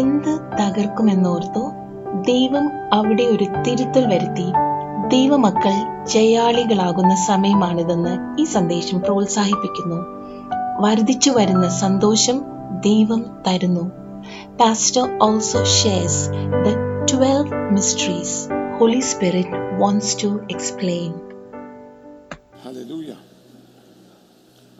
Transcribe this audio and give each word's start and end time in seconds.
എന്ത് 0.00 0.40
തകർക്കുമെന്നോർത്തു 0.60 1.60
ദൈവം 2.22 2.70
അവിടെ 2.92 3.22
ഒരു 3.22 3.44
തിരുത്തൽ 3.44 4.06
വരുത്തി 4.06 4.52
ദൈവമക്കൾ 5.08 6.04
ജയാളികളാകുന്ന 6.04 7.14
സമയമാണിതെന്ന് 7.14 8.42
ഈ 8.42 8.44
സന്ദേശം 8.44 9.00
പ്രോത്സാഹിപ്പിക്കുന്നു 9.00 9.96
വർദ്ധിച്ചു 10.80 11.30
വരുന്ന 11.30 11.68
സന്തോഷം 11.68 12.42
ദൈവം 12.80 13.42
തരുന്നു 13.48 13.90
pastor 14.58 15.18
also 15.22 15.64
shares 15.64 16.30
the 16.64 16.76
mysteries 17.70 18.48
Holy 18.78 19.00
Spirit 19.00 19.80
wants 19.80 20.22
to 20.22 20.40
explain 20.50 21.12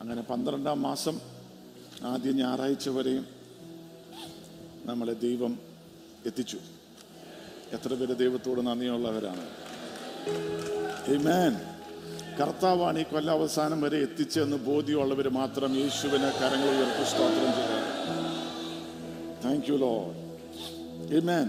അങ്ങനെ 0.01 0.23
പന്ത്രണ്ടാം 0.23 0.83
മാസം 0.83 1.19
ആദ്യ 2.05 2.31
ഞായറാഴ്ച 2.31 2.89
വരെയും 2.89 3.36
നമ്മളെ 4.87 5.15
ദൈവം 5.21 5.53
എത്തിച്ചു 6.27 6.59
എത്ര 7.73 7.95
പേര് 7.95 8.15
ദൈവത്തോട് 8.17 8.61
നന്ദിയുള്ളവരാണ് 8.67 9.47
കർത്താവാണ് 12.37 12.99
ഈ 12.99 13.05
അവസാനം 13.31 13.79
വരെ 13.81 13.99
എത്തിച്ചെന്ന് 13.99 14.57
ബോധ്യമുള്ളവർ 14.67 15.29
മാത്രം 15.33 15.71
യേശുവിനെ 15.77 16.31
കരങ്ങൾ 16.41 16.71
ഉയർത്തി 16.73 17.05
സ്തോത്രം 17.05 17.53
ചെയ്തു 17.53 17.79
താങ്ക് 19.45 19.69
യു 19.71 19.77
ലോഡ് 19.77 20.15
ഹിമാൻ 21.07 21.49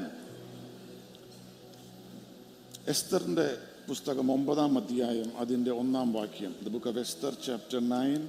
എസ്തറിൻ്റെ 2.87 3.47
പുസ്തകം 3.87 4.27
ഒമ്പതാം 4.31 4.73
അധ്യായം 4.77 5.29
അതിൻ്റെ 5.39 5.71
ഒന്നാം 5.73 6.09
വാക്യം 6.13 6.53
the 6.63 6.69
book 6.69 6.89
of 6.89 6.99
Esther 6.99 7.33
chapter 7.45 7.81
nine 7.89 8.21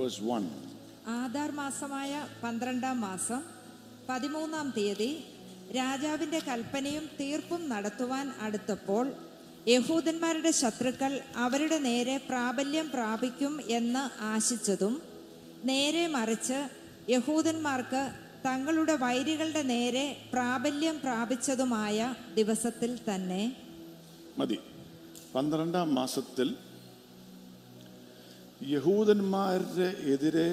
verse 0.00 0.22
one 0.22 0.46
Adar 1.14 1.50
മാസമായ 1.52 2.12
പന്ത്രണ്ടാം 2.42 2.96
മാസം 3.00 3.42
പതിമൂന്നാം 4.08 4.68
തീയതി 4.76 5.08
രാജാവിൻ്റെ 5.76 6.38
കൽപ്പനയും 6.46 7.04
തീർപ്പും 7.18 7.62
നടത്തുവാൻ 7.68 8.26
അടുത്തപ്പോൾ 8.42 9.06
യഹൂദന്മാരുടെ 9.68 10.50
ശത്രുക്കൾ 10.58 11.12
അവരുടെ 11.38 11.78
നേരെ 11.80 12.14
പ്രാബല്യം 12.28 12.86
പ്രാപിക്കും 12.88 13.54
എന്ന് 13.70 14.04
ആശിച്ചതും 14.28 14.94
നേരെ 15.64 16.04
മറിച്ച് 16.08 16.60
യഹൂദന്മാർക്ക് 17.08 18.02
തങ്ങളുടെ 18.44 18.94
വൈരികളുടെ 18.96 19.62
നേരെ 19.70 20.06
പ്രാബല്യം 20.32 20.96
പ്രാപിച്ചതുമായ 21.00 21.98
ദിവസത്തിൽ 22.34 22.92
തന്നെ 23.08 23.42
മതി 24.38 24.58
പന്ത്രണ്ടാം 25.34 25.88
മാസത്തിൽ 25.94 26.48
യഹൂദന്മാരുടെ 28.68 29.88
എതിരെ 30.12 30.50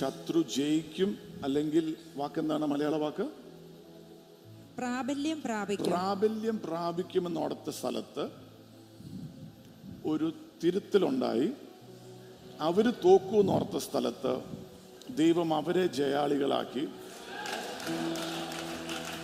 ശത്രു 0.00 0.40
ജയിക്കും 0.54 1.10
അല്ലെങ്കിൽ 1.42 1.84
വാക്കെന്താണ് 2.16 2.66
മലയാള 2.66 2.96
വാക്ക് 2.96 3.26
പ്രാബല്യം 4.78 5.38
പ്രാപിക്കും 5.40 5.86
പ്രാബല്യം 5.86 6.56
പ്രാപിക്കുമെന്നോടത്തെ 6.58 7.72
സ്ഥലത്ത് 7.72 8.24
ഒരു 10.04 10.28
തിരുത്തലുണ്ടായി 10.62 11.48
അവര് 12.60 12.92
തോക്കൂന്നോർത്ത 13.04 13.76
സ്ഥലത്ത് 13.78 14.32
ദൈവം 15.16 15.50
അവരെ 15.52 15.84
ജയാളികളാക്കി 15.94 16.84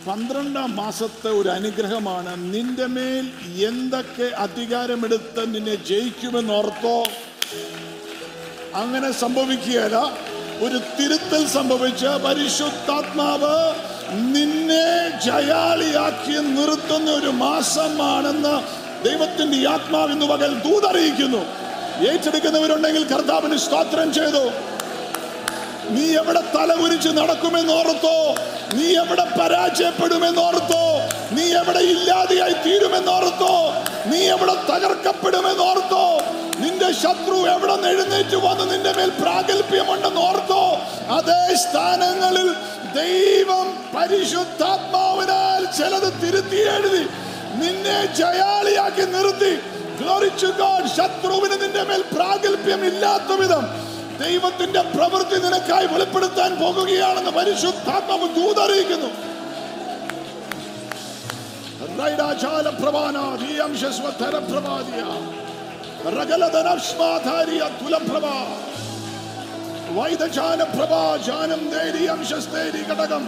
പന്ത്രണ്ടാം 0.07 0.71
മാസത്തെ 0.77 1.31
ഒരു 1.31 1.49
അനുഗ്രഹമാണ് 1.49 2.33
നിന്റെ 2.55 2.87
മേൽ 2.87 3.27
എന്തൊക്കെ 3.69 4.27
അധികാരമെടുത്ത് 4.39 5.43
നിന്നെ 5.55 5.77
ജയിക്കുമെന്നോർത്തോ 5.85 6.99
അങ്ങനെ 8.75 9.11
സംഭവിക്കുകയല്ല 9.15 9.99
ഒരു 10.63 10.79
തിരുത്തൽ 10.97 11.43
സംഭവിച്ച 11.49 12.05
പരിശുദ്ധാത്മാവ് 12.25 13.57
നിന്നെ 14.33 14.87
ജയാളിയാക്കി 15.25 16.37
നിർത്തുന്ന 16.51 17.09
ഒരു 17.11 17.31
മാസമാണെന്ന് 17.37 18.55
ദൈവത്തിന്റെ 19.05 19.59
ഇന്ന് 20.11 20.27
പകൽ 20.27 20.53
ദൂതറിയിക്കുന്നു 20.61 21.43
ഏറ്റെടുക്കുന്നവരുണ്ടെങ്കിൽ 22.05 23.03
കർത്താവിന് 23.05 23.59
സ്തോത്രം 23.59 24.09
ചെയ്തു 24.13 24.45
നീ 25.91 26.05
എവിടെ 26.17 26.43
തലകുരിച്ച് 26.55 27.11
ഓർത്തോ 27.73 28.17
നീ 28.75 28.87
എവിടെ 28.95 29.25
പരാജയപ്പെടുമെന്ന് 29.39 30.41
ഓർത്തോ 30.41 30.85
നീ 31.33 31.45
എവിടെ 31.53 31.83
ഇല്ലാതെയായി 31.87 32.57
ഓർത്തോ 33.11 33.53
നീ 34.07 34.21
എവിടെ 34.29 34.55
തകർക്കപ്പെടുമെന്ന് 34.71 35.65
ഓർത്തോ 35.65 36.05
നിന്റെ 36.65 36.89
ശത്രു 37.01 37.39
എവിടെ 37.55 37.75
എഴുന്നേറ്റ് 37.89 38.39
വന്ന് 38.45 38.65
നിന്റെ 38.73 38.93
മേൽ 38.93 39.11
പ്രാഗൽഭ്യമുണ്ടെന്ന് 39.21 40.21
ഓർത്തോ 40.21 40.63
അതേ 41.11 41.43
സ്ഥാനങ്ങളിൽ 41.57 42.49
ദൈവം 42.95 43.67
പരിശുദ്ധാത്മാവിനാൽ 43.95 45.63
ചിലത് 45.79 46.11
തിരുത്തി 46.23 46.61
എഴുതി 46.69 47.05
നിന്നെ 47.55 47.99
ജയാളിയാക്കി 48.17 49.07
നിർത്തി 49.07 49.53
ഗ്ലോറിച്ചു 49.99 50.49
ഗോഡ് 50.61 50.93
ശത്രുവിന് 50.97 51.57
നിന്റെ 51.63 51.83
മേൽ 51.83 52.03
പ്രാഗൽഭ്യം 52.15 52.83
ഇല്ലാത്ത 52.85 53.33
വിധം 53.33 53.65
ദൈവത്തിന്റെ 54.19 54.83
പ്രവൃത്തി 54.95 55.39
നിനക്കായി 55.45 55.87
വെളിപ്പെടുത്താൻ 55.87 56.51
പോകുകയാണെന്ന് 56.59 57.33
പരിശുദ്ധാത്മാവ് 57.33 58.29
ദൂതറിയിക്കുന്നു 58.35 59.13
പ്രഭാനാ 62.77 63.25
ഈ 63.49 63.55
അംശസ്വ 63.59 64.09
തരപ്രഭാതിയാണ് 64.21 65.44
റഗലധനശ്വാധാരിയ 66.13 67.63
കുലപ്രഭ 67.81 68.27
വൈദജാനപ്രഭ 69.97 70.95
ജാനം 71.27 71.63
ദേരി 71.71 72.05
അംശസ്തേരി 72.07 72.83
ഘടകം 72.91 73.25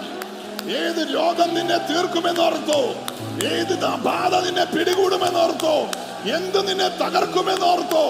ഏത് 0.77 1.01
രോഗം 1.15 1.51
നിന്നെ 1.55 1.79
തീർക്കുമെന്നോർത്തോ 1.89 2.81
ഏത് 3.51 3.75
ബാധ 4.05 4.35
നിന്നെ 4.47 4.65
പിടികൂടുമെന്നോർത്തോ 4.65 5.77
എന്ത് 6.37 6.61
നിന്നെ 6.69 6.89
തകർക്കുമെന്നോർത്തോ 7.01 8.05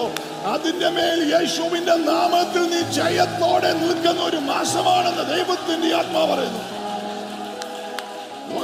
അതിന്റെ 0.47 0.89
മേൽ 0.89 1.19
യേശുവിന്റെ 1.33 1.95
നാമത്തിൽ 2.05 2.65
നീ 2.69 2.81
ജയത്തോടെ 2.97 3.71
നിൽക്കുന്ന 3.81 4.21
ഒരു 4.21 4.41
മാസമാണെന്ന് 4.47 5.25
ദൈവത്തിന്റെ 5.33 5.91
ആത്മാ 5.95 6.23
പറയുന്നു 6.25 6.63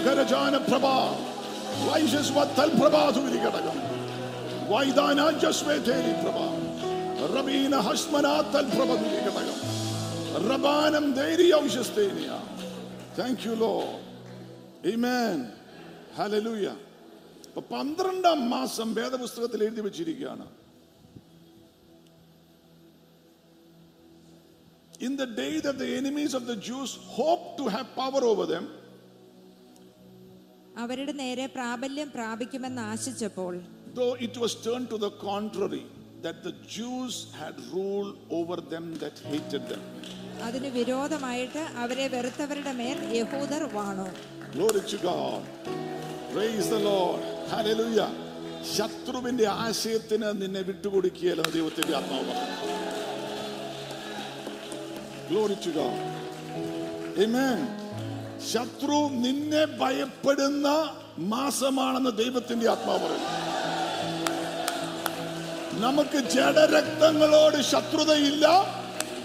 ഘടകം 0.06 0.70
താങ്ക് 4.80 5.54
യു 13.48 13.54
ലോ 13.64 13.76
ഇമേൻ 14.94 15.40
ഹലലൂയ 16.20 16.68
ഇപ്പൊ 17.48 17.62
പന്ത്രണ്ടാം 17.74 18.40
മാസം 18.56 18.90
വേദപുസ്തകത്തിൽ 19.00 19.64
എഴുതി 19.68 19.84
വെച്ചിരിക്കുകയാണ് 19.88 20.48
in 25.00 25.18
the 25.18 25.28
day 25.38 25.54
that 25.60 25.78
the 25.78 25.88
enemies 25.98 26.34
of 26.34 26.44
the 26.46 26.56
Jews 26.68 26.92
hoped 27.16 27.50
to 27.60 27.64
have 27.68 27.88
power 27.96 28.24
over 28.32 28.46
them 28.46 28.66
അവരുടെ 30.82 31.14
നേരെ 31.14 31.46
പ്രാബല്യം 31.56 32.10
പ്രാപിക്കുമെന്ന് 32.16 32.84
ആശിച്ചപ്പോൾ 32.92 33.54
though 33.94 34.14
it 34.18 34.38
was 34.38 34.56
turned 34.58 34.90
to 34.90 34.98
the 34.98 35.12
contrary 35.22 35.84
that 36.24 36.44
the 36.44 36.54
Jews 36.68 37.14
had 37.34 37.56
rule 37.72 38.10
over 38.32 38.58
them 38.74 38.86
that 38.96 39.16
hated 39.26 39.64
them. 39.68 39.84
അതിന് 40.46 40.70
വിരോധമായിട്ട് 40.78 41.62
അവരെ 41.82 42.06
വെറുത്തവരുടെ 42.14 42.74
മേൽ 42.82 43.00
യഹൂദർ 43.20 43.64
വാണു 43.78 44.08
Glory 44.56 44.82
to 44.90 44.98
God. 45.04 45.42
Praise 46.34 46.66
the 46.70 46.82
Lord. 46.88 47.22
Hallelujah. 47.54 48.10
ശത്രുവിന്റെ 48.74 49.46
ആശയത്തിന് 49.64 50.28
നിന്നെ 50.42 50.62
വിട്ടുകൊടുക്കുകയല്ലോ 50.68 51.46
ദൈവത്തിന്റെ 51.56 51.94
ആത്മാവ് 52.00 52.36
Glory 55.30 55.56
to 55.58 55.72
God. 55.74 55.98
Amen. 57.18 57.60
ശത്രു 58.52 59.00
നിന്നെ 59.26 59.64
ഭയപ്പെടുന്ന 59.82 60.68
മാസമാണെന്ന് 61.34 62.12
ദൈവത്തിന്റെ 62.22 62.68
ആത്മാവ് 62.72 63.04
പറയുന്നു 63.06 63.30
നമുക്ക് 65.84 66.20
ജഡരക്തങ്ങളോട് 66.34 67.58
ശത്രുതയില്ല 67.72 68.46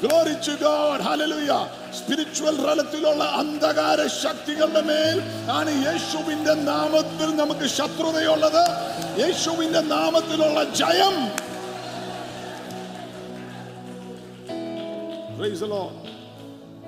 ഗ്ലോറിച്ചു 0.02 0.52
ഗോഡ് 0.62 1.04
ഹലലുയ 1.04 1.52
സ്പിരിച്വൽ 1.98 2.56
തലത്തിലുള്ള 2.64 3.22
അന്ധകാര 3.38 4.00
ശക്തികളുടെ 4.16 4.82
മേൽ 4.82 5.18
ആണ് 5.50 5.72
യേശുവിന്റെ 5.86 6.54
നാമത്തിൽ 6.68 7.28
നമുക്ക് 7.36 7.68
ശത്രുതയുള്ളത് 7.70 8.64
യേശുവിന്റെ 9.20 9.82
നാമത്തിലുള്ള 9.88 10.62
ജയം 10.74 11.18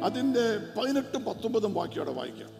അതിന്റെ 0.04 0.44
പതിനെട്ടും 0.76 1.22
പത്തൊമ്പതും 1.24 1.72
വാക്യോടെ 1.74 2.12
വായിക്കാം 2.12 2.52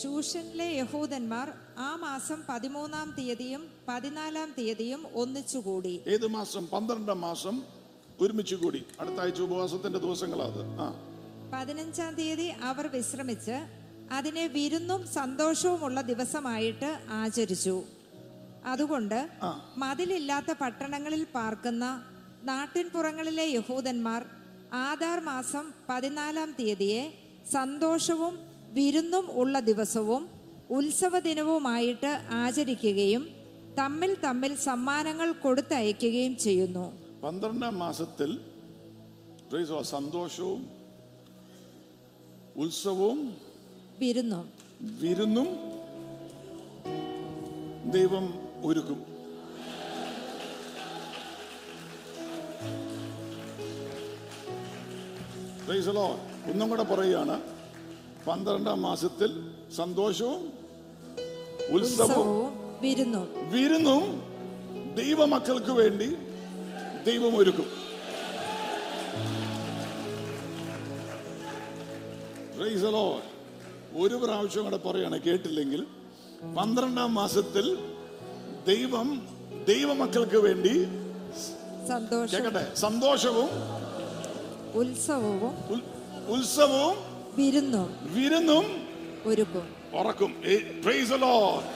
ശൂഷനിലെ 0.00 0.68
യഹൂദന്മാർ 0.72 1.48
ആ 1.78 1.90
മാസം 2.00 2.38
പതിമൂന്നാം 2.48 3.08
തീയതിയും 3.16 3.62
പതിനാലാം 3.88 4.50
തീയതിയും 4.58 5.00
ഒന്നിച്ചുകൂടി 5.14 5.94
ഏത് 6.06 6.26
മാസം 6.28 6.64
പന്ത്രണ്ടാം 6.66 7.18
മാസം 7.20 7.56
ഒരുമിച്ച് 8.18 8.56
കൂടി 8.56 8.80
അടുത്ത 9.00 9.18
ആഴ്ച 9.20 9.40
ഉപവാസത്തിന്റെ 9.40 9.98
ദിവസങ്ങളാണ് 9.98 10.62
പതിനഞ്ചാം 11.52 12.12
തീയതി 12.14 12.46
അവർ 12.62 12.84
വിശ്രമിച്ച് 12.92 13.56
അതിനെ 14.10 14.44
വിരുന്നും 14.46 15.00
സന്തോഷവുമുള്ള 15.12 15.98
ദിവസമായിട്ട് 16.02 16.90
ആചരിച്ചു 17.14 17.76
അതുകൊണ്ട് 18.66 19.18
മതിലില്ലാത്ത 19.76 20.50
പട്ടണങ്ങളിൽ 20.60 21.22
പാർക്കുന്ന 21.34 21.84
നാട്ടിൻപുറങ്ങളിലെ 22.44 23.46
യഹൂദന്മാർ 23.50 24.22
ആധാർ 24.82 25.18
മാസം 25.24 25.64
പതിനാലാം 25.88 26.50
തീയതിയെ 26.52 27.02
സന്തോഷവും 27.52 28.34
വിരുന്നും 28.72 29.26
ഉള്ള 29.32 29.60
ദിവസവും 29.60 30.22
ഉത്സവ 30.74 31.18
ദിനവുമായിട്ട് 31.18 32.12
ആചരിക്കുകയും 32.30 33.28
തമ്മിൽ 33.78 34.14
തമ്മിൽ 34.14 34.52
സമ്മാനങ്ങൾ 34.56 35.32
കൊടുത്തയക്കുകയും 35.32 36.36
ചെയ്യുന്നു 36.36 36.86
പന്ത്രണ്ടാം 37.22 37.78
മാസത്തിൽ 37.78 38.30
സന്തോഷവും 39.90 40.62
ഉത്സവവും 42.56 43.20
വിരുന്നു 43.98 44.40
വിരുന്നും 45.00 45.48
ദൈവം 47.92 48.26
ഒരുക്കും 48.64 49.00
ഒന്നും 56.48 56.68
കൂടെ 56.68 56.82
പറയുകയാണ് 56.82 57.36
പന്ത്രണ്ടാം 58.26 58.82
മാസത്തിൽ 58.82 59.30
സന്തോഷവും 59.70 60.42
ഉത്സവവും 61.70 62.50
വിരുന്നും 62.82 63.26
വിരുന്നും 63.50 64.04
ദൈവമക്കൾക്ക് 64.94 65.72
വേണ്ടി 65.72 66.08
ദൈവം 67.04 67.36
ഒരുക്കും 67.36 67.68
ഒരു 73.96 74.14
പ്രാവശ്യം 74.14 74.64
കൂടെ 74.64 74.76
പറയാണ് 74.76 75.16
കേട്ടില്ലെങ്കിൽ 75.20 75.80
പന്ത്രണ്ടാം 76.56 77.10
മാസത്തിൽ 77.14 77.66
ദൈവം 78.66 79.08
ദൈവമക്കൾക്ക് 79.66 80.36
വേണ്ടി 80.36 80.74
സന്തോഷവും 82.76 83.50
ഉത്സവവും 84.74 85.54
ഉത്സവവും 86.28 86.96
വിരുന്നും 87.36 87.88
വിരുന്നും 88.14 88.83
ഒരുക്കും 89.26 89.66
ഉറക്കും 89.94 90.32
praise 90.84 91.18
Lord 91.20 91.64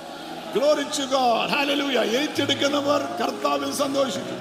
glory 0.54 0.84
to 0.98 1.04
God 1.12 1.48
hallelujah 1.50 2.00
ഏറ്റെടുക്കുന്നവർ 2.19 3.00
കർത്താവിൽ 3.20 3.72
സന്തോഷിക്കും 3.75 4.40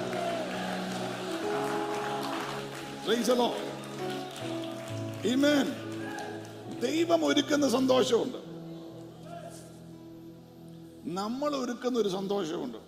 പ്രൈസ് 3.04 3.36
ലോർഡ് 3.38 3.64
ആമേൻ 5.32 5.68
ദൈവം 6.82 7.20
ഒരുക്കുന്ന 7.24 7.68
സന്തോഷമുണ്ട് 7.68 8.40
നമ്മൾ 11.12 11.50
ഒരുക്കുന്ന 11.56 11.96
ഒരു 11.98 12.08
സന്തോഷമുണ്ട് 12.08 12.80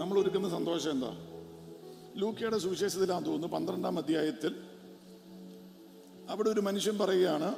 നമ്മൾ 0.00 0.16
ഒരുക്കുന്ന 0.18 0.48
സന്തോഷം 0.48 0.90
എന്താ 0.90 1.12
ലൂക്കയുടെ 2.16 2.58
സുവിശേഷത്തിലാന്ന് 2.58 3.28
തോന്നുന്നു 3.28 3.54
പന്ത്രണ്ടാം 3.56 3.98
അധ്യായത്തിൽ 3.98 4.52
അവിടെ 6.30 6.48
ഒരു 6.50 6.60
മനുഷ്യൻ 6.60 6.98
പറയുകയാണ് 6.98 7.48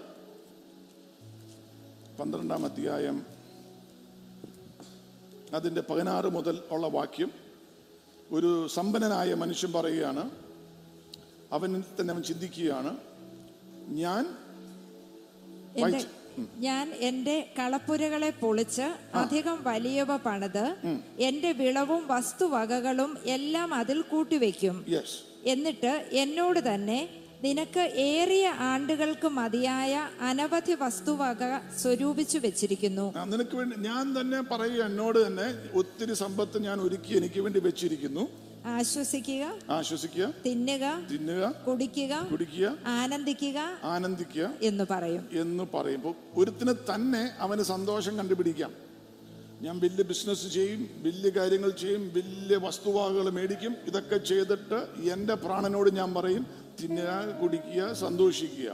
പന്ത്രണ്ടാം 2.21 2.65
അധ്യായം 2.65 3.17
അതിൻ്റെ 5.53 5.83
പതിനാറ് 5.83 6.29
മുതൽ 6.31 6.57
ഉള്ള 6.71 6.89
വാക്യം 6.89 7.31
ഒരു 8.31 8.51
സമ്പന്നനായ 8.69 9.31
മനുഷ്യൻ 9.35 9.71
പറയുകയാണ് 9.73 10.25
അവൻ 11.53 11.71
തന്നെ 11.91 12.13
അവൻ 12.13 12.23
ചിന്തിക്കുകയാണ് 12.25 12.93
ഞാൻ 14.01 14.25
ഞാൻ 16.59 16.87
എന്റെ 17.01 17.37
കളപ്പുരകളെ 17.59 18.29
പൊളിച്ച് 18.35 18.87
അധികം 19.15 19.57
വലിയവ 19.65 20.13
പണിത് 20.19 20.67
എന്റെ 21.21 21.51
വിളവും 21.53 22.03
വസ്തുവകകളും 22.09 23.11
എല്ലാം 23.29 23.71
അതിൽ 23.75 23.99
കൂട്ടിവെക്കും 24.11 24.77
എന്നിട്ട് 25.47 25.93
എന്നോട് 26.15 26.61
തന്നെ 26.67 27.01
നിനക്ക് 27.45 27.83
ഏറിയ 28.05 28.47
ആണ്ടുകൾക്ക് 28.65 29.29
മതിയായ 29.37 29.93
അനവധി 30.29 30.75
വസ്തുവക 30.81 31.45
സ്വരൂപിച്ചു 31.79 32.39
വെച്ചിരിക്കുന്നു 32.43 33.07
നിനക്ക് 33.31 33.55
വേണ്ടി 33.57 33.77
ഞാൻ 33.87 34.07
തന്നെ 34.17 34.41
പറയുക 34.51 34.83
എന്നോട് 34.87 35.19
തന്നെ 35.21 35.49
ഒത്തിരി 35.81 36.17
സമ്പത്ത് 36.21 36.61
ഞാൻ 36.67 36.79
ഒരുക്കി 36.81 37.15
എനിക്ക് 37.21 37.43
വേണ്ടി 37.43 37.63
വെച്ചിരിക്കുന്നു 37.69 38.25
ആശ്വസിക്കുക 38.71 39.45
ആശ്വസിക്കുക 39.71 40.27
തിന്നുക 40.45 40.87
തിന്നുക 41.11 41.45
കുടിക്കുക 41.65 42.15
കുടിക്കുക 42.33 42.67
ആനന്ദിക്കുക 42.95 43.59
ആനന്ദിക്കുക 43.93 44.47
എന്ന് 44.63 44.85
പറയും 44.91 45.25
എന്ന് 45.43 45.67
പറയുമ്പോൾ 45.73 46.15
ഒരുത്തിന് 46.37 46.75
തന്നെ 46.91 47.25
അവന് 47.41 47.65
സന്തോഷം 47.71 48.15
കണ്ടുപിടിക്കാം 48.21 48.73
ഞാൻ 49.65 49.77
വലിയ 49.81 50.05
ബിസിനസ് 50.05 50.47
ചെയ്യും 50.49 50.83
വലിയ 51.03 51.31
കാര്യങ്ങൾ 51.31 51.71
ചെയ്യും 51.81 52.05
വലിയ 52.15 52.57
വസ്തുവകകൾ 52.63 53.27
മേടിക്കും 53.31 53.73
ഇതൊക്കെ 53.89 54.19
ചെയ്തിട്ട് 54.29 54.79
എൻ്റെ 55.11 55.35
പ്രാണനോട് 55.43 55.91
ഞാൻ 55.95 56.11
പറയും 56.15 56.45
തിന്നുക 56.81 57.13
കുടിക്കുക 57.41 57.87
സന്തോഷിക്കുക 58.01 58.74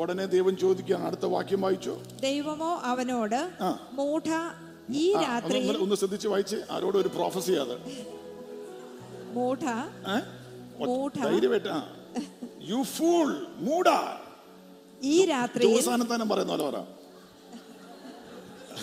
ഉടനെ 0.00 0.24
ദൈവം 0.26 0.54
ചോദിക്കുകയാണ് 0.56 1.04
അടുത്ത 1.08 1.26
വാക്യം 1.26 1.60
വായിച്ചു 1.60 1.94
ദൈവമോ 2.22 2.72
അവനോട് 2.84 3.40
മൂഢ 3.94 4.28
ഈ 4.96 5.06
രാത്രി 5.22 5.60
ഒന്ന് 5.76 5.96
ശ്രദ്ധിച്ച് 5.96 6.28
വായിച്ച് 6.28 6.58
ആരോട് 6.70 6.98
ഒരു 6.98 7.10
പ്രോഫസി 7.16 7.54
അത് 7.62 7.76
മൂഢ 9.34 9.64
ധൈര്യമായിട്ട് 11.18 11.72
യു 12.68 12.82
ഫൂൾ 12.92 13.32
മൂഢ 13.60 13.88
ഈ 15.06 15.16
രാത്രി 15.24 15.64
അവസാനത്താനം 15.70 16.28
പറയുന്ന 16.28 16.52
പോലെ 16.54 16.70
പറ 16.70 16.84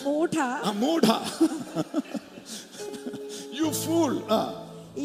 മൂഢ 0.04 0.38
മൂഢ 0.81 1.07
യു 3.57 3.69
ഫൂൾ 3.81 4.13
ആ 4.31 4.40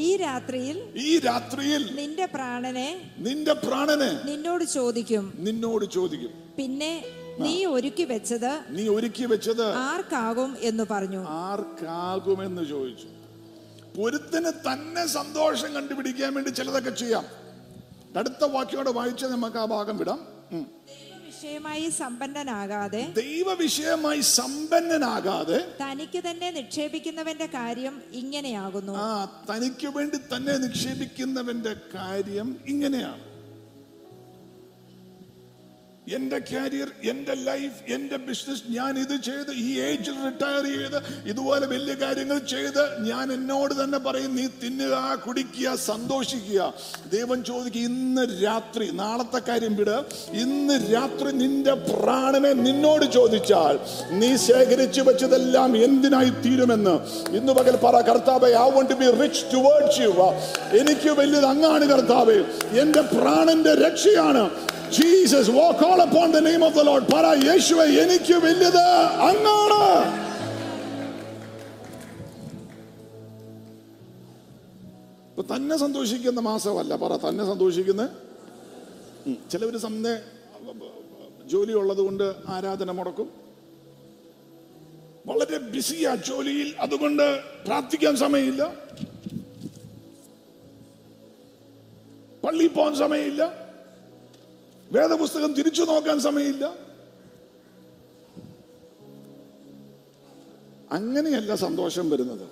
ഈ 0.00 0.08
രാത്രിയിൽ 0.16 0.76
ഈ 1.02 1.10
രാത്രിയിൽ 1.18 1.82
നിന്റെ 1.98 2.26
പ്രാണനെ 2.34 2.88
നിന്റെ 3.18 3.54
പ്രാണനെ 3.62 4.10
നിന്നോട് 4.26 4.64
ചോദിക്കും 4.74 5.24
നിന്നോട് 5.38 5.84
ചോദിക്കും 5.90 6.32
പിന്നെ 6.56 6.92
നീ 7.40 7.54
ഒരുക്കി 7.66 8.04
വെച്ചത് 8.04 8.52
നീ 8.70 8.84
ഒരുക്കി 8.88 9.26
വെച്ചത് 9.26 9.66
ആർക്കാകും 9.84 10.50
എന്ന് 10.62 10.84
പറഞ്ഞു 10.90 11.20
ആർക്കാകും 11.44 12.40
എന്ന് 12.42 12.64
ചോദിച്ചു 12.66 13.08
ഒരുത്തിന് 13.98 14.50
തന്നെ 14.66 15.04
സന്തോഷം 15.14 15.70
കണ്ടുപിടിക്കാൻ 15.74 16.32
വേണ്ടി 16.34 16.50
ചിലതൊക്കെ 16.50 16.92
ചെയ്യാം 16.94 17.24
അടുത്ത 18.18 18.44
വാക്യോടെ 18.52 18.92
വായിച്ച 18.92 19.24
നമുക്ക് 19.26 19.58
ആ 19.58 19.64
ഭാഗം 19.66 19.96
വിടാം 19.98 20.20
വിഷയമായി 21.38 21.88
സമ്പന്നനാകാതെ 21.96 23.00
ദൈവവിഷയമായി 23.16 24.22
സമ്പന്നനാകാതെ 24.30 25.58
തനിക്ക് 25.80 26.20
തന്നെ 26.20 26.48
നിക്ഷേപിക്കുന്നവന്റെ 26.50 27.48
കാര്യം 27.52 27.94
ഇങ്ങനെയാകുന്നു 28.12 28.94
ആ 28.98 29.10
തനിക്ക് 29.50 29.90
വേണ്ടി 29.96 30.18
തന്നെ 30.32 30.54
നിക്ഷേപിക്കുന്നവന്റെ 30.58 31.74
കാര്യം 31.94 32.48
ഇങ്ങനെയാണ് 32.66 33.27
എന്റെ 36.08 36.38
കാരിയർ 36.42 36.88
എന്റെ 37.10 37.34
ലൈഫ് 37.42 37.78
എന്റെ 37.94 38.16
ബിസിനസ് 38.26 38.62
ഞാൻ 38.70 38.92
ഇത് 38.98 39.14
ചെയ്ത് 39.22 39.50
ഈ 39.62 39.68
ഏജിൽ 39.86 40.16
റിട്ടയർ 40.26 40.64
ചെയ്ത് 40.68 40.98
ഇതുപോലെ 41.30 41.66
വലിയ 41.66 41.94
കാര്യങ്ങൾ 41.94 42.38
ചെയ്ത് 42.52 42.82
ഞാൻ 43.00 43.26
എന്നോട് 43.32 43.74
തന്നെ 43.74 43.98
പറയും 43.98 44.32
നീ 44.34 44.44
തിന്നുക 44.62 44.96
കുടിക്കുക 45.24 45.74
സന്തോഷിക്കുക 45.84 46.60
ദൈവം 47.12 47.38
ചോദിക്കുക 47.42 47.82
ഇന്ന് 47.82 48.24
രാത്രി 48.44 48.86
നാളത്തെ 49.00 49.40
കാര്യം 49.48 49.74
വിട് 49.76 49.96
ഇന്ന് 50.38 50.76
രാത്രി 50.92 51.32
നിന്റെ 51.34 51.74
പ്രാണനെ 51.90 52.52
നിന്നോട് 52.62 53.06
ചോദിച്ചാൽ 53.12 53.76
നീ 54.18 54.30
ശേഖരിച്ചു 54.46 55.02
വെച്ചതെല്ലാം 55.02 55.70
എന്തിനായി 55.82 56.32
തീരുമെന്ന് 56.42 56.96
ഇന്ന് 57.36 57.52
പകൽ 57.52 57.76
പറ 57.84 57.96
കർത്താവെ 58.08 58.52
I 58.60 58.66
won't 58.70 58.94
be 58.94 59.10
rich 59.20 59.44
towards 59.52 60.00
you 60.00 60.10
എനിക്ക് 60.80 61.12
വലിയത് 61.18 61.46
അങ്ങാണ് 61.46 61.84
കർത്താവ് 61.86 62.38
എന്റെ 62.80 63.04
പ്രാണന്റെ 63.12 63.74
രക്ഷയാണ് 63.80 64.44
Jesus 64.92 65.50
name 66.42 66.62
of 66.64 66.76
the 66.78 66.84
Lord 66.84 67.08
പറ 67.12 67.26
യേശുവെ 67.46 67.86
എനിക്ക് 68.02 68.36
വലിയത് 68.38 68.84
അങ്ങാണ് 69.28 69.82
തന്നെ 75.50 75.76
സന്തോഷിക്കുന്ന 75.76 76.40
മാസമല്ല 76.42 76.94
പറ 76.96 77.12
തന്നെ 77.16 77.44
സന്തോഷിക്കുന്ന 77.44 78.04
ചിലവര് 79.50 79.78
സന്ധ 79.78 80.08
ജോലി 81.46 81.72
ഉള്ളത് 81.72 82.00
കൊണ്ട് 82.00 82.24
ആരാധന 82.48 82.90
മുടക്കും 82.90 83.28
വളരെ 85.26 85.58
ബിസിയാ 85.70 86.12
ജോലിയിൽ 86.28 86.68
അതുകൊണ്ട് 86.80 87.24
പ്രാർത്ഥിക്കാൻ 87.66 88.14
സമയമില്ല 88.16 88.64
പള്ളിയിൽ 92.42 92.72
പോകാൻ 92.72 92.94
സമയമില്ല 92.94 93.42
വേദപുസ്തകം 94.90 95.50
തിരിച്ചു 95.54 95.82
നോക്കാൻ 95.82 96.18
സമയമില്ല 96.20 96.64
അങ്ങനെയല്ല 100.90 101.54
സന്തോഷം 101.54 102.06
വരുന്നത് 102.10 102.44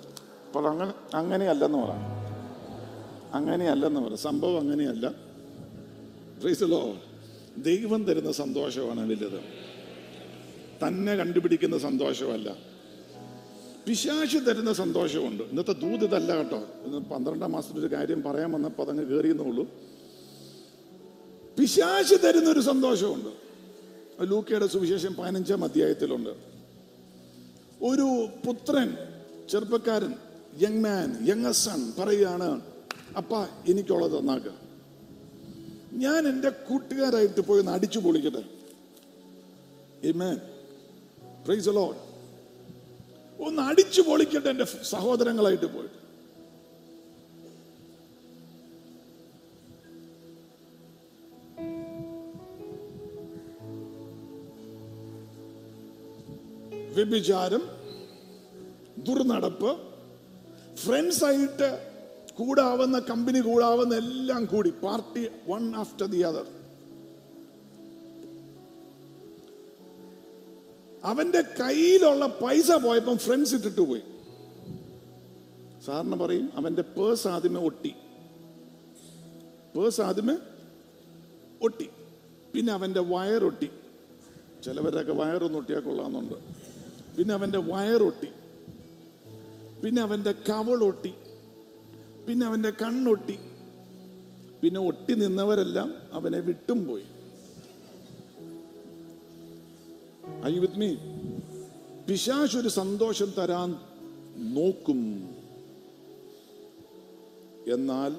അപ്പോൾ 0.47 0.65
അങ്ങനെ 0.67 0.93
അങ്ങനെയല്ലെന്ന് 1.15 1.77
പറയാം 1.77 2.03
അങ്ങനെയല്ലെന്ന് 3.33 4.01
പറയാം 4.01 4.21
സംഭവം 4.21 4.57
അങ്ങനെയല്ല 4.57 5.07
പ്രീസലോ 6.41 6.81
ദൈവം 7.61 8.01
തരുന്ന 8.05 8.31
സന്തോഷമാണ് 8.31 9.01
വലിയത് 9.03 9.39
തന്നെ 10.83 11.13
കണ്ടുപിടിക്കുന്ന 11.15 11.77
സന്തോഷമല്ല 11.77 12.49
പിശാശ് 13.85 14.39
തരുന്ന 14.47 14.71
സന്തോഷമുണ്ട് 14.73 15.43
ഇന്നത്തെ 15.43 15.73
ദൂത് 15.73 16.03
ഇതല്ല 16.03 16.31
കേട്ടോ 16.35 16.59
പന്ത്രണ്ടാം 17.09 17.51
മാസത്തിൽ 17.51 17.79
ഒരു 17.79 17.89
കാര്യം 17.95 18.19
പറയാൻ 18.23 18.49
വന്നപ്പോൾ 18.51 18.83
അതങ്ങ് 18.83 19.05
കയറിയെന്നുള്ളൂ 19.07 19.63
പിശാശ് 21.57 22.15
തരുന്ന 22.23 22.47
ഒരു 22.49 22.61
സന്തോഷമുണ്ട് 22.61 23.31
ലൂക്കയുടെ 24.23 24.67
സുവിശേഷം 24.67 25.11
പതിനഞ്ചാം 25.13 25.63
അധ്യായത്തിലുണ്ട് 25.63 26.33
ഒരു 27.83 28.07
പുത്രൻ 28.45 28.89
ചെറുപ്പക്കാരൻ 29.49 30.13
യങ് 30.59 30.81
മാൻ 30.83 31.09
യങ് 31.25 31.51
സൺ 31.55 31.81
പറയാണ് 31.99 32.49
അപ്പ 33.17 33.35
എനിക്കുള്ളത് 33.67 34.15
നന്നാക്ക 34.15 34.49
ഞാൻ 35.97 36.21
എൻ്റെ 36.27 36.49
കൂട്ടുകാരായിട്ട് 36.67 37.41
പോയി 37.41 37.59
ഒന്ന് 37.59 37.71
അടിച്ചു 37.71 37.99
പൊളിക്കട്ടെ 37.99 38.43
ഒന്ന് 43.39 43.61
അടിച്ചു 43.61 44.01
പൊളിക്കട്ടെ 44.01 44.49
എൻ്റെ 44.49 44.67
സഹോദരങ്ങളായിട്ട് 44.89 45.65
പോയിട്ട് 45.65 45.96
വ്യഭിചാരം 56.97 57.63
ദുർനടപ്പ് 59.05 59.71
ഫ്രണ്ട്സായിട്ട് 60.83 61.69
കൂടാവുന്ന 62.35 62.97
കമ്പനി 63.09 63.39
കൂടാവുന്ന 63.39 63.93
എല്ലാം 63.95 64.41
കൂടി 64.45 64.71
party 64.83 65.23
one 65.49 65.63
after 65.75 66.07
the 66.07 66.19
other 66.23 66.47
അവന്റെ 71.03 71.41
കയ്യിലുള്ള 71.59 72.25
പൈസ 72.41 72.71
പോയപ്പം 72.83 73.17
ഫ്രണ്ട്സ് 73.17 73.55
ഇട്ടിട്ട് 73.55 73.83
പോയി 73.87 74.03
സാറിന് 75.85 76.17
പറയും 76.19 76.47
അവന്റെ 76.55 76.83
പേഴ്സ് 76.95 77.27
ആദ്യമേ 77.27 77.59
ഒട്ടി 77.61 77.91
പേഴ്സ് 79.75 80.01
ആദ്യമേ 80.01 80.35
ഒട്ടി 81.61 81.87
പിന്നെ 82.53 82.71
അവന്റെ 82.73 83.01
വയറൊട്ടി 83.09 83.69
ചിലവരൊക്കെ 84.63 85.13
വയറൊന്നും 85.13 85.59
ഒട്ടിയാൽ 85.59 85.81
കൊള്ളാമെന്നുണ്ട് 85.81 86.37
പിന്നെ 87.17 87.33
അവൻ്റെ 87.33 87.61
വയറൊട്ടി 87.67 88.29
പിന്നെ 89.81 90.01
അവൻ്റെ 90.01 90.33
കവളൊട്ടി 90.49 91.13
പിന്നെ 92.27 92.43
അവൻ്റെ 92.45 92.71
കണ്ണൊട്ടി 92.81 93.37
പിന്നെ 94.61 94.79
ഒട്ടി 94.81 95.13
നിന്നവരെല്ലാം 95.15 95.89
അവനെ 96.13 96.39
വിട്ടും 96.39 96.79
പോയി 96.87 97.07
ഐ 100.45 100.53
വിത്ത് 100.59 100.79
മീ 100.79 100.89
പിശാശ് 102.07 102.57
ഒരു 102.57 102.69
സന്തോഷം 102.73 103.29
തരാൻ 103.37 103.69
നോക്കും 104.53 104.99
എന്നാൽ 107.73 108.11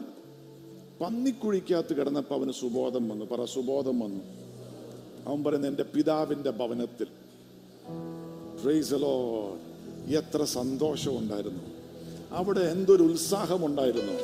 പന്നിക്കുഴിക്കകത്ത് 1.00 1.92
കിടന്നപ്പോൾ 1.96 2.34
അവന് 2.34 2.54
സുബോധം 2.60 3.04
വന്നു 3.08 3.26
പറ 3.32 3.42
സുബോധം 3.52 3.96
വന്നു 3.98 4.22
അവൻ 5.26 5.40
പറയുന്നത് 5.42 5.70
എൻ്റെ 5.70 5.86
പിതാവിൻ്റെ 5.94 6.50
ഭവനത്തിൽ 6.50 7.08
റേസലോ 8.66 9.14
എത്ര 10.12 10.42
സന്തോഷമുണ്ടായിരുന്നു 10.52 11.64
അവിടെ 12.36 12.64
എന്തൊരു 12.70 13.04
ഉത്സാഹമുണ്ടായിരുന്നു 13.04 14.16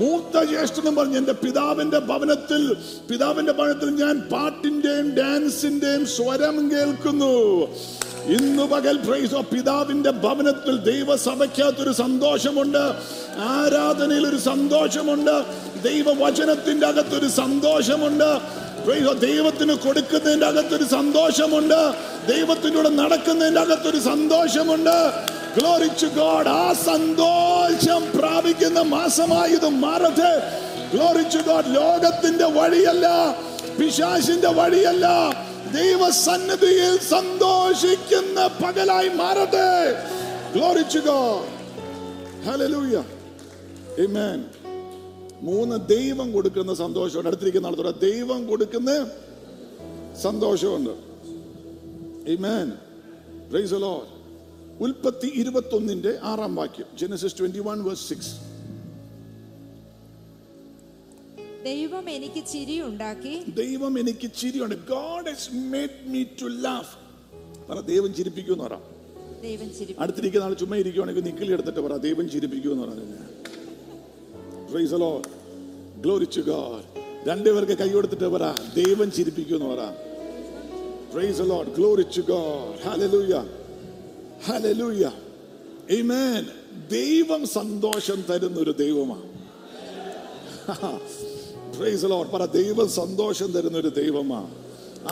മൂത്ത 0.00 0.42
ജ്യേഷ്ഠനും 0.44 0.94
പറഞ്ഞു 0.94 1.16
എൻ്റെ 1.16 1.34
പിതാവിന്റെ 1.34 1.98
ഭവനത്തിൽ 2.00 2.62
പിതാവിന്റെ 3.08 3.52
ഭവനത്തിൽ 3.52 3.90
ഞാൻ 3.96 4.14
പാട്ടിന്റെയും 4.30 5.08
ഡാൻസിന്റെയും 5.10 6.04
സ്വരം 6.06 6.56
കേൾക്കുന്നു 6.70 7.34
ഇന്ന് 8.28 8.64
പകൽ 8.64 8.96
പ്രൈസോ 9.06 9.40
പിതാവിന്റെ 9.50 10.12
ഭവനത്തിൽ 10.24 10.76
ദൈവസഭയ്ക്കകത്തൊരു 10.84 11.92
സന്തോഷമുണ്ട് 11.94 12.84
ആരാധനയിൽ 13.50 14.24
ഒരു 14.26 14.38
സന്തോഷമുണ്ട് 14.42 15.34
ദൈവവചനത്തിന്റെ 15.82 16.86
അകത്തൊരു 16.86 17.28
സന്തോഷമുണ്ട് 17.36 18.30
ദൈവത്തിന് 19.20 19.74
കൊടുക്കുന്നതിന്റെ 19.76 20.46
അകത്തൊരു 20.46 20.86
സന്തോഷമുണ്ട് 20.88 21.80
ദൈവത്തിലൂടെ 22.28 22.90
നടക്കുന്നതിൻ്റെ 22.94 23.60
അകത്തൊരു 23.60 24.00
സന്തോഷമുണ്ട് 24.02 24.96
ഗ്ലോറിച്ചു 25.56 26.08
ഗോഡ് 26.16 26.50
ആ 26.54 26.66
സന്തോഷം 26.84 28.02
പ്രാപിക്കുന്ന 28.14 28.80
മാസമായി 28.90 29.52
ഇത് 29.52 29.68
മാറത് 29.78 30.30
ഗ്ലോറിച്ചു 30.92 31.40
ഗോഡ് 31.40 31.72
ലോകത്തിന്റെ 31.74 32.48
വഴിയല്ല 32.56 33.06
പിശാശിന്റെ 33.78 34.50
വഴിയല്ല 34.52 35.06
ദൈവസന്നിധിയിൽ 35.74 36.94
സന്തോഷിക്കുന്ന 37.08 38.40
പകലായി 38.60 39.10
മാറട്ടെ 39.16 39.70
ഗ്ലോറിച്ചു 40.54 41.00
ഗോഡ് 41.00 41.50
ഹലലൂയ 42.46 42.96
മൂന്ന് 45.42 45.76
ദൈവം 45.88 46.28
കൊടുക്കുന്ന 46.32 46.72
സന്തോഷമുണ്ട് 46.74 47.28
അടുത്തിരിക്കുന്ന 47.28 47.66
ആളത്തോടെ 47.66 47.94
ദൈവം 48.00 48.40
കൊടുക്കുന്ന 48.46 48.90
സന്തോഷമുണ്ട് 50.22 50.92
ഉൽപ്പത്തി 54.80 55.28
ഇരുപത്തൊന്നിന്റെ 55.34 56.12
ആറാം 56.22 56.54
വാക്യം 56.54 56.88
Genesis 56.98 57.36
twenty 57.38 57.60
one 57.60 57.78
verse 57.82 58.06
six 58.08 58.34
ദൈവം 61.64 62.06
എനിക്ക് 62.10 62.40
ചിരി 62.44 62.76
ഉണ്ടാക്കി 62.80 63.34
ദൈവം 63.54 63.92
എനിക്ക് 63.98 64.28
ചിരി 64.32 64.58
God 64.88 65.28
has 65.30 65.50
made 65.70 65.98
me 66.06 66.22
to 66.42 66.48
laugh 66.62 66.92
പറ 67.68 67.78
ദൈവം 67.82 68.10
ചിരിപ്പിക്കുമെന്ന് 68.14 68.64
പറ 68.64 68.78
ദൈവം 69.42 69.68
അടുത്തിരിക്കുന്ന 69.98 70.44
ആൾ 70.44 70.54
ചുമ്മാ 70.54 70.76
ഇരിക്കുവാണെങ്കിൽ 70.76 71.24
നിക്കിളി 71.24 71.52
എടുത്തിട്ട് 71.52 71.80
പറ 71.80 71.96
ദൈവം 71.96 72.26
ചിരിപ്പിക്കുമെന്ന് 72.28 72.84
പറഞ്ഞു 72.84 73.06
praise 74.70 75.00
Lord 75.00 75.30
glory 76.00 76.28
to 76.36 76.40
God 76.40 76.84
രണ്ടുപേർക്ക് 77.28 77.76
കൈ 77.78 77.88
കൊടുത്തിട്ട് 77.92 78.28
പറ 78.28 78.44
ദൈവം 78.74 79.08
ചിരിപ്പിക്കുമെന്ന് 79.10 79.70
പറ 79.74 79.84
Praise 81.14 81.38
the 81.38 81.44
Lord. 81.44 81.74
Glory 81.74 82.06
to 82.06 82.22
God. 82.24 82.80
Hallelujah. 82.80 83.44
Hallelujah. 84.42 85.12
Amen. 85.88 86.42
ദൈവം 86.88 87.42
സന്തോഷം 87.50 88.18
തരുന്ന 88.22 88.56
ഒരു 88.58 88.72
ദൈവമാണ് 88.76 89.26
പറ 92.32 92.44
ദൈവം 92.54 92.88
സന്തോഷം 92.96 93.48
തരുന്ന 93.52 93.76
ഒരു 93.78 93.90
ദൈവമാണ് 94.00 94.50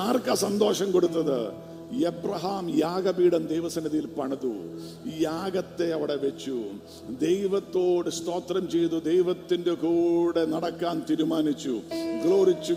ആർക്കാ 0.00 0.34
സന്തോഷം 0.42 0.88
കൊടുത്തത് 0.90 1.38
എബ്രഹാം 2.00 2.78
യാഗപീഠം 2.78 3.46
ദൈവസന്നിധിയിൽ 3.46 4.06
പണിതു 4.06 4.52
യാഗത്തെ 5.20 5.92
അവിടെ 5.92 6.14
വെച്ചു 6.16 6.56
ദൈവത്തോട് 7.20 8.10
സ്തോത്രം 8.10 8.70
ചെയ്തു 8.70 8.98
ദൈവത്തിന്റെ 9.00 9.70
കൂടെ 9.70 10.44
നടക്കാൻ 10.44 11.02
തീരുമാനിച്ചു 11.10 11.80
ഗ്ലോറിച്ചു 12.22 12.76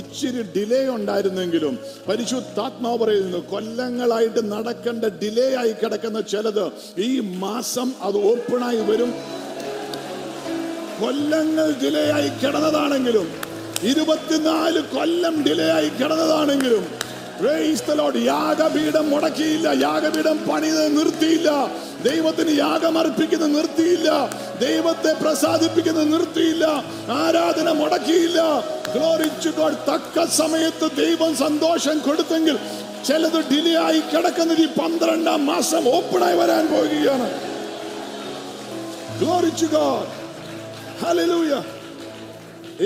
ഇച്ചിരി 0.00 0.42
ഡിലേ 0.56 0.88
ഉണ്ടായിരുന്നെങ്കിലും 0.88 1.78
പരിശുദ്ധാത്മാവ് 2.08 2.98
പറയുന്നു 2.98 3.38
കൊല്ലങ്ങളായിട്ട് 3.50 4.52
നടക്കേണ്ട 4.52 5.04
ഡിലേ 5.04 5.54
ആയി 5.54 5.72
കിടക്കുന്ന 5.72 6.20
ചിലത് 6.20 6.72
ഈ 6.98 7.20
മാസം 7.20 7.92
അത് 8.02 8.18
ഓപ്പണായി 8.26 8.80
വരും 8.80 9.12
കൊല്ലങ്ങൾ 11.00 11.72
ഡിലേ 11.82 12.10
ആയി 12.10 12.28
കിടന്നതാണെങ്കിലും 12.28 13.28
ഇരുപത്തിനാല് 13.84 14.78
കൊല്ലം 14.78 15.42
ഡിലേ 15.42 15.70
ആയി 15.70 15.88
കിടന്നതാണെങ്കിലും 15.88 17.11
യാഗപീഠം 18.24 19.06
മുടക്കിയില്ല 19.10 19.68
യാഗപീഠം 19.80 20.36
പണിത് 20.48 20.84
നിർത്തിയില്ല 20.96 21.50
ദൈവത്തിന് 22.02 22.52
യാഗമർപ്പിക്കുന്ന 22.58 23.46
നിർത്തിയില്ല 23.46 24.08
ദൈവത്തെ 24.60 25.12
പ്രസാദിപ്പിക്കുന്നത് 25.22 26.08
നിർത്തിയില്ല 26.12 26.66
ആരാധന 27.16 27.68
മുടക്കിയില്ല 27.72 28.40
ഗ്ലോറിച്ചു 28.94 29.52
തക്ക 29.88 30.24
സമയത്ത് 30.32 30.88
ദൈവം 30.96 31.34
സന്തോഷം 31.36 31.98
കൊടുത്തെങ്കിൽ 31.98 32.58
ചിലത് 33.04 33.40
ഡിലേ 33.52 33.76
ആയി 33.78 34.00
കിടക്കുന്നത് 34.12 34.62
ഈ 34.62 34.70
പന്ത്രണ്ടാം 34.80 35.46
മാസം 35.46 35.84
ഓപ്പണായി 35.88 36.36
വരാൻ 36.36 36.66
പോകുകയാണ് 36.66 37.28
glory to 39.20 39.66
God 39.66 40.10
ഹലൂയ 41.02 41.54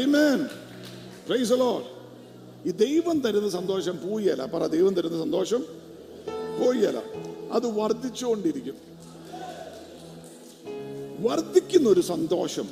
Amen. 0.00 0.50
Praise 1.26 1.48
the 1.48 1.56
Lord. 1.56 1.95
ഈ 2.66 2.72
ദൈവം 2.78 3.16
തരുന്ന 3.20 3.48
സന്തോഷം 3.50 3.96
പൂയല 3.96 4.42
പറ 4.54 4.66
ദൈവം 4.66 4.92
തരുന്ന 4.94 5.18
സന്തോഷം 5.18 5.62
പൂയല 6.58 6.98
അത് 7.52 7.66
വർദ്ധിച്ചുകൊണ്ടിരിക്കും 7.76 8.76
വർദ്ധിക്കുന്ന 11.26 11.86
ഒരു 11.88 12.02
സന്തോഷം 12.08 12.66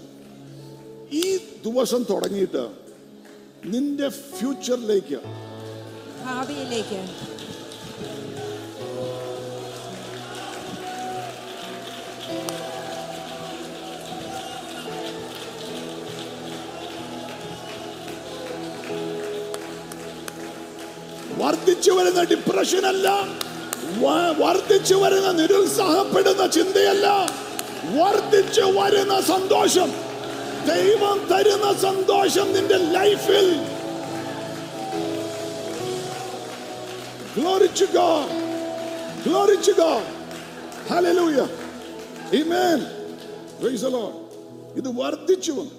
ഈ 1.13 1.25
ദിവസം 1.65 2.03
തുടങ്ങിയിട്ട് 2.05 2.65
നിന്റെ 3.67 4.09
ഫ്യൂച്ചറിലേക്ക് 4.31 5.21
ഭാവിയിലേക്ക് 6.25 7.01
വർദ്ധിച്ചു 21.45 21.93
വരുന്ന 21.93 22.21
ഡിപ്രഷൻ 22.25 22.85
അല്ല 22.87 23.09
വർദ്ധിച്ചു 24.41 24.97
വരുന്ന 25.03 25.29
നിരുത്സാഹപ്പെടുന്ന 25.33 26.45
ചിന്തയല്ല 26.55 27.07
വർദ്ധിച്ചു 27.97 28.67
വരുന്ന 28.77 29.15
സന്തോഷം 29.31 29.91
ദൈവം 30.69 31.19
തരുന്ന 31.33 31.69
സന്തോഷം 31.83 32.49
നിന്റെ 32.57 32.81
ലൈഫിൽ 32.97 33.49
Glory 37.37 37.69
to 37.71 37.87
God. 37.93 38.27
Glory 39.25 39.57
to 39.59 39.73
God. 39.75 40.05
Hallelujah. 40.87 41.47
Amen. 42.33 42.79
the 43.83 43.91
Lord. 43.91 44.15
ഇത് 44.79 44.89
വർദ്ധിച്ചു 45.01 45.53
വന്നു 45.53 45.77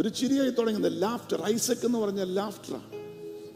ഒരു 0.00 0.08
ചിരിയായി 0.18 0.52
തുടങ്ങുന്നത് 0.58 0.96
ലാഫ്റ്റർ 1.02 1.38
ഐസക് 1.50 1.84
എന്ന് 1.84 1.98
പറഞ്ഞ 1.98 2.22
ലാഫ്റ്ററാണ് 2.38 2.95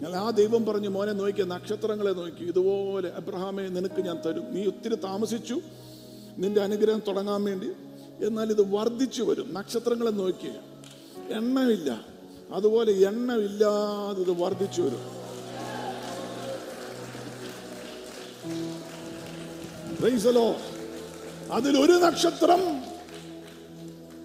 ഞാൻ 0.02 0.12
ആ 0.16 0.30
ദൈവം 0.30 0.64
പറഞ്ഞു 0.64 0.88
മോനെ 0.88 1.12
നോക്കി 1.12 1.44
നക്ഷത്രങ്ങളെ 1.44 2.12
നോക്കി 2.12 2.44
ഇതുപോലെ 2.44 3.08
അബ്രഹാമെ 3.16 3.64
നിനക്ക് 3.68 4.00
ഞാൻ 4.00 4.18
തരും 4.26 4.46
നീ 4.52 4.60
ഒത്തിരി 4.64 4.96
താമസിച്ചു 5.04 5.56
നിന്റെ 6.38 6.60
അനുഗ്രഹം 6.60 7.02
തുടങ്ങാൻ 7.08 7.40
വേണ്ടി 7.44 7.70
എന്നാൽ 8.20 8.48
ഇത് 8.50 8.62
വർദ്ധിച്ചു 8.70 9.22
വരും 9.22 9.48
നക്ഷത്രങ്ങളെ 9.52 10.10
നോക്കി 10.10 10.52
എണ്ണമില്ല 11.32 11.90
അതുപോലെ 12.52 12.92
എണ്ണമില്ലാതെ 12.92 14.20
ഇത് 14.20 14.32
വർദ്ധിച്ചു 14.40 14.82
വരും 14.82 15.06
അതിലൊരു 21.52 21.92
നക്ഷത്രം 21.92 22.62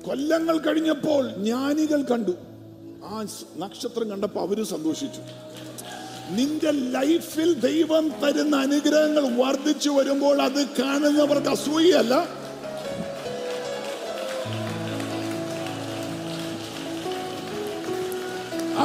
കൊല്ലങ്ങൾ 0.05 0.57
കഴിഞ്ഞപ്പോൾ 0.57 1.23
ജ്ഞാനികൾ 1.37 2.01
കണ്ടു 2.01 2.33
ആ 3.03 3.17
നക്ഷത്രം 3.59 4.07
കണ്ടപ്പോൾ 4.09 4.41
അവര് 4.47 4.63
സന്തോഷിച്ചു 4.65 5.21
നിന്റെ 6.29 6.71
ലൈഫിൽ 6.95 7.49
ദൈവം 7.59 8.05
തരുന്ന 8.21 8.55
അനുഗ്രഹങ്ങൾ 8.57 9.25
വർദ്ധിച്ചു 9.37 9.89
വരുമ്പോൾ 9.89 10.37
അത് 10.41 10.61
കാണുന്നവർക്ക് 10.79 11.51
അസൂയല്ല 11.51 12.13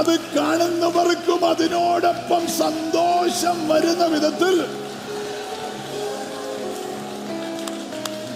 അത് 0.00 0.15
കാണുന്നവർക്കും 0.37 1.41
അതിനോടൊപ്പം 1.45 2.45
സന്തോഷം 2.59 3.57
വരുന്ന 3.69 4.05
വിധത്തിൽ 4.07 4.55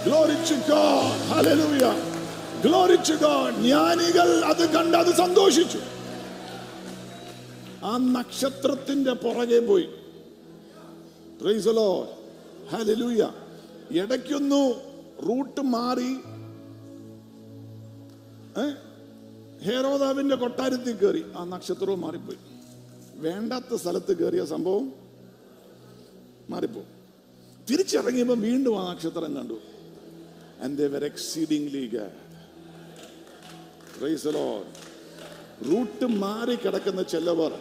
Glory 0.05 0.35
to 0.45 0.55
God. 0.63 1.19
Hallelujah. 1.27 2.14
ജ്ഞാനികൾ 3.57 4.29
അത് 4.45 4.63
കണ്ട് 4.69 4.97
അത് 4.97 5.11
സന്തോഷിച്ചു 5.15 5.81
ആ 7.83 7.97
നക്ഷത്രത്തിന്റെ 7.97 9.13
പുറകെ 9.13 9.59
പോയി 9.59 9.87
ഇടയ്ക്കൊന്നു 13.95 14.61
റൂട്ട് 15.27 15.61
മാറി 15.61 16.11
ഹേരോദാവിന്റെ 19.65 20.35
കൊട്ടാരത്തിൽ 20.35 20.95
കയറി 20.95 21.23
ആ 21.35 21.43
നക്ഷത്രവും 21.43 22.01
മാറിപ്പോയി 22.01 22.39
വേണ്ടാത്ത 23.17 23.75
സ്ഥലത്ത് 23.75 24.13
കയറിയ 24.17 24.45
സംഭവം 24.45 24.85
മാറിപ്പോ 26.49 26.83
തിരിച്ചിറങ്ങിയപ്പോ 27.69 28.35
വീണ്ടും 28.39 28.75
ആ 28.79 28.83
നക്ഷത്രം 28.91 29.31
കണ്ടു 29.37 29.57
and 30.63 30.77
they 30.77 30.87
were 30.87 31.03
exceedingly 31.03 31.85
glad 31.87 32.24
route 35.67 36.07
മാറി 36.17 36.55
കിടക്കുന്ന 36.55 37.01
ചിലവർ 37.03 37.51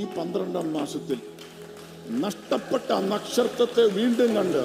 ഈ 0.00 0.04
പന്ത്രണ്ടാം 0.16 0.72
മാസത്തിൽ 0.72 1.18
നഷ്ടപ്പെട്ട 2.20 2.92
നക്ഷത്രത്തെ 3.08 3.84
വീണ്ടും 3.94 4.30
കണ്ട് 4.34 4.62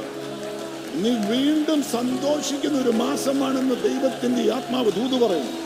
നീ 0.95 1.11
വീണ്ടും 1.29 1.83
സന്തോഷിക്കുന്ന 1.83 2.77
ഒരു 2.81 2.93
മാസമാണെന്ന് 2.97 3.75
ദൈവത്തിന്റെ 3.83 4.43
ആത്മാവ് 4.53 4.91
ദൂത് 4.91 5.17
പറയുന്നു 5.23 5.55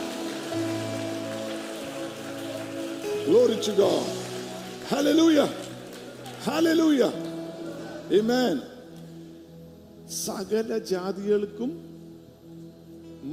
സകല 10.18 10.78
ജാതികൾക്കും 10.84 11.70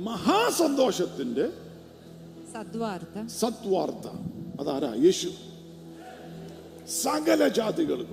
മഹാസന്തോഷത്തിന്റെ 0.03 1.45
സദ്വാർത്ത 3.39 4.07
അതാരാ 4.61 4.93
യേശു 5.03 5.29
സകല 7.01 7.47
ജാതികളും 7.47 8.09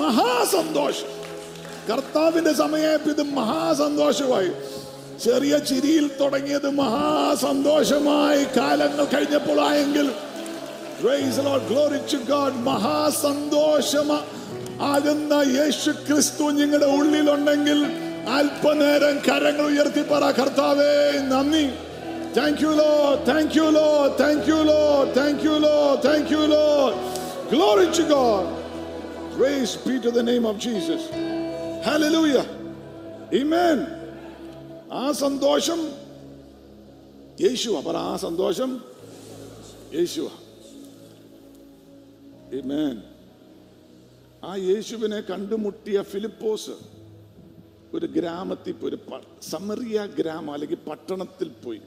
മഹാസന്തോഷം 0.00 1.10
കർത്താവിന്റെ 1.90 2.54
സമയത്ത് 2.54 3.10
ഇത് 3.10 3.22
മഹാസന്തോഷമായി 3.22 4.50
ചെറിയ 5.22 5.58
ചിരിയിൽ 5.58 6.10
തുടങ്ങിയത് 6.20 6.68
മഹാസന്തോഷമായി 6.70 8.44
കാലങ്ങൾ 8.56 9.04
കഴിഞ്ഞപ്പോൾ 9.04 9.60
ആയെങ്കിൽ 9.60 10.08
മഹാസന്തോഷം 12.64 14.10
ആകുന്ന 14.80 15.32
യേശു 15.32 15.90
ക്രിസ്തു 15.90 16.50
നിങ്ങളുടെ 16.50 16.86
ഉള്ളിലുണ്ടെങ്കിൽ 16.86 18.07
അല്പനേരം 18.36 19.16
കരങ്ങൾ 19.26 19.66
ഉയർത്തി 19.66 20.02
പറ 20.10 20.24
കർത്താവേ 20.38 20.92
നന്ദി 21.30 21.66
thank 22.36 22.62
you 22.64 22.72
Lord 22.74 22.92
thank 23.28 23.56
you 23.58 23.66
Lord 23.70 23.88
thank 24.20 24.48
you 24.50 24.58
Lord 24.62 24.80
thank 25.16 25.44
you 25.46 25.54
Lord 25.58 25.74
thank 26.06 26.32
you 26.32 26.44
Lord 26.54 26.64
glory 27.52 27.88
to 27.98 28.06
God 28.14 28.48
Praise 29.34 29.76
be 29.78 30.00
to 30.00 30.10
the 30.10 30.22
name 30.22 30.44
of 30.44 30.58
Jesus. 30.58 31.02
Hallelujah. 31.82 32.46
Amen. 33.32 33.78
ആ 34.94 35.04
സന്തോഷം 35.20 35.80
യേശുവ 37.40 37.80
പറ 37.86 37.96
ആ 38.08 38.14
സന്തോഷം 38.24 38.70
യേശുവ 39.96 40.26
Amen. 42.52 42.94
ആ 44.42 44.52
യേശുവിനെ 44.68 45.20
കണ്ടുമുട്ടിയ 45.30 46.00
ഫിലിപ്പോസ് 46.12 46.74
ഒരു 47.94 48.06
ഗ്രാമത്തിൽ 48.06 48.72
പോയി 48.72 48.90
ഒരു 48.90 48.98
സമറിയ 49.42 49.98
ഗ്രാമം 50.18 50.50
അല്ലെങ്കിൽ 50.52 50.80
പട്ടണത്തിൽ 50.88 51.50
പോയി 51.64 51.80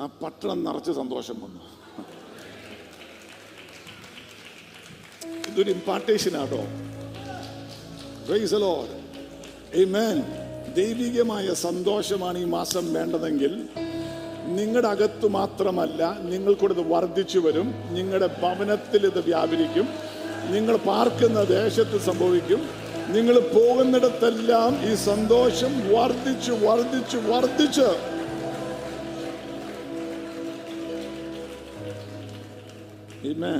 ആ 0.00 0.06
പട്ടണം 0.22 0.58
നിറച്ച് 0.64 0.92
സന്തോഷം 0.92 1.38
വന്നു 1.40 1.62
ഇതൊരു 5.48 5.70
ഇമ്പാർട്ടേഷനാട്ടോ 5.70 6.62
ദൈവികമായ 10.76 11.46
സന്തോഷമാണ് 11.60 12.38
ഈ 12.38 12.46
മാസം 12.48 12.84
വേണ്ടതെങ്കിൽ 12.92 13.52
നിങ്ങളുടെ 14.48 14.88
അകത്തു 14.88 15.26
മാത്രമല്ല 15.30 16.02
നിങ്ങൾക്കൂടെ 16.22 16.74
ഇത് 16.74 16.84
വർദ്ധിച്ചു 16.88 17.38
വരും 17.38 17.68
നിങ്ങളുടെ 17.90 18.28
ഭവനത്തിൽ 18.42 19.02
ഇത് 19.06 19.20
വ്യാപരിക്കും 19.24 19.86
നിങ്ങൾ 20.50 20.76
പാർക്കുന്ന 20.86 21.40
ദേശത്ത് 21.50 21.98
സംഭവിക്കും 22.00 22.62
നിങ്ങൾ 23.10 23.36
പോകുന്നിടത്തെല്ലാം 23.54 24.72
ഈ 24.84 24.94
സന്തോഷം 25.04 25.72
വർദ്ധിച്ച് 25.92 26.52
വർദ്ധിച്ച് 26.64 27.18
വർദ്ധിച്ച് 27.28 27.88
Amen. 33.24 33.59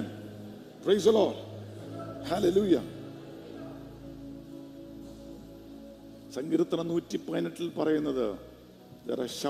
സങ്കീർത്തനം 6.33 6.89
നൂറ്റി 6.89 7.17
പതിനെട്ടിൽ 7.19 7.67
പറയുന്നത് 7.71 8.27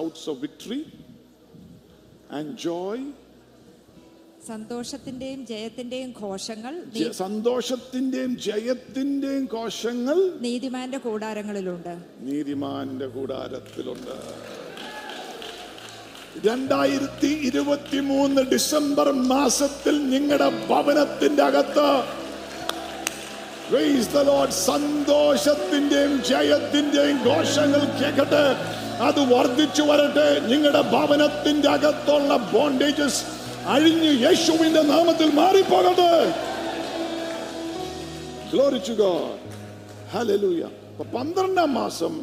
ഓഫ് 0.28 0.38
വിക്ടറി 0.40 0.80
ആൻഡ് 2.30 2.52
ജോയ് 2.58 3.04
സന്തോഷത്തിന്റെയും 4.46 5.40
ജയത്തിന്റെയും 5.46 6.10
ഘോഷങ്ങൾ 6.20 6.74
സന്തോഷത്തിന്റെയും 7.18 8.32
ജയത്തിന്റെയും 8.40 9.44
ഘോഷങ്ങൾ 9.52 10.18
നീതിമാന്റെ 10.40 10.98
കൂടാരങ്ങളിലുണ്ട് 10.98 11.94
നീതിമാന്റെ 12.20 13.06
കൂടാരത്തിലുണ്ട് 13.06 14.16
രണ്ടായിരത്തി 16.44 17.30
ഇരുപത്തി 17.42 17.98
മൂന്ന് 18.02 18.42
ഡിസംബർ 18.44 19.08
മാസത്തിൽ 19.26 19.96
നിങ്ങളുടെ 20.08 20.48
ഭവനത്തിന്റെ 20.68 21.42
അകത്ത് 21.42 21.88
സന്തോഷത്തിന്റെയും 24.66 26.14
ജയത്തിന്റെയും 26.22 27.18
ഘോഷങ്ങൾ 27.24 27.82
കേൾക്കട്ടെ 28.00 28.44
അത് 29.02 29.20
വർദ്ധിച്ചു 29.32 29.82
വരട്ടെ 29.82 30.26
നിങ്ങളുടെ 30.48 30.82
ഭവനത്തിന്റെ 30.90 31.68
അകത്തുള്ള 31.68 32.32
ബോണ്ടേജസ് 32.52 33.22
അഴിഞ്ഞ് 33.68 34.12
യേശുവിന്റെ 34.22 34.82
നാമത്തിൽ 34.84 35.28
മാറിപ്പോകട്ടെ 35.30 36.12
ഹലലൂയ 40.12 40.62
അപ്പൊ 40.88 41.04
പന്ത്രണ്ടാം 41.12 41.70
മാസം 41.74 42.14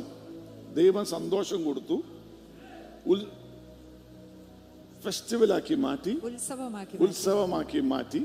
ദൈവം 0.76 1.06
സന്തോഷം 1.08 1.60
കൊടുത്തു 1.64 1.98
ഫെസ്റ്റിവലാക്കി 5.04 5.76
മാറ്റി 5.78 6.14
ഉത്സവമാക്കി 7.00 7.82
മാറ്റി 7.92 8.22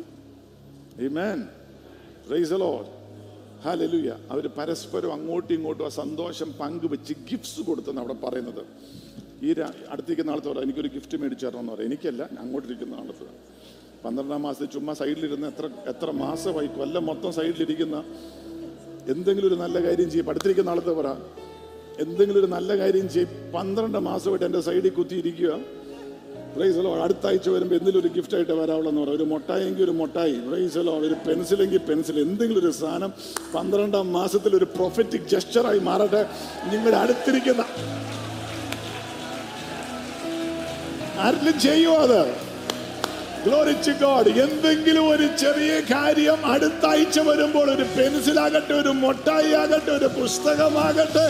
ഹലലുയ 3.64 4.10
അവർ 4.30 4.44
പരസ്പരം 4.56 5.10
അങ്ങോട്ടും 5.12 5.54
ഇങ്ങോട്ടും 5.54 5.84
ആ 5.84 5.92
സന്തോഷം 5.96 6.48
പങ്കുവെച്ച് 6.60 7.14
ഗിഫ്റ്റ്സ് 7.30 7.62
കൊടുത്തെന്ന് 7.66 8.00
അവിടെ 8.00 8.16
പറയുന്നത് 8.24 8.64
ഈ 9.42 9.50
അടുത്തിരിക്കുന്ന 9.90 10.30
ആളത്തെ 10.30 10.48
പറയാം 10.48 10.64
എനിക്കൊരു 10.64 10.90
ഗിഫ്റ്റ് 10.94 11.18
മേടിച്ചു 11.18 11.44
തരണമെന്ന് 11.46 11.72
പറയാം 11.72 11.88
എനിക്കല്ല 11.88 12.22
അങ്ങോട്ടിരിക്കുന്ന 12.42 12.94
ആളത്ത് 12.94 13.28
പന്ത്രണ്ടാം 14.04 14.42
മാസത്തിൽ 14.42 14.68
ചുമ്മാ 14.68 14.92
സൈഡിലിരുന്ന് 14.92 15.46
എത്ര 15.46 15.66
എത്ര 15.88 16.08
മാസമായി 16.16 16.68
കൊല്ലം 16.76 17.04
മൊത്തം 17.06 17.32
സൈഡിലിരിക്കുന്ന 17.32 17.98
എന്തെങ്കിലും 19.08 19.48
ഒരു 19.48 19.56
നല്ല 19.56 19.76
കാര്യം 19.84 20.08
ചെയ്യും 20.10 20.28
അടുത്തിരിക്കുന്ന 20.30 20.70
ആളത്ത് 20.70 20.92
പറ 20.92 21.08
എന്തെങ്കിലും 22.00 22.38
ഒരു 22.40 22.48
നല്ല 22.48 22.70
കാര്യം 22.76 23.08
ചെയ്യും 23.08 23.32
പന്ത്രണ്ട് 23.52 23.98
മാസമായിട്ട് 24.00 24.46
എൻ്റെ 24.46 24.60
സൈഡിൽ 24.60 24.88
കുത്തിയിരിക്കുക 24.90 25.50
പ്രൈസലോ 26.54 26.90
അടുത്ത 27.04 27.24
ആഴ്ച 27.26 27.48
വരുമ്പോൾ 27.48 27.74
എന്തെങ്കിലും 27.74 28.00
ഒരു 28.02 28.10
വരാവുള്ളൂ 28.54 28.90
എന്ന് 28.90 29.02
പറയാം 29.02 29.16
ഒരു 29.16 29.26
മുട്ടായെങ്കിൽ 29.30 29.82
ഒരു 29.82 29.94
പ്രൈസ് 29.98 30.42
പ്രൈസലോ 30.48 30.94
ഒരു 30.98 31.16
പെൻസിലെങ്കിൽ 31.26 31.82
പെൻസിൽ 31.88 32.18
എന്തെങ്കിലും 32.20 32.60
ഒരു 32.60 32.72
സാധനം 32.72 33.12
പന്ത്രണ്ടാം 33.54 34.12
മാസത്തിൽ 34.12 34.54
ഒരു 34.56 34.68
പ്രൊഫറ്റിക് 34.76 35.28
ജസ്റ്ററായി 35.28 35.80
മാറട്ടെ 35.80 36.22
നിങ്ങളുടെ 36.72 36.96
അടുത്തിരിക്കുന്ന 36.96 37.64
ആരെങ്കിലും 41.24 41.56
ചെയ്യുമോ 41.60 41.98
അത് 42.02 42.20
ഗ്ലോറിച്ച് 43.44 43.92
ഗോഡ് 44.00 44.30
എന്തെങ്കിലും 44.38 45.06
ഒരു 45.08 45.26
ചെറിയ 45.40 45.72
കാര്യം 45.90 46.38
അടുത്താഴ്ച 46.52 47.18
വരുമ്പോൾ 47.20 47.66
ഒരു 47.70 47.84
പെൻസിലാകട്ടെ 47.96 48.74
ഒരു 48.74 48.92
മൊട്ടായി 49.00 49.50
ആകട്ടെ 49.52 49.90
ഒരു 49.90 50.08
പുസ്തകമാകട്ടെ 50.16 51.26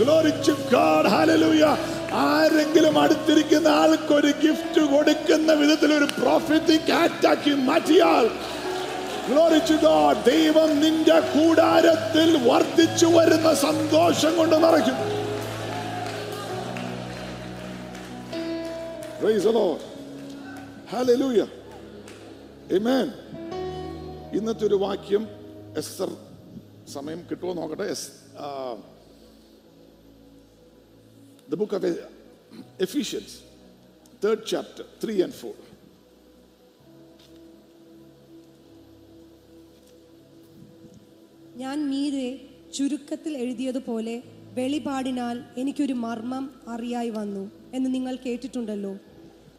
ഗ്ലോറിച്ച് 0.00 0.52
ഗോഡ് 0.72 1.12
ഹലലൂയ 1.14 1.64
ആരെങ്കിലും 2.24 2.96
അടുത്തിരിക്കുന്ന 2.98 3.68
ആൾക്കൊരു 3.76 4.32
ഗിഫ്റ്റ് 4.42 4.82
കൊടുക്കുന്ന 4.92 5.52
വിധത്തിൽ 5.52 5.92
ഒരു 5.92 6.08
പ്രോഫിറ്റിക് 6.18 6.92
ആറ്റാക്കി 6.94 7.54
മാറ്റിയാൽ 7.64 8.26
ഗ്ലോറിച്ച് 9.28 9.76
ഗോഡ് 9.82 10.22
ദൈവം 10.26 10.70
നിന്റെ 10.80 11.18
കൂടാരത്തിൽ 11.32 12.30
വർദ്ധിച്ചു 12.46 13.08
വരുന്ന 13.16 13.50
സന്തോഷം 13.62 14.32
കൊണ്ട് 14.36 14.56
നിറയ്ക്കുന്നു 14.64 15.13
പ്രൈസ് 19.20 19.46
അലോൺ 19.46 19.78
ഹാലലൂയ 20.90 21.40
എമേൻ 22.76 23.08
ഇന്നത്തെ 24.34 24.64
ഒരു 24.66 24.76
വാക്യം 24.76 25.24
എസ്തർ 25.76 26.10
സമയം 26.88 27.20
കിട്ടുമോ 27.30 27.52
നോക്കട്ടെ 27.52 27.86
S 27.86 28.08
the 31.50 31.60
book 31.62 31.76
of 31.76 31.92
Ephesians 32.80 33.36
third 34.24 34.44
chapter 34.52 34.84
three 35.04 35.14
and 35.22 35.38
four 35.40 35.54
ഞാൻ 41.56 41.78
മീരെ 41.90 42.28
ചുരുക്കത്തിൽ 42.72 43.32
എഴുതിയതുപോലെ 43.36 44.14
വെളിപാടിനാൽ 44.56 45.36
എനിക്കൊരു 45.56 45.92
മർമ്മം 46.04 46.44
അറിയായി 46.68 47.10
വന്നു 47.10 47.44
എന്ന് 47.74 47.94
നിങ്ങൾ 47.94 48.14
കേട്ടിട്ടുണ്ടല്ലോ 48.16 48.92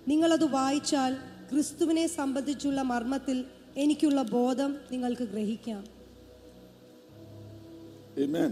നിങ്ങളത് 0.08 0.46
വായിച്ചാൽ 0.52 1.14
ക്രിസ്തുവിനെ 1.50 2.08
സംബന്ധിച്ചുള്ള 2.20 2.82
മർമ്മത്തിൽ 2.84 3.40
എനിക്കുള്ള 3.78 4.22
ബോധം 4.38 4.74
നിങ്ങൾക്ക് 4.92 5.28
ഗ്രഹിക്കാം 5.34 5.84
Amen. 8.18 8.52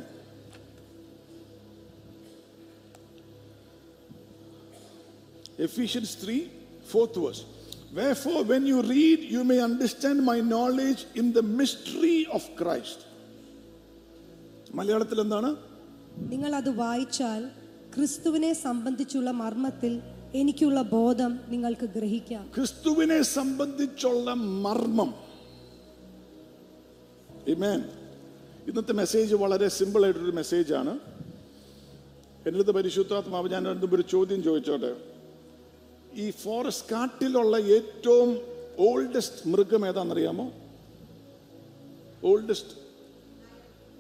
Ephesians 5.60 6.16
3, 6.16 6.50
fourth 6.84 7.16
verse. 7.16 7.46
Wherefore, 7.94 8.44
when 8.44 8.66
you 8.66 8.82
read, 8.84 9.20
you 9.22 9.44
may 9.44 9.60
understand 9.62 10.24
my 10.24 10.40
knowledge 10.42 11.06
in 11.16 11.32
the 11.32 11.44
mystery 11.54 12.18
of 12.32 12.44
Christ. 12.56 13.00
മലയാളത്തിൽ 14.76 15.18
എന്താണ് 15.22 15.50
നിങ്ങൾ 16.18 16.56
അത് 16.56 16.70
വായിച്ചാൽ 16.76 17.42
ക്രിസ്തുവിനെ 17.94 18.54
സംബന്ധിച്ചുള്ള 18.54 19.32
മർമ്മത്തിൽ 19.32 20.02
എനിക്കുള്ള 20.34 20.82
ബോധം 20.82 21.40
നിങ്ങൾക്ക് 21.50 21.86
ഗ്രഹിക്കാം 21.86 22.46
ക്രിസ്തുവിനെ 22.54 23.22
സംബന്ധിച്ചുള്ള 23.22 24.34
മർമ്മം 24.34 25.12
ഇന്നത്തെ 28.68 28.94
മെസ്സേജ് 28.94 29.36
വളരെ 29.36 29.68
സിമ്പിൾ 29.70 30.04
ആയിട്ടൊരു 30.04 30.32
മെസ്സേജാണ് 30.32 30.94
എൻ്റെ 32.46 32.56
അടുത്ത് 32.56 32.72
പരിശുദ്ധാത്മാവ് 32.72 33.50
ഞാൻ 33.50 33.66
രണ്ടും 33.66 33.94
ഒരു 33.94 34.02
ചോദ്യം 34.02 34.44
ചോദിച്ചോട്ടെ 34.44 34.92
ഈ 36.16 36.32
ഫോറസ്റ്റ് 36.44 36.90
കാട്ടിലുള്ള 36.92 37.58
ഏറ്റവും 37.58 38.30
ഓൾഡസ്റ്റ് 38.80 39.50
മൃഗം 39.50 39.88
ഏതാണെന്നറിയാമോ 39.88 40.52
oldest 42.24 42.76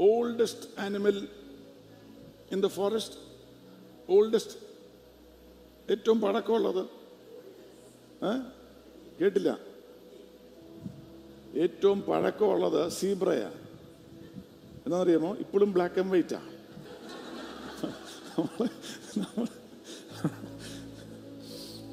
oldest 0.03 0.67
animal 0.79 1.17
in 2.53 2.59
the 2.61 2.69
forest 2.75 3.19
oldest 4.09 4.57
ഏറ്റവും 5.89 6.17
പഴക്കമുള്ളത് 6.21 6.83
കേട്ടില്ല 9.19 9.51
ഏറ്റവും 11.63 11.97
പഴക്കമുള്ളത് 12.01 12.81
സീബ്രയാണ് 12.91 13.59
എന്നറിയാമോ 14.85 15.31
ഇപ്പോഴും 15.35 15.69
ബ്ലാക്ക് 15.71 15.99
ആൻഡ് 15.99 16.13
വൈറ്റാ 16.13 16.39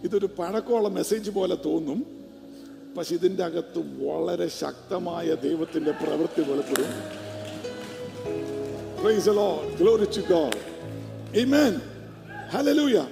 ഇതൊരു 0.05 0.29
പഴക്കമുള്ള 0.39 0.89
മെസ്സേജ് 0.91 1.31
പോലെ 1.31 1.57
തോന്നും 1.67 1.99
പക്ഷെ 2.97 3.13
ഇതിൻ്റെ 3.15 3.43
അകത്ത് 3.45 3.81
വളരെ 4.03 4.47
ശക്തമായ 4.61 5.35
ദൈവത്തിൻ്റെ 5.43 5.93
പ്രവൃത്തി 6.01 6.43
വെളിപ്പെടും 6.43 6.93
Praise 9.01 9.25
the 9.27 9.33
Lord. 9.35 9.77
Glory 9.77 10.07
to 10.09 10.23
God. 10.25 10.55
Amen. 11.35 11.81
Hallelujah. 12.51 13.07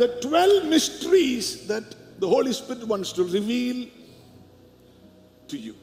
The 0.00 0.08
12 0.20 0.66
mysteries 0.66 1.46
that 1.66 1.84
the 2.18 2.26
Holy 2.26 2.52
Spirit 2.52 2.86
wants 2.86 3.12
to 3.12 3.24
reveal 3.30 3.78
to 5.48 5.58
you. 5.58 5.74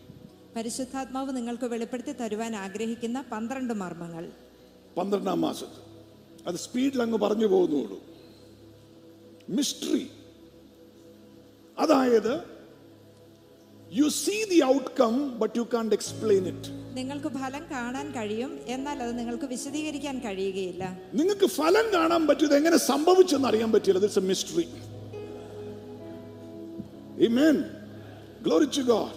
പരിശുദ്ധാത്മാവ് 0.55 1.31
നിങ്ങൾക്ക് 1.35 1.67
വെളിപ്പെടുത്തി 1.71 2.13
തരുവാൻ 2.19 2.53
ആഗ്രഹിക്കുന്ന 2.57 3.19
പന്ത്രണ്ട് 3.31 3.73
മർമ്മങ്ങൾ 3.81 4.25
പന്ത്രണ്ടാം 4.97 5.39
മാസത്തിൽ 5.45 5.81
അത് 6.47 6.57
സ്പീഡിൽ 6.63 6.99
അങ്ങ് 7.05 7.17
പറഞ്ഞു 7.23 7.47
പോകുന്നുള്ളൂ 7.53 7.97
മിസ്റ്ററി 9.49 10.05
അതായത് 11.77 12.33
you 13.91 14.07
see 14.21 14.37
the 14.53 14.59
outcome 14.75 15.13
but 15.41 15.57
you 15.59 15.65
can't 15.75 15.95
explain 15.99 16.45
it 16.53 16.71
നിങ്ങൾക്ക് 16.95 17.27
ഫലം 17.27 17.63
കാണാൻ 17.71 18.11
കഴിയും 18.17 18.59
എന്നാൽ 18.67 19.03
അത് 19.03 19.19
നിങ്ങൾക്ക് 19.19 19.45
വിശദീകരിക്കാൻ 19.45 20.19
കഴിയുകയില്ല 20.25 20.83
നിങ്ങൾക്ക് 21.13 21.45
ഫലം 21.45 21.85
കാണാൻ 21.93 22.27
പറ്റും 22.27 22.45
ഇത് 22.45 22.55
എങ്ങനെ 22.55 22.77
സംഭവിച്ചെന്ന് 22.77 23.47
അറിയാൻ 23.47 23.71
പറ്റില്ല 23.71 24.01
it's 24.03 24.19
a 24.19 24.21
mystery 24.21 24.65
amen 27.25 27.57
glory 28.41 28.65
to 28.65 28.81
God 28.81 29.13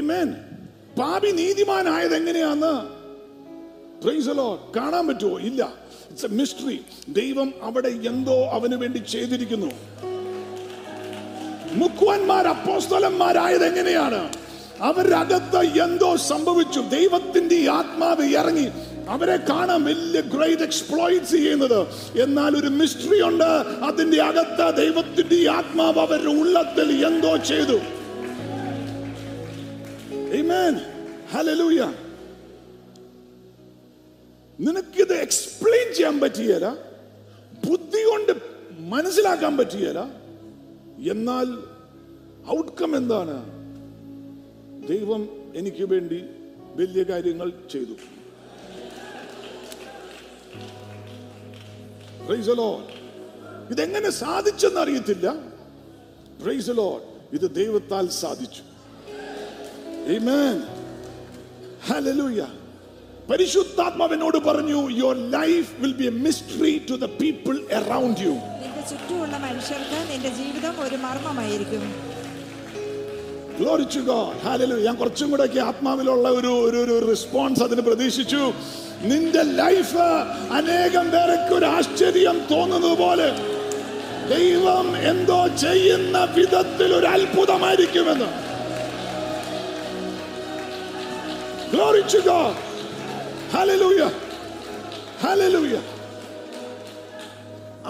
ആമേൻ 0.00 0.30
പാപി 0.98 1.30
നീതിമാനായത് 1.32 2.14
എങ്ങനെയാന്ന് 2.16 2.72
പ്രൈസ് 4.02 4.34
ലോർഡ് 4.36 4.60
കാണാൻ 4.76 5.04
പറ്റുമോ 5.08 5.38
ഇല്ല 5.40 5.62
ഇറ്റ്സ് 6.10 6.26
എ 6.26 6.28
മിസ്റ്ററി 6.28 6.78
ദൈവം 7.12 7.52
അവിടെ 7.62 7.88
എന്തോ 8.08 8.36
അവന് 8.50 8.74
വേണ്ടി 8.74 8.98
ചെയ്തിരിക്കുന്നു 8.98 9.72
മുക്കുവന്മാർ 11.74 12.46
അപ്പോസ്തലന്മാരായത് 12.48 13.64
എങ്ങനെയാണ് 13.66 14.22
അവരകത്ത് 14.82 15.82
എന്തോ 15.82 16.16
സംഭവിച്ചു 16.16 16.80
ദൈവത്തിന്റെ 16.80 17.70
ആത്മാവ് 17.70 18.24
ഇറങ്ങി 18.34 18.72
അവരെ 19.08 19.36
കാണാൻ 19.36 19.84
വലിയ 19.84 20.20
ഗ്രേറ്റ് 20.20 20.62
എക്സ്പ്ലോയിറ്റ്സ് 20.62 21.30
ചെയ്യുന്നത് 21.30 21.86
എന്നാൽ 22.16 22.56
ഒരു 22.56 22.68
മിസ്റ്ററി 22.68 23.22
ഉണ്ട് 23.22 23.50
അതിന്റെ 23.84 24.22
അകത്ത് 24.22 24.76
ദൈവത്തിന്റെ 24.76 25.50
ആത്മാവ് 25.50 25.98
അവരുടെ 25.98 26.30
ഉള്ളത്തിൽ 26.30 27.04
എന്തോ 27.06 27.36
ചെയ്തു 27.36 27.80
നിനക്കിത് 34.58 35.14
എക്സ്പ്ലെയിൻ 35.14 35.94
ചെയ്യാൻ 35.94 36.20
പറ്റിയല്ല 36.20 36.76
ബുദ്ധി 37.66 38.02
കൊണ്ട് 38.10 38.32
മനസ്സിലാക്കാൻ 38.78 39.56
പറ്റിയല്ല 39.56 40.10
എന്നാൽ 40.98 41.46
ഔട്ട്കം 42.50 42.96
എന്താണ് 42.96 43.61
ദൈവം 44.88 45.28
എനിക്ക് 45.54 45.84
വേണ്ടി 45.84 46.24
വലിയ 46.76 47.02
കാര്യങ്ങൾ 47.02 47.52
ചെയ്തു 47.70 47.96
ഇതെങ്ങനെ 53.70 54.10
സാധിച്ചെന്ന് 54.10 54.80
അറിയത്തില്ല 54.80 55.34
ഇത് 57.32 57.54
ദൈവത്താൽ 57.54 58.08
സാധിച്ചു 58.08 58.62
പരിശുദ്ധാത്മാവിനോട് 63.30 64.38
പറഞ്ഞു 64.38 64.90
your 64.90 65.30
life 65.30 65.68
will 65.80 65.92
be 65.92 66.04
a 66.04 66.10
mystery 66.10 66.82
to 66.90 66.94
the 66.94 67.04
people 67.04 67.74
around 67.74 68.20
you 68.20 68.30
നിന്റെ 68.30 68.80
ചുറ്റുമുള്ള 68.90 69.38
മനുഷ്യർക്ക് 69.38 70.12
നിന്റെ 70.12 70.28
ജീവിതം 70.28 70.80
ഒരു 70.80 70.96
മർമ്മമായിരിക്കും 70.96 72.11
ഗ്ലോറി 73.58 73.86
ഞാൻ 74.84 74.96
കുറച്ചും 74.96 75.30
കൂടെ 75.30 75.60
ആത്മാവിലുള്ള 75.60 76.28
ഒരു 76.28 76.48
ഒരു 76.48 76.78
ഒരു 76.78 77.06
റെസ്പോൺസ് 77.06 77.62
അതിന് 77.62 77.82
പ്രതീക്ഷിച്ചു 77.82 78.52
നിന്റെ 79.02 79.42
ലൈഫ് 79.42 79.96
അനേകം 80.52 81.10
പേർക്ക് 81.10 81.54
ഒരു 81.54 81.64
ആശ്ചര്യം 81.64 82.46
തോന്നുന്നത് 82.50 82.96
പോലെ 82.96 83.32
ദൈവം 84.28 84.96
എന്തോ 84.96 85.48
ചെയ്യുന്ന 85.56 86.24
വിധത്തിൽ 86.24 86.94
ഒരു 86.94 87.06
അത്ഭുതമായിരിക്കുമെന്ന് 87.06 88.52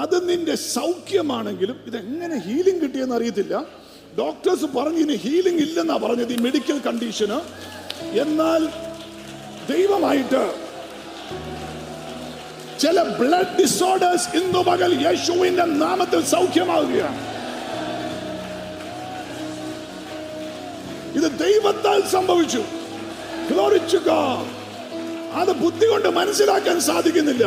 അത് 0.00 0.29
നിന്റെ 0.29 0.57
സൗഖ്യമാണെങ്കിലും 0.57 1.77
ഇതെങ്ങനെ 1.87 2.39
ഹീലിംഗ് 2.39 2.81
കിട്ടിയെന്ന് 2.83 3.15
അറിയത്തില്ല 3.15 3.65
ഡോക്ടേഴ്സ് 4.19 4.65
പറഞ്ഞു 4.77 4.99
ഇനി 4.99 5.17
ഹീലിംഗ് 5.17 5.63
ഇല്ലെന്നാ 5.63 5.97
പറഞ്ഞത് 5.97 6.33
ഈ 6.33 6.37
മെഡിക്കൽ 6.37 6.79
കണ്ടീഷന് 6.87 7.39
എന്നാൽ 8.21 8.63
ദൈവമായിട്ട് 9.69 10.43
ചില 12.79 13.03
ബ്ലഡ് 13.03 13.63
ഡിസോർഡേഴ്സ് 13.63 14.29
ഇന്ന് 14.37 14.59
പകൽ 14.59 14.93
യേശുവിന്റെ 15.07 15.65
നാമത്തിൽ 15.65 16.25
സൗഖ്യമാവുകയാണ് 16.25 17.21
ഇത് 21.15 21.39
ദൈവത്താൽ 21.39 22.03
സംഭവിച്ചു 22.07 22.63
അത് 25.35 25.53
ബുദ്ധി 25.53 25.87
കൊണ്ട് 25.87 26.09
മനസ്സിലാക്കാൻ 26.09 26.81
സാധിക്കുന്നില്ല 26.81 27.47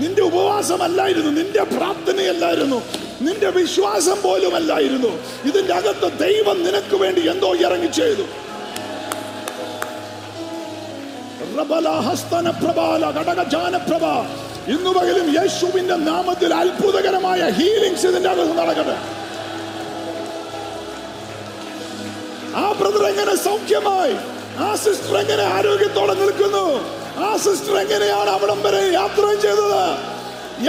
നിന്റെ 0.00 0.22
ഉപവാസമല്ലായിരുന്നു 0.22 1.30
നിന്റെ 1.30 1.62
പ്രാർത്ഥനയല്ലായിരുന്നു 1.62 2.82
നിന്റെ 3.20 3.50
വിശ്വാസം 3.50 4.16
പോലുമല്ലായിരുന്നു 4.22 5.12
ഇതിന്റെ 5.44 5.74
അകത്ത് 5.74 6.08
ദൈവം 6.18 6.58
നിനക്ക് 6.64 6.96
വേണ്ടി 6.96 7.22
എന്തോ 7.28 7.50
ഇറങ്ങി 7.56 7.90
ചെയ്തു 7.92 8.26
ഇന്നു 14.68 14.90
പകലും 14.90 15.26
യേശുവിന്റെ 15.30 15.96
നാമത്തിൽ 16.04 16.50
അത്ഭുതകരമായ 16.54 17.40
ഹീലിംഗ്സ് 17.50 18.06
ഇതിന്റെ 18.06 18.30
അകത്ത് 18.30 18.54
നടക്കട്ടെ 18.58 18.96
ആ 22.56 22.66
ബ്രദർ 22.72 23.04
എങ്ങനെ 23.06 23.34
സൗഖ്യമായി 23.44 24.14
ആ 24.60 24.68
സിസ്റ്റർ 24.74 25.14
എങ്ങനെ 25.16 25.44
ആരോഗ്യത്തോടെ 25.54 26.14
നിൽക്കുന്നു 26.14 26.66
ആ 27.18 27.30
സിസ്റ്റർ 27.36 27.74
എങ്ങനെയാണ് 27.76 28.30
അവിടം 28.30 28.60
വരെ 28.62 28.82
യാത്ര 28.92 29.24
ചെയ്തത് 29.40 29.82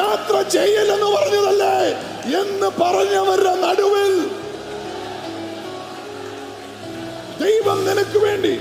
യാത്ര 0.00 0.36
ചെയ്യലെന്ന് 0.50 1.10
പറഞ്ഞതല്ലേ 1.10 1.78
എന്ന് 2.34 2.70
പറഞ്ഞവരുടെ 2.82 3.54
നടുവിൽ 3.64 4.14
ദൈവം 7.40 7.80
നിനക്ക് 7.88 8.20
വേണ്ടി 8.20 8.56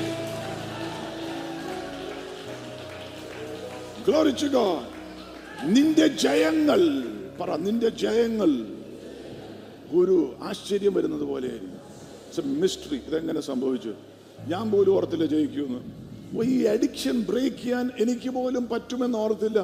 ഗ്ലോറിച്ചുകോ 4.07 4.67
നിന്റെ 5.69 6.07
ജയങ്ങൾ 6.19 6.81
പറ 7.41 7.51
നിന്റെ 7.57 7.91
ജയങ്ങൾ 8.03 8.51
ഒരു 9.95 10.17
ആശ്ചര്യം 10.43 10.95
വരുന്നത് 10.95 11.25
പോലെ 11.25 11.53
മിസ്റ്ററി 12.57 12.99
ഇതെങ്ങനെ 13.09 13.41
സംഭവിച്ചു 13.43 13.93
ഞാൻ 14.49 14.65
പോലും 14.71 14.93
ഓർത്തില്ല 14.97 15.27
ജയിക്കുമെന്ന് 15.27 15.83
ഈ 16.51 16.57
അഡിക്ഷൻ 16.67 17.17
ബ്രേക്ക് 17.23 17.61
ചെയ്യാൻ 17.61 17.87
എനിക്ക് 18.01 18.31
പോലും 18.31 18.65
പറ്റുമെന്ന് 18.65 19.19
ഓർത്തില്ല 19.19 19.61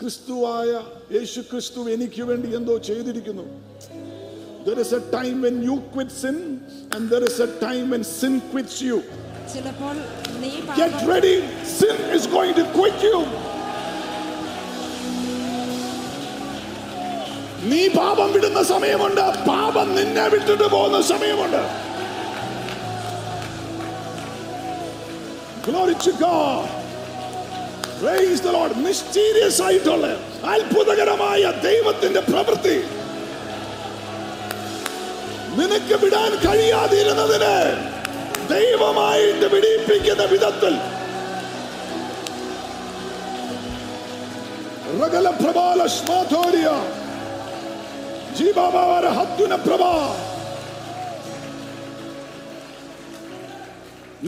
ക്രിസ്തുവായ 0.00 0.70
യേശു 1.16 1.40
ക്രിസ്തു 1.50 1.80
എനിക്ക് 1.94 2.24
വേണ്ടി 2.30 2.50
എന്തോ 2.60 2.76
ചെയ്തിരിക്കുന്നു 2.90 3.46
there 4.66 4.80
is 4.82 4.90
a 4.92 5.00
time 5.12 5.36
when 5.42 5.56
you 5.66 5.74
quit 5.92 6.10
sin 6.20 6.38
and 6.94 7.02
there 7.12 7.24
is 7.28 7.36
a 7.40 7.48
time 7.60 7.84
when 7.92 8.02
sin 8.18 8.34
quits 8.50 8.76
you 8.86 8.96
get 10.80 10.94
ready 11.12 11.36
sin 11.76 11.96
is 12.16 12.24
going 12.36 12.54
to 12.60 12.64
quit 12.78 12.98
you 13.08 13.18
നീ 17.70 17.82
പാപം 17.98 18.28
വിടുന്ന 18.34 18.60
സമയമുണ്ട് 18.72 19.24
പാപം 19.48 19.88
നിന്നെ 19.98 20.26
വിട്ടിട്ട് 20.34 20.66
പോകുന്ന 20.76 21.00
സമയമുണ്ട് 21.12 21.62
Glory 25.64 25.94
to 25.96 26.12
God. 26.18 26.77
മിസ്റ്റീരിയസ് 28.76 29.62
ആയിട്ടുള്ള 29.62 30.06
അത്ഭുതകരമായ 30.44 31.50
ദൈവത്തിന്റെ 31.62 32.20
പ്രവൃത്തി 32.20 32.84
നിനക്ക് 35.56 35.96
വിടാൻ 36.04 36.32
കഴിയാതിരുന്നതിന് 36.46 37.56
ദൈവമായിട്ട് 38.48 39.48
പിടിപ്പിക്കുന്ന 39.48 40.24
വിധത്തിൽ 40.24 40.74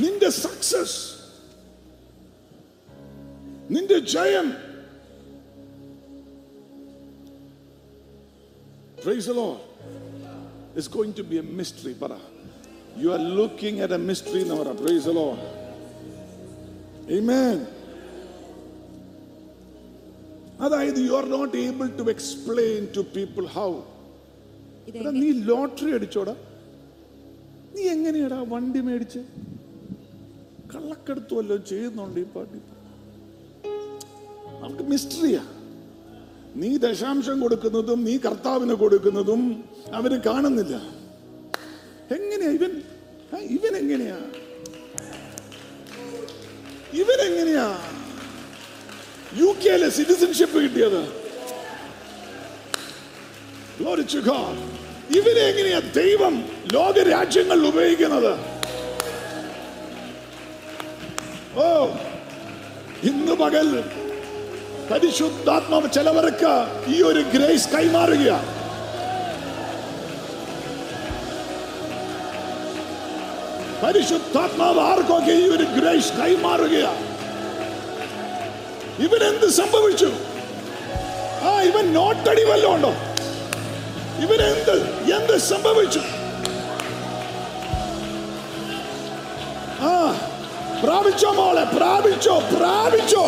നിന്റെ 0.00 0.30
സക്സസ് 0.30 1.19
നിന്റെ 3.70 4.00
ജയം 4.14 4.50
Praise 8.98 9.26
the 9.26 9.34
Lord. 9.34 9.60
It's 10.76 10.88
going 10.88 11.12
to 11.14 11.24
be 11.24 11.38
a 11.38 11.42
mystery, 11.42 11.94
brother. 11.94 12.18
You 12.96 13.12
are 13.12 13.22
looking 13.38 13.80
at 13.80 13.92
a 13.92 13.98
mystery 14.00 14.44
now, 14.44 14.56
brother. 14.56 14.74
Praise 14.76 15.04
the 15.04 15.14
Lord. 15.14 15.38
Amen. 17.10 17.58
അതായത് 20.60 20.98
you 21.00 21.12
are 21.18 21.26
not 21.34 21.54
able 21.66 21.86
to 21.98 22.04
explain 22.12 22.80
to 22.96 23.02
people 23.14 23.44
how 23.54 23.68
നീ 25.20 25.28
lottery 25.50 25.90
അടിച്ചോടാ 25.98 26.34
നീ 27.74 27.82
എങ്ങനെയാടാ 27.94 28.40
വണ്ടി 28.52 28.80
മേടിച്ച് 28.88 29.22
കള്ളക്കെടുത്തുമല്ലോ 30.72 31.56
ചെയ്യുന്നുണ്ട് 31.70 32.18
ഈ 32.24 32.26
പാട്ടി 32.34 32.60
നമുക്ക് 34.60 34.84
മിസ്റ്ററിയാ 34.84 35.42
നീ 36.54 36.70
ദശാംശം 36.76 37.36
കൊടുക്കുന്നതും 37.40 37.98
നീ 38.04 38.14
കർത്താവിന് 38.16 38.74
കൊടുക്കുന്നതും 38.74 39.42
അവര് 39.94 40.16
കാണുന്നില്ല 40.20 40.76
എങ്ങനെയാ 42.14 42.50
ഇവൻ 42.50 42.72
ഇവൻ 43.50 43.74
എങ്ങനെയാ 43.76 44.18
എങ്ങനെയാ 47.26 47.66
യു 49.36 49.48
കെയിലെ 49.62 49.88
സിറ്റിസൺഷിപ്പ് 49.88 50.58
കിട്ടിയത് 50.62 51.02
ഇവരെ 55.14 55.42
എങ്ങനെയാ 55.48 55.78
ദൈവം 55.94 56.34
ലോക 56.72 57.02
രാജ്യങ്ങളിൽ 57.08 57.64
ഉപയോഗിക്കുന്നത് 57.66 58.32
ഓ 61.56 61.66
ഇന്ന് 63.02 63.34
പകൽ 63.34 63.68
പരിശുദ്ധാത്മാവ് 64.90 65.88
ചിലവർക്ക് 65.88 66.52
ഈ 66.88 66.96
ഒരു 67.02 67.20
ഗ്രേസ് 67.34 67.70
കൈമാറുകയാണ് 67.74 68.48
പരിശുദ്ധാത്മാവ് 73.82 74.80
ആർക്കൊക്കെ 74.80 75.34
ഈ 75.34 75.46
ഒരു 75.48 75.66
ഗ്രേസ് 75.76 76.16
കൈമാറുകയാണ് 76.18 77.04
ഇവനെന്ത് 78.98 79.46
സംഭവിച്ചു 79.52 80.10
ആ 81.44 81.52
ഇവൻ 81.60 81.86
നോട്ടടി 81.94 82.44
വല്ലോ 82.44 82.70
ഉണ്ടോ 82.74 82.90
ഇവനെന്ത് 84.20 84.74
എന്ത് 85.14 85.36
സംഭവിച്ചു 85.44 86.02
ആ 89.82 89.94
പ്രാപിച്ചോ 90.82 91.30
മോളെ 91.32 91.64
പ്രാപിച്ചോ 91.76 92.34
പ്രാപിച്ചോ 92.52 93.24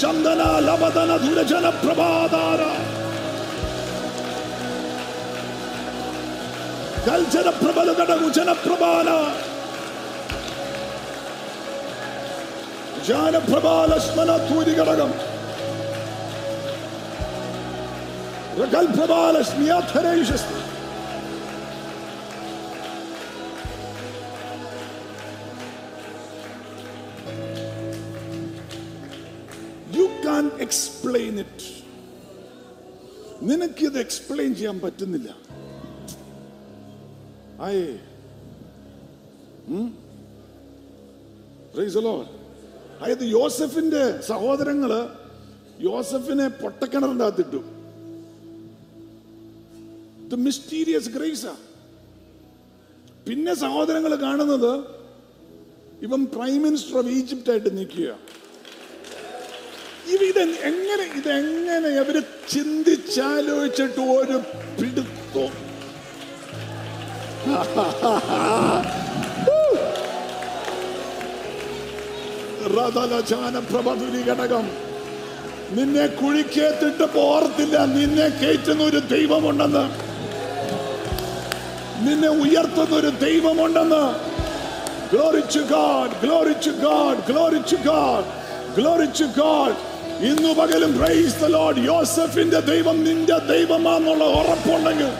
ശന്ദന 0.00 0.42
ലബദന 0.60 1.12
ദുരജന 1.16 1.66
പ്രഭാതാര 1.82 2.62
ജനപ്രബല 7.32 7.90
തടകു 7.98 8.28
ജനപ്രഭാന 13.08 13.90
സ്മന 14.06 14.30
തൂരി 14.46 14.72
ഘടകം 14.78 15.12
ഗൽപ്രഭാലസ്മിയ 18.66 19.72
ധരേഷസ്മി 19.92 20.57
എക്സ്പ്ലെയിൻ 31.08 31.36
ഇറ്റ് 31.40 31.68
നിനക്കിത് 33.42 33.98
എക്സ്പ്ലെയിൻ 33.98 34.50
ചെയ്യാൻ 34.54 34.76
പറ്റുന്നില്ല 34.78 35.28
അതായത് 42.98 43.24
യോസഫിന്റെ 43.30 44.02
സഹോദരങ്ങള് 44.20 45.00
യോസഫിനെ 45.80 46.48
പൊട്ടക്കിണറിന്റെ 46.62 47.24
അകത്തിട്ടു 47.24 47.60
ഇത് 50.24 50.36
മിസ്റ്റീരിയസ് 50.40 51.10
ഗ്രേസാ 51.10 51.54
പിന്നെ 53.28 53.54
സഹോദരങ്ങൾ 53.54 54.14
കാണുന്നത് 54.16 54.72
ഇവൻ 56.02 56.20
പ്രൈം 56.26 56.58
മിനിസ്റ്റർ 56.62 56.96
ഓഫ് 56.98 57.12
ഈജിപ്റ്റ് 57.12 57.50
ആയിട്ട് 57.50 57.70
നിൽക്കുകയാണ് 57.78 58.24
ഇവ 60.08 60.20
ഇത് 60.24 60.42
എങ്ങനെ 60.64 61.04
ഇതെങ്ങനെ 61.18 61.90
അവര് 62.00 62.20
ചിന്തിച്ചാലോചിച്ചിട്ട് 62.50 64.02
ഒരു 64.14 64.38
പിടുത്തം 64.76 65.50
റഥലചാന 72.74 73.58
പ്രഭതുരി 73.70 74.20
ഘടകം 74.24 74.64
നിന്നെ 75.74 76.06
കുഴിക്കേത്തിട്ട് 76.18 77.06
പോർത്തില്ല 77.14 77.78
നിന്നെ 77.94 78.28
കയറ്റുന്ന 78.32 78.82
ഒരു 78.84 79.00
ദൈവമുണ്ടെന്ന് 79.08 79.84
നിന്നെ 82.06 82.30
ഉയർത്തുന്ന 82.38 82.94
ഒരു 82.96 83.10
ദൈവമുണ്ടെന്ന് 83.20 84.02
glory to 85.12 85.62
God 85.70 86.16
glory to 86.22 86.72
God 86.82 87.22
glory to 87.28 87.76
God 87.84 88.26
glory to 88.76 89.26
God 89.36 89.76
ഇന്നു 90.26 90.50
പകലും 90.58 90.92
പ്രൈസ് 90.98 91.34
ദ 91.42 91.48
ലോർഡ് 91.54 91.82
യോസഫിന്റെ 91.88 92.60
ദൈവം 92.70 92.96
നിന്റെ 93.06 93.36
ദൈവമാണെന്നുള്ള 93.50 94.24
ഉറപ്പുണ്ടെങ്കിൽ 94.38 95.10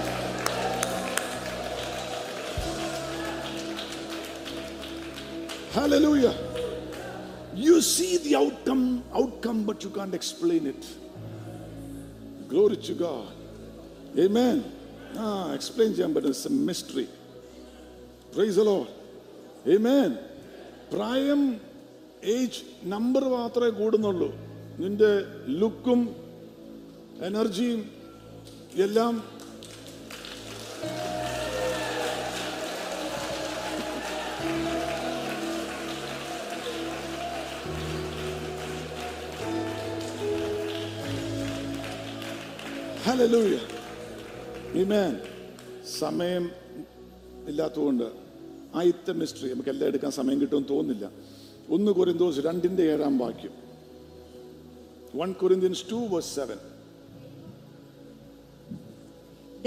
Hallelujah. 5.71 6.35
You 7.57 7.81
see 7.83 8.19
the 8.19 8.37
outcome, 8.37 8.85
outcome, 9.13 9.65
but 9.65 9.83
you 9.85 9.91
can't 9.91 10.15
explain 10.15 10.67
it. 10.67 10.83
Glory 12.49 12.77
to 12.79 12.95
God. 12.97 13.29
Amen. 14.19 14.57
Ah, 15.17 15.47
explain 15.55 15.91
ചെയ്യാൻ 15.93 16.13
പറ്റും 16.15 16.31
ഇറ്റ്സ് 16.31 16.49
എ 16.51 16.59
മിസ്റ്ററി 16.69 17.05
പ്രൈസ് 18.35 18.59
അലോ 18.63 18.77
amen 19.75 20.11
പ്രായം 20.93 21.41
age 22.35 22.61
number 22.87 23.25
മാത്രമേ 23.37 23.71
കൂടുന്നുള്ളൂ 23.81 24.29
നിന്റെ 24.79 25.27
ലുക്കും 25.49 26.01
എനർജിയും 27.23 27.81
എല്ലാം 28.77 29.15
സമയം 45.99 46.51
ഇല്ലാത്തതുകൊണ്ട് 47.49 48.07
ആയിത്ത 48.75 49.11
മിസ്റ്ററി 49.11 49.49
നമുക്ക് 49.49 49.69
എല്ലാം 49.69 49.89
എടുക്കാൻ 49.89 50.11
സമയം 50.11 50.41
കിട്ടുമെന്ന് 50.41 50.69
തോന്നുന്നില്ല 50.69 51.11
ഒന്ന് 51.71 51.93
കുറിന്തോസ് 51.93 52.41
രണ്ടിൻ്റെ 52.41 52.83
ഏഴാം 52.83 53.19
വാക്യം 53.19 53.68
1 55.11 55.35
Corinthians 55.41 55.81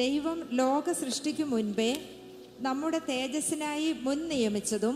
ദൈവം 0.00 0.38
ലോക 0.52 0.92
സൃഷ്ടിക്കു 0.94 1.46
മുൻപേ 1.46 1.92
നമ്മുടെ 2.60 3.00
തേജസ്സിനായി 3.10 3.90
മുൻ 4.02 4.20
നിയമിച്ചതും 4.28 4.96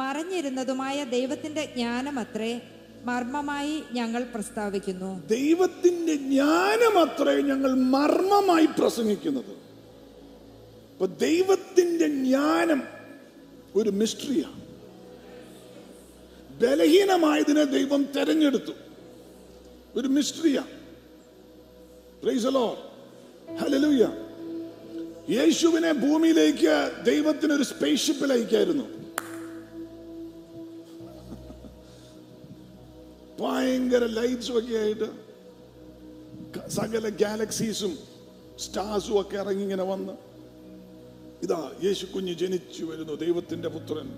മറിഞ്ഞിരുന്നതുമായ 0.00 0.98
ദൈവത്തിന്റെ 1.10 1.64
അത്രേ 2.18 2.52
മർമ്മമായി 3.04 3.76
ഞങ്ങൾ 3.92 4.22
പ്രസ്താവിക്കുന്നു 4.24 5.10
ദൈവത്തിന്റെ 5.28 6.14
അത്രേ 6.98 7.34
ഞങ്ങൾ 7.42 7.72
മർമ്മമായി 7.88 8.68
പ്രസംഗിക്കുന്നത് 8.78 9.54
ഇപ്പൊ 10.92 11.06
ദൈവത്തിന്റെ 11.20 12.08
ജ്ഞാനം 12.18 12.82
ഒരു 13.74 13.90
മിസ്റ്ററിയാണ് 13.92 14.60
ബലഹീനമായതിനെ 16.62 17.64
ദൈവം 17.76 18.02
തെരഞ്ഞെടുത്തു 18.16 18.74
ഒരു 19.94 20.08
മിസ്റ്ററിയാണ് 20.08 20.72
ഹലലൂയ 23.58 24.02
യേശുവിനെ 25.28 25.90
ഭൂമിയിലേക്ക് 25.94 26.74
ദൈവത്തിന് 27.04 27.52
ഒരു 27.54 27.64
സ്പേസ്ഷിപ്പിൽ 27.64 28.32
അയക്കായിരുന്നു 28.32 28.86
ഭയങ്കര 33.38 34.04
ലൈറ്റ്സും 34.10 34.56
ഒക്കെ 34.58 34.74
ആയിട്ട് 34.78 35.08
സകല 36.70 37.04
ഗാലക്സീസും 37.22 37.92
സ്റ്റാർസും 38.58 39.16
ഒക്കെ 39.20 39.36
ഇറങ്ങി 39.36 39.62
ഇങ്ങനെ 39.62 39.84
വന്ന് 39.84 40.14
ഇതാ 41.42 41.60
യേശു 41.82 42.04
കുഞ്ഞ് 42.06 42.34
ജനിച്ചു 42.34 42.82
വരുന്നു 42.84 43.14
ദൈവത്തിന്റെ 43.14 43.68
പുത്രൻ 43.68 44.08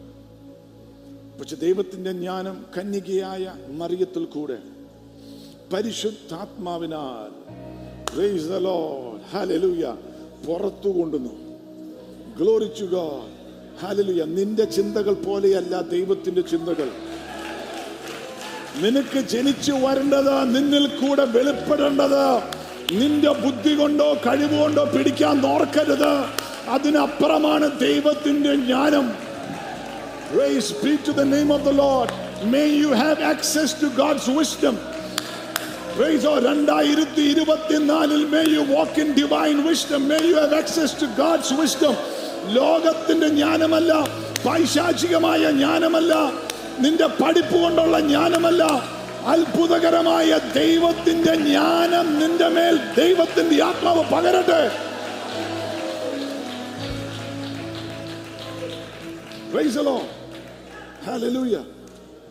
പക്ഷെ 1.38 1.56
ദൈവത്തിന്റെ 1.56 2.12
ജ്ഞാനം 2.12 2.56
കന്യകയായ 2.76 3.44
മറിയത്തിൽ 3.72 4.24
കൂടെ 4.26 4.58
പരിശുദ്ധാത്മാവിനാൽ 5.74 7.30
പുറത്തു 10.46 10.90
കൊണ്ടുന്നു 10.96 11.32
ഗ്ലോറിച്ചുക 12.38 12.96
ഹാലലുയ 13.80 14.22
നിന്റെ 14.36 14.64
ചിന്തകൾ 14.76 15.14
പോലെയല്ല 15.24 15.80
ദൈവത്തിന്റെ 15.94 16.42
ചിന്തകൾ 16.52 16.88
നിനക്ക് 18.82 19.20
ജനിച്ചു 19.32 19.74
വരേണ്ടത് 19.84 20.34
നിന്നിൽ 20.54 20.86
കൂടെ 21.00 21.24
വെളിപ്പെടേണ്ടത് 21.34 22.24
നിന്റെ 23.00 23.32
ബുദ്ധി 23.44 23.74
കൊണ്ടോ 23.74 24.08
കഴിവുകൊണ്ടോ 24.26 24.84
പിടിക്കാൻ 24.94 25.36
നോർക്കരുത് 25.40 26.12
അതിനപ്പുറമാണ് 26.76 27.68
ദൈവത്തിന്റെ 27.80 28.54
ജ്ഞാനം 28.64 29.06
Praise 30.28 30.72
be 30.74 30.92
to 30.98 31.12
the 31.12 31.24
name 31.26 31.50
of 31.52 31.62
the 31.64 31.72
Lord. 31.74 32.08
May 32.44 32.68
you 32.74 32.92
have 32.94 33.18
access 33.24 33.72
to 33.74 33.88
God's 33.92 34.26
wisdom. 34.28 34.74
In 39.48 39.62
wisdom 39.62 40.08
have 40.34 40.54
access 40.54 40.96
to 41.00 41.06
wisdom 41.60 41.94
ലോകത്തിന്റെ 42.52 43.28
ജ്ഞാനമല്ല 43.28 43.92
പൈശാചികമായ 44.44 45.50
ജ്ഞാനമല്ല 45.50 46.14
നിന്റെ 46.80 47.06
പഠിപ്പ് 47.06 47.56
കൊണ്ടുള്ള 47.62 48.00
ജ്ഞാനമല്ല 48.00 48.64
അത്ഭുതകരമായ 49.26 50.38
ദൈവത്തിന്റെ 50.54 51.34
ജ്ഞാനം 51.34 52.18
നിന്റെ 52.18 52.48
മേൽ 52.48 52.78
ദൈവത്തിന്റെ 52.96 53.64
ആത്മാവ് 53.64 54.02
പകരട്ടെ 54.12 54.70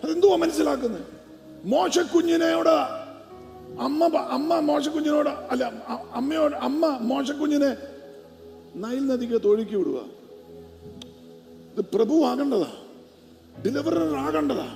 അതെന്തുവാ 0.04 0.36
മനസ്സിലാക്കുന്നത് 0.36 1.06
മോശക്കുഞ്ഞിനെയോട് 1.66 3.03
അമ്മ 3.80 4.06
അമ്മ 4.30 4.60
മോശക്കുഞ്ഞിനോട് 4.60 5.30
അല്ല 5.52 5.64
അമ്മയോട് 6.14 6.56
അമ്മ 6.56 6.88
മോശക്കുഞ്ഞിനെ 7.02 7.72
നൈൽ 8.76 9.08
നദിക്ക് 9.08 9.42
തൊഴുക്കി 9.44 9.76
വിടുക 9.76 10.00
ഇത് 11.74 11.82
പ്രഭു 11.94 12.16
ആകേണ്ടതാ 12.26 12.72
ഡെലിവറർ 13.64 14.16
ആകേണ്ടതാ 14.18 14.68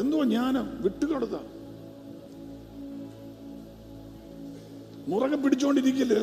എന്തോ 0.00 0.24
ജ്ഞാനം 0.24 0.66
വിട്ടുകൊടുത്ത 0.80 1.36
മുറകെ 5.08 5.36
പിടിച്ചുകൊണ്ടിരിക്കില്ല 5.36 6.16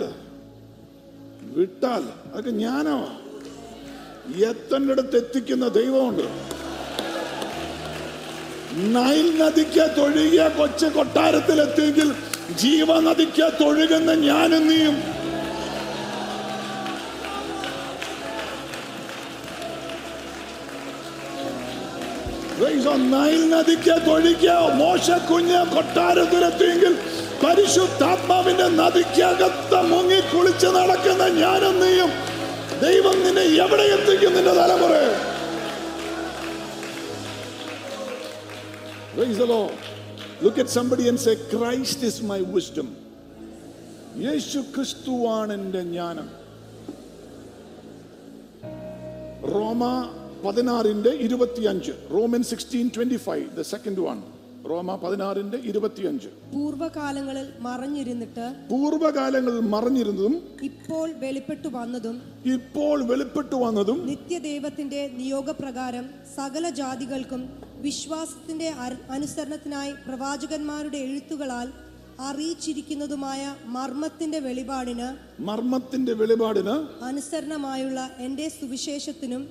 വിട്ടാൽ 1.56 2.04
അതൊക്കെ 2.26 2.50
ജ്ഞാനമാ 2.50 3.10
എത്തേണ്ടടുത്ത് 4.44 5.18
എത്തിക്കുന്ന 5.18 5.68
ദൈവമുണ്ട് 5.68 6.26
നൈൽ 8.70 9.28
നദിക്ക് 9.38 9.86
തൊഴുകിയ 9.98 10.42
കൊച്ചു 10.58 10.88
കൊട്ടാരത്തിലെത്തിയെങ്കിൽ 10.88 12.10
ജീവനദിക്ക് 12.56 13.48
തൊഴുകുന്ന 13.60 14.12
ഞാനും 14.22 14.68
നീയും 14.68 14.98
നൈൽ 23.12 23.42
നദിക്ക് 23.50 23.96
തൊഴിക്കുക 24.06 24.54
മോശ 24.76 25.10
കുഞ്ഞ് 25.28 25.60
കൊട്ടാരത്തിലെത്തിയെങ്കിൽ 25.74 26.94
പരിശുദ്ധാത്മാവിന്റെ 27.44 28.68
നദിക്കകത്ത് 28.76 29.80
മുങ്ങി 29.90 30.20
കുളിച്ച് 30.34 30.68
നടക്കുന്ന 30.68 31.26
ഞാനും 31.38 31.76
നീയും 31.80 32.12
ദൈവം 32.82 33.18
നിന്നെ 33.24 33.46
എവിടെ 33.64 33.86
എത്തിക്കും 33.90 34.34
നിന്റെ 34.34 34.52
തലമുറ 34.52 34.94
Praise 39.20 39.38
the 39.38 39.48
Look 40.40 40.58
at 40.58 40.70
somebody 40.70 41.10
and 41.10 41.20
say, 41.20 41.36
Christ 41.50 42.04
is 42.04 42.18
my 42.24 42.40
wisdom. 42.50 42.88
യേശു 44.20 44.60
ക്രിസ്തുവാണ് 44.74 45.54
എൻ്റെ 45.56 45.82
ജ്ഞാനം 45.88 46.28
റോമ 49.52 49.82
പതിനാറിൻ്റെ 50.46 51.12
ഇരുപത്തിയഞ്ച് 51.26 51.94
Roman 52.16 52.44
sixteen 52.50 52.88
twenty 52.96 53.20
five 53.26 53.46
the 53.58 53.66
second 53.72 54.04
one 54.08 54.18
റോമ 54.70 54.96
പതിനാറിന്റെ 55.04 55.58
ഇരുപത്തിയഞ്ച് 55.70 56.30
പൂർവ്വകാലങ്ങളിൽ 56.54 57.48
മറഞ്ഞിരുന്നിട്ട് 57.68 58.46
പൂർവ്വകാലങ്ങളിൽ 58.72 59.62
മറഞ്ഞിരുന്നതും 59.74 60.36
ഇപ്പോൾ 60.70 61.08
വെളിപ്പെട്ടു 61.24 61.72
വന്നതും 61.78 62.18
ഇപ്പോൾ 62.56 62.98
വെളിപ്പെട്ടു 63.12 63.60
വന്നതും 63.66 64.00
നിത്യദൈവത്തിന്റെ 64.10 65.02
നിയോഗപ്രകാരം 65.22 66.08
സകല 66.38 66.70
ജാതികൾക്കും 66.80 67.44
വിശ്വാസത്തിൻ്റെ 67.82 68.70
അനുസരണത്തിനായി 69.10 69.94
പ്രവാചകന്മാരുടെ 70.06 71.00
എഴുത്തുകളാൽ 71.00 71.68
അറിയിച്ചിരിക്കുന്നതുമായ 72.20 73.42
മർമ്മത്തിന്റെ 73.68 74.40
വെളിപാടിന് 74.40 75.10
മർമ്മത്തിന്റെ 75.42 76.14
വെളിപാടിന് 76.14 76.76
അനുസരണമായുള്ള 77.06 78.00
എൻ്റെ 78.20 78.48
സുവിശേഷത്തിനും 78.50 79.44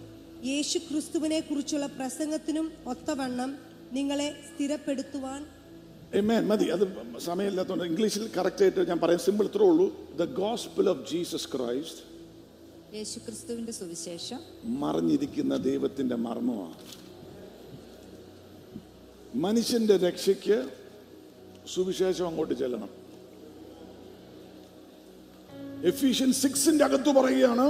യേശു 0.45 0.79
ക്രിസ്തുവിനെ 0.79 1.41
കുറിച്ചുള്ള 1.41 1.87
പ്രസംഗത്തിനും 1.97 2.67
ഒത്തവണ്ണം 2.87 3.53
നിങ്ങളെ 3.93 4.29
സ്ഥിരപ്പെടുത്തുവാൻ 4.49 5.41
മതി 6.47 6.67
അത് 6.67 6.85
സമയമില്ലാത്തതുകൊണ്ട് 7.21 7.87
ഇംഗ്ലീഷിൽ 7.87 8.23
കറക്റ്റ് 8.37 8.63
ആയിട്ട് 8.63 8.87
ഞാൻ 8.89 8.99
പറയാം 8.99 9.21
സിമ്പിൾ 9.21 9.47
ഇത്രേ 9.47 9.67
ഉള്ളൂ 9.67 9.89
the 10.19 10.27
gospel 10.35 10.87
of 10.89 11.03
Jesus 11.11 11.49
Christ 11.55 12.05
യേശുക്രിസ്തുവിന്റെ 12.95 13.73
സുവിശേഷം 13.73 14.41
മറിഞ്ഞിരിക്കുന്ന 14.79 15.57
ദൈവത്തിന്റെ 15.67 16.17
മർമ്മമാണ് 16.17 16.77
മനുഷ്യന്റെ 19.35 19.97
രക്ഷയ്ക്ക് 19.97 20.59
സുവിശേഷം 21.67 22.27
അങ്ങോട്ട് 22.27 22.55
ചെല്ലണം 22.55 22.89
എഫീഷ്യൻ 25.85 26.33
സിക്സിന്റെ 26.33 26.85
അകത്ത് 26.85 27.11
പറയുകയാണ് 27.11 27.71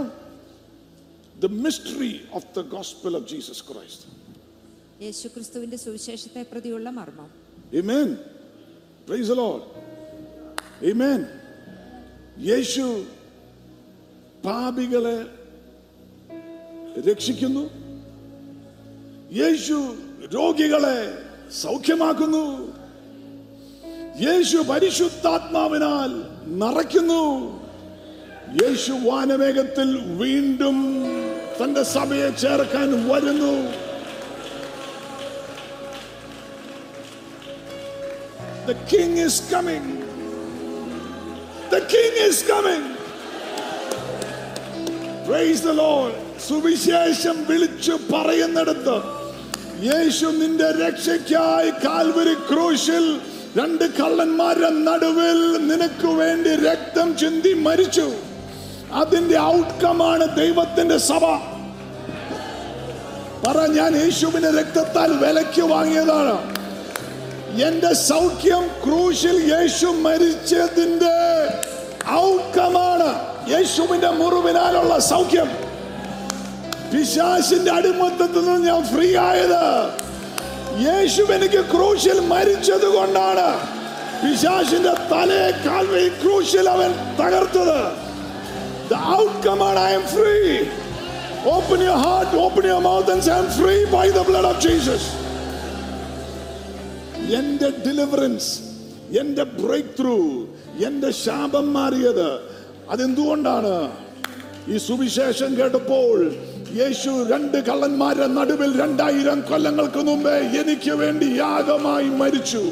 the 1.40 1.46
mystery 1.46 2.20
of 2.32 2.46
the 2.56 2.60
gospel 2.60 3.16
of 3.16 3.28
Jesus 3.28 3.64
Christ 3.72 4.06
യേശുക്രിസ്തുവിന്റെ 5.04 5.76
സുവിശേഷത്തെ 5.76 6.42
പ്രതിയുള്ള 6.42 6.90
മർമ്മം 6.90 7.30
ആമേൻ 7.78 8.16
പ്രൈസ് 9.08 9.30
ലോർഡ് 9.30 9.64
ആമേൻ 10.92 11.26
യേശു 12.40 13.04
പാപികളെ 14.44 15.18
രക്ഷിക്കുന്നു 17.00 17.70
യേശു 19.32 19.96
രോഗികളെ 20.32 21.27
സൗഖ്യമാക്കുന്നു 21.54 22.44
യേശു 24.20 24.58
പരിശുദ്ധാത്മാവിനാൽ 24.70 26.12
നിറയ്ക്കുന്നു 26.62 27.24
യേശു 28.62 28.92
വാനവേഗത്തിൽ 29.04 29.88
വീണ്ടും 30.16 30.78
തന്റെ 31.60 31.84
സഭയെ 31.96 32.30
ചേർക്കാൻ 32.36 32.90
വരുന്നു 33.10 33.52
The 38.66 38.74
king 38.86 39.16
is 39.18 39.48
coming. 39.50 39.84
The 41.70 41.80
king 41.88 42.12
is 42.20 42.42
coming. 42.42 42.82
Praise 45.26 45.62
the 45.62 45.72
Lord. 45.74 46.12
സുവിശേഷം 46.38 47.36
വിളിച്ചു 47.46 47.94
പറയുന്നിടത്ത് 48.10 48.96
യേശു 49.82 50.28
നിന്റെ 50.38 50.68
രക്ഷയ്ക്കായി 50.80 51.70
കാൽവരി 51.84 52.34
ക്രൂശിൽ 52.48 53.04
രണ്ട് 53.58 53.84
കള്ളന്മാരുടെ 53.98 54.70
നടുവിൽ 54.80 55.38
നിനക്ക് 55.68 56.10
വേണ്ടി 56.18 56.52
രക്തം 56.64 57.08
ചിന്തി 57.18 57.52
മരിച്ചു 57.66 58.06
അതിന്റെ 58.94 59.38
ഔട്ട്കമാണ് 59.48 60.26
ദൈവത്തിന്റെ 60.36 60.98
സഭ 61.08 61.24
പറ 63.44 63.58
ഞാൻ 63.70 63.92
യേശുവിന്റെ 63.96 64.50
രക്തത്താൽ 64.50 65.10
വിലയ്ക്ക് 65.20 65.64
വാങ്ങിയതാണ് 65.68 66.36
എന്റെ 67.66 67.92
സൗഖ്യം 68.04 68.64
ക്രൂശിൽ 68.84 69.36
യേശു 69.52 69.88
മരിച്ചതിന്റെ 70.02 71.16
ഔട്ട്കമാണ് 72.18 73.08
യേശുവിന്റെ 73.50 74.10
മുറിവിനാലുള്ള 74.18 74.94
സൗഖ്യം 75.08 75.50
പിശാശിന്റെ 76.92 77.70
അടിമത്തത്തിൽ 77.70 78.44
നിന്ന് 78.44 78.66
ഞാൻ 78.68 78.82
ഫ്രീ 78.92 79.08
ആയത് 79.22 79.62
യേശു 80.86 81.22
എനിക്ക് 81.32 81.62
ക്രൂശിൽ 81.72 82.18
മരിച്ചത് 82.32 82.88
കൊണ്ടാണ് 82.96 83.48
പിശാശിന്റെ 84.22 84.92
തലയെ 85.10 85.48
കാൽവി 85.64 86.04
ക്രൂശിൽ 86.20 86.68
അവൻ 86.68 86.92
തകർത്തത് 87.20 87.80
The 88.88 88.98
outcome 89.14 89.60
and 89.60 89.78
I 89.78 89.90
am 89.90 90.04
free. 90.04 90.52
Open 91.46 91.80
your 91.80 91.96
heart, 91.96 92.32
open 92.36 92.64
your 92.64 92.80
mouth 92.80 93.08
and 93.10 93.22
say, 93.22 93.32
I'm 93.32 93.48
free 93.50 93.84
by 93.88 94.08
the 94.08 94.22
blood 94.22 94.46
of 94.46 94.56
Jesus. 94.60 95.02
എൻ്റെ 97.38 97.68
ഡെലിവറൻസ് 97.84 98.50
എൻ്റെ 99.18 99.44
ബ്രേക്ക് 99.56 99.92
ത്രൂ 99.98 100.14
എൻ്റെ 100.86 101.10
ശാപം 101.18 101.66
മാറിയത് 101.72 102.28
അതെന്തുകൊണ്ടാണ് 102.90 103.74
ഈ 104.68 104.78
സുവിശേഷം 104.78 105.50
കേട്ടപ്പോൾ 105.56 106.16
യേശു 106.76 107.10
രണ്ട് 107.30 107.56
കള്ളന്മാരെ 107.68 108.26
നടുവിൽ 108.28 108.70
രണ്ടായിരം 108.80 109.38
കൊല്ലങ്ങൾക്ക് 109.40 110.02
മുമ്പേ 110.04 110.34
എനിക്ക് 110.58 110.92
വേണ്ടി 110.92 111.28
യാഗമായി 111.36 112.08
മരിച്ചു 112.12 112.62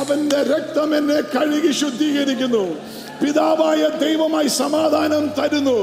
അവന്റെ 0.00 0.40
രക്തം 0.42 0.90
എന്നെ 0.96 1.18
കഴുകി 1.34 1.72
ശുദ്ധീകരിക്കുന്നു 1.72 2.64
പിതാവായ 3.20 3.82
ദൈവമായി 4.00 4.50
സമാധാനം 4.56 5.24
തരുന്നു 5.38 5.78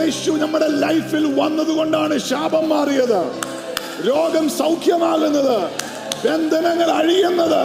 യേശു 0.00 0.30
നമ്മുടെ 0.36 0.68
ലൈഫിൽ 0.78 1.24
വന്നതുകൊണ്ടാണ് 1.40 2.16
ശാപം 2.20 2.66
മാറിയത് 2.68 3.20
രോഗം 4.06 4.46
സൗഖ്യമാകുന്നത് 4.58 5.56
ബന്ധനങ്ങൾ 6.24 6.90
അഴിയുന്നത് 6.90 7.62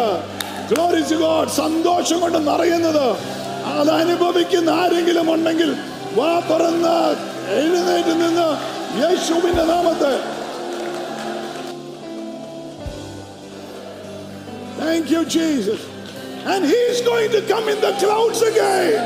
ഗോഡ് 0.72 1.50
സന്തോഷം 1.56 2.20
കൊണ്ട് 2.20 2.40
നിറയുന്നത് 2.48 3.08
ആരെങ്കിലും 4.86 5.30
ഉണ്ടെങ്കിൽ 5.34 5.70
വാ 6.18 6.32
തുറന്ന് 6.50 6.96
എഴുന്നേറ്റ് 7.60 8.16
നിന്ന് 8.24 8.50
യേശുവിന്റെ 9.02 9.66
നാമത്തെ 9.74 10.16
Thank 14.80 15.10
you, 15.14 15.22
Jesus. 15.36 15.82
And 16.46 16.62
he's 16.72 17.00
going 17.02 17.30
to 17.32 17.42
come 17.52 17.66
in 17.74 17.80
the 17.82 17.92
clouds 18.02 18.42
again. 18.42 19.06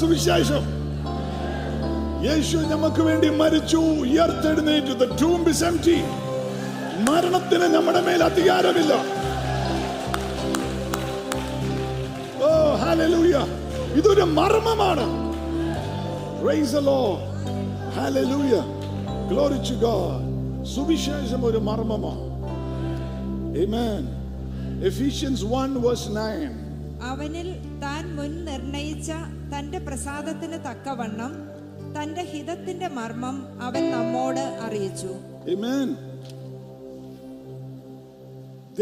സുവിശേഷം 0.00 0.64
യേശു 2.28 2.58
നമുക്ക് 2.72 3.02
വേണ്ടി 3.08 3.28
മരിച്ചു 3.40 3.80
ഉയർത്തെഴുന്നേറ്റു 4.04 4.94
ദ 5.02 5.06
ടൂം 5.20 5.40
മരണത്തിന് 7.08 7.66
നമ്മുടെ 7.74 8.00
മേൽ 8.06 8.22
അധികാരമില്ല 8.28 8.92
ഓ 12.48 12.50
ഹല്ലേലൂയ 12.82 13.36
ഇതൊരു 13.98 14.24
മർമ്മമാണ് 14.38 15.06
സുവിശേഷം 20.74 21.40
ഒരു 21.50 21.60
മർമ്മമാണ് 21.68 22.24
1 25.60 25.80
അവനിൽ 27.10 27.48
താൻ 27.84 28.04
മുൻ 28.16 28.32
നിർണയിച്ച 28.48 29.10
തൻ്റെ 29.52 29.78
പ്രസാദത്തിന് 29.78 30.58
തക്കവണ്ണം 30.64 31.32
തന്റെ 31.92 32.22
ഹിതത്തിന്റെ 32.22 32.88
മർമ്മം 32.88 33.36
അവൻ 33.60 33.84
നമ്മോട് 33.90 34.44
അറിയിച്ചു 34.60 35.12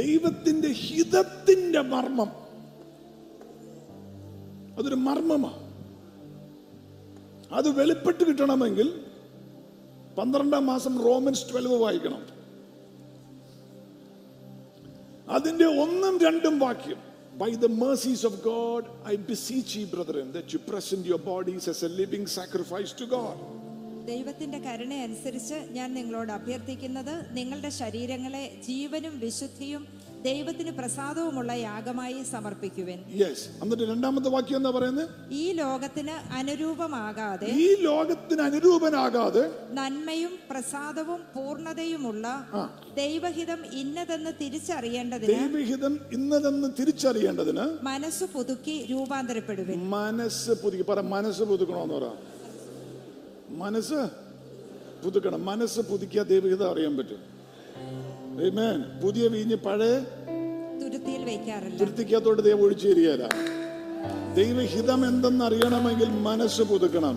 ദൈവത്തിന്റെ 0.00 0.71
ഹിതത്തിന്റെ 0.83 1.83
മർമ്മം 1.85 2.31
അതൊരു 4.77 4.99
മർമ്മമാ 5.05 5.53
അത് 7.51 7.69
വെളിപ്പെട്ട് 7.71 8.23
കിട്ടണമെങ്കിൽ 8.25 8.89
പന്ത്രണ്ടാം 10.19 10.67
മാസം 10.67 10.95
റോമൻസ് 11.03 11.47
ട്വൽവ് 11.51 11.77
വായിക്കണം 11.83 12.23
അതിന്റെ 15.29 15.67
ഒന്നും 15.83 16.15
രണ്ടും 16.19 16.55
വാക്യം 16.59 17.01
By 17.39 17.51
the 17.55 17.69
mercies 17.69 18.25
of 18.25 18.43
God, 18.43 18.83
I 19.05 19.15
beseech 19.17 19.77
ye, 19.77 19.85
brethren, 19.87 20.33
that 20.33 20.53
you 20.53 20.59
present 20.61 21.07
your 21.07 21.19
bodies 21.19 21.69
as 21.69 21.83
a 21.85 21.89
living 22.01 22.27
sacrifice 22.39 22.93
to 22.95 23.07
God. 23.09 23.37
ദൈവത്തിന്റെ 24.11 24.59
കരുണയനുസരിച്ച് 24.67 25.57
ഞാൻ 25.77 25.89
നിങ്ങളോട് 25.97 26.31
അഭ്യർത്ഥിക്കുന്നത് 26.37 27.15
നിങ്ങളുടെ 27.39 27.71
ശരീരങ്ങളെ 27.81 28.45
ജീവനും 28.69 29.15
വിശുദ്ധിയും 29.25 29.83
ദൈവത്തിന് 30.25 30.73
പ്രസാദവുമുള്ള 30.73 31.53
യാഗമായി 31.61 32.21
സമർപ്പിക്കുവൻ 32.31 32.99
യെസ് 33.15 33.45
എന്നിട്ട് 33.59 33.85
രണ്ടാമത്തെ 33.85 34.31
വാക്യം 34.31 34.57
എന്താ 34.57 34.71
പറയുന്നത് 34.71 35.11
ഈ 35.35 35.45
ലോകത്തിന് 35.53 36.15
അനുരൂപമാകാതെ 36.39 37.49
ഈ 37.59 37.69
ലോകത്തിന് 37.81 38.43
അനുരൂപനാകാതെ 38.43 39.45
നന്മയും 39.79 40.35
പ്രസാദവും 40.51 41.21
പൂർണ്ണതയുമുള്ള 41.35 42.27
ദൈവഹിതം 42.97 43.63
ഇന്നതെന്ന് 43.79 44.33
തിരിച്ചറിയേണ്ടതിന് 44.41 45.33
ദൈവഹിതം 45.35 45.97
ഇന്നതെന്ന് 46.13 46.71
തിരിച്ചറിയേണ്ടതിന് 46.81 47.67
മനസ്സ് 47.85 48.27
പുതുക്കി 48.35 48.77
രൂപാന്തരപ്പെടുവൻ 48.91 49.81
മനസ്സ് 49.95 50.53
പുതുക്കി 50.63 50.87
പറ 50.89 51.01
മനസ്സ് 51.09 51.45
പുതുക്കണോന്ന് 51.45 51.97
പറ 51.97 52.09
മനസ്സ് 53.59 54.01
പുതുക്കണം 55.03 55.43
മനസ്സ് 55.45 55.81
പുതുക്കിയാൽ 55.91 56.27
ദൈവഹിതം 56.27 56.69
അറിയാൻ 56.71 56.95
പറ്റും 56.97 57.21
പുതിയ 59.01 59.29
വീഞ്ഞ് 59.29 59.57
പഴയ 59.57 60.01
തുരുത്തിയിൽ 60.81 61.79
തുരുത്തിക്കകത്തോട്ട് 61.79 62.43
ദൈവം 62.43 62.61
ഒഴിച്ചേരിയല്ല 62.61 63.29
ദൈവഹിതം 64.35 65.09
എന്തെന്ന് 65.09 65.45
അറിയണമെങ്കിൽ 65.45 66.09
മനസ്സ് 66.09 66.63
പുതുക്കണം 66.63 67.17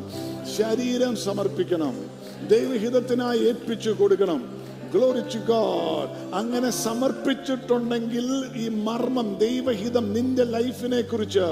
ശരീരം 0.58 1.16
സമർപ്പിക്കണം 1.16 1.96
ദൈവഹിതത്തിനായി 2.48 3.40
ഏൽപ്പിച്ചു 3.40 3.90
കൊടുക്കണം 3.90 4.62
അങ്ങനെ 6.34 6.70
സമർപ്പിച്ചിട്ടുണ്ടെങ്കിൽ 6.70 8.46
ഈ 8.56 8.70
മർമ്മം 8.70 9.38
ദൈവഹിതം 9.40 10.14
നിന്റെ 10.14 10.44
ലൈഫിനെ 10.44 11.02
കുറിച്ച് 11.02 11.52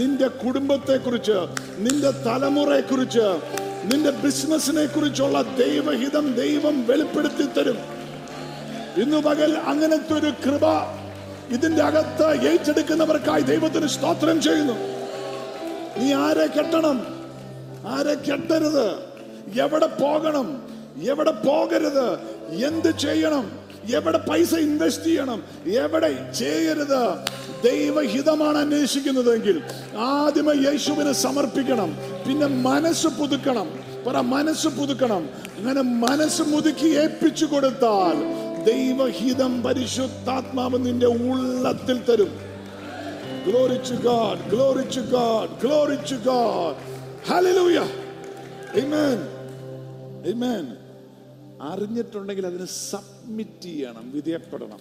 നിന്റെ 0.00 0.28
കുടുംബത്തെ 0.28 0.96
കുറിച്ച് 0.96 1.38
നിന്റെ 1.78 2.10
തലമുറയെ 2.10 2.80
കുറിച്ച് 2.80 3.28
നിന്റെ 3.92 4.10
ബിസിനസിനെ 4.10 4.86
കുറിച്ചുള്ള 4.86 5.42
ദൈവഹിതം 5.42 6.34
ദൈവം 6.34 6.86
വെളിപ്പെടുത്തി 6.86 7.48
തരും 7.52 7.95
ഇന്ന് 9.02 9.18
പകൽ 9.20 9.50
അങ്ങനത്തെ 9.70 10.14
ഒരു 10.14 10.30
കൃപ 10.44 10.66
ഇതിന്റെ 11.50 11.82
അകത്ത് 11.82 12.28
ഏറ്റെടുക്കുന്നവർക്കായി 12.50 13.42
ദൈവത്തിന് 13.42 13.88
സ്തോത്രം 13.88 14.38
ചെയ്യുന്നു 14.40 14.76
നീ 15.98 16.08
ആരെ 16.20 16.46
കെട്ടണം 16.48 16.96
ആരെ 17.88 18.14
കെട്ടരുത് 18.20 18.86
എവിടെ 19.60 19.88
പോകണം 20.00 20.48
എവിടെ 21.04 21.32
പോകരുത് 21.40 22.06
എന്ത് 22.64 22.90
ചെയ്യണം 22.98 23.46
എവിടെ 23.90 24.18
പൈസ 24.28 24.52
ഇൻവെസ്റ്റ് 24.58 25.04
ചെയ്യണം 25.04 25.40
എവിടെ 25.76 26.10
ചെയ്യരുത് 26.32 27.02
ദൈവഹിതമാണ് 27.62 28.58
അന്വേഷിക്കുന്നതെങ്കിൽ 28.58 29.56
ആദ്യമേ 30.06 30.54
യേശുവിനെ 30.62 31.12
സമർപ്പിക്കണം 31.22 31.90
പിന്നെ 32.26 32.48
മനസ്സ് 32.62 33.10
പുതുക്കണം 33.18 33.68
പറ 34.06 34.18
മനസ്സ് 34.28 34.68
പുതുക്കണം 34.70 35.22
അങ്ങനെ 35.58 35.82
മനസ്സ് 36.00 36.42
മുതുക്കി 36.52 36.88
ഏൽപ്പിച്ചു 36.96 37.46
കൊടുത്താൽ 37.46 38.16
ദൈവഹിതം 38.66 39.62
പരിശുദ്ധാത്മാവ് 39.62 40.78
നിന്റെ 40.86 41.06
ഉള്ളത്തിൽ 41.06 41.98
തരും 42.04 42.32
glory to 43.46 43.94
God 43.94 44.50
glory to 44.50 45.00
God 45.00 45.54
glory to 45.60 46.16
God 46.24 46.76
ഹല്ലേലൂയ 47.28 47.78
അറിഞ്ഞിട്ടുണ്ടെങ്കിൽ 51.62 52.46
അതിന് 52.46 52.64
സബ്മിറ്റ് 52.64 53.62
ചെയ്യണം 53.62 54.12
വിധേയപ്പെടണം 54.12 54.80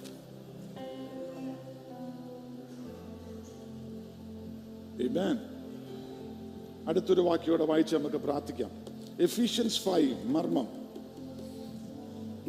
അടുത്തൊരു 6.88 7.22
വാക്യോടെ 7.22 7.66
വായിച്ച് 7.66 7.96
നമുക്ക് 7.96 8.18
പ്രാർത്ഥിക്കാം 8.18 8.72
എഫിഷ്യൻസ് 9.20 9.82
ഫൈവ് 9.82 10.12
മർമ്മം 10.26 10.85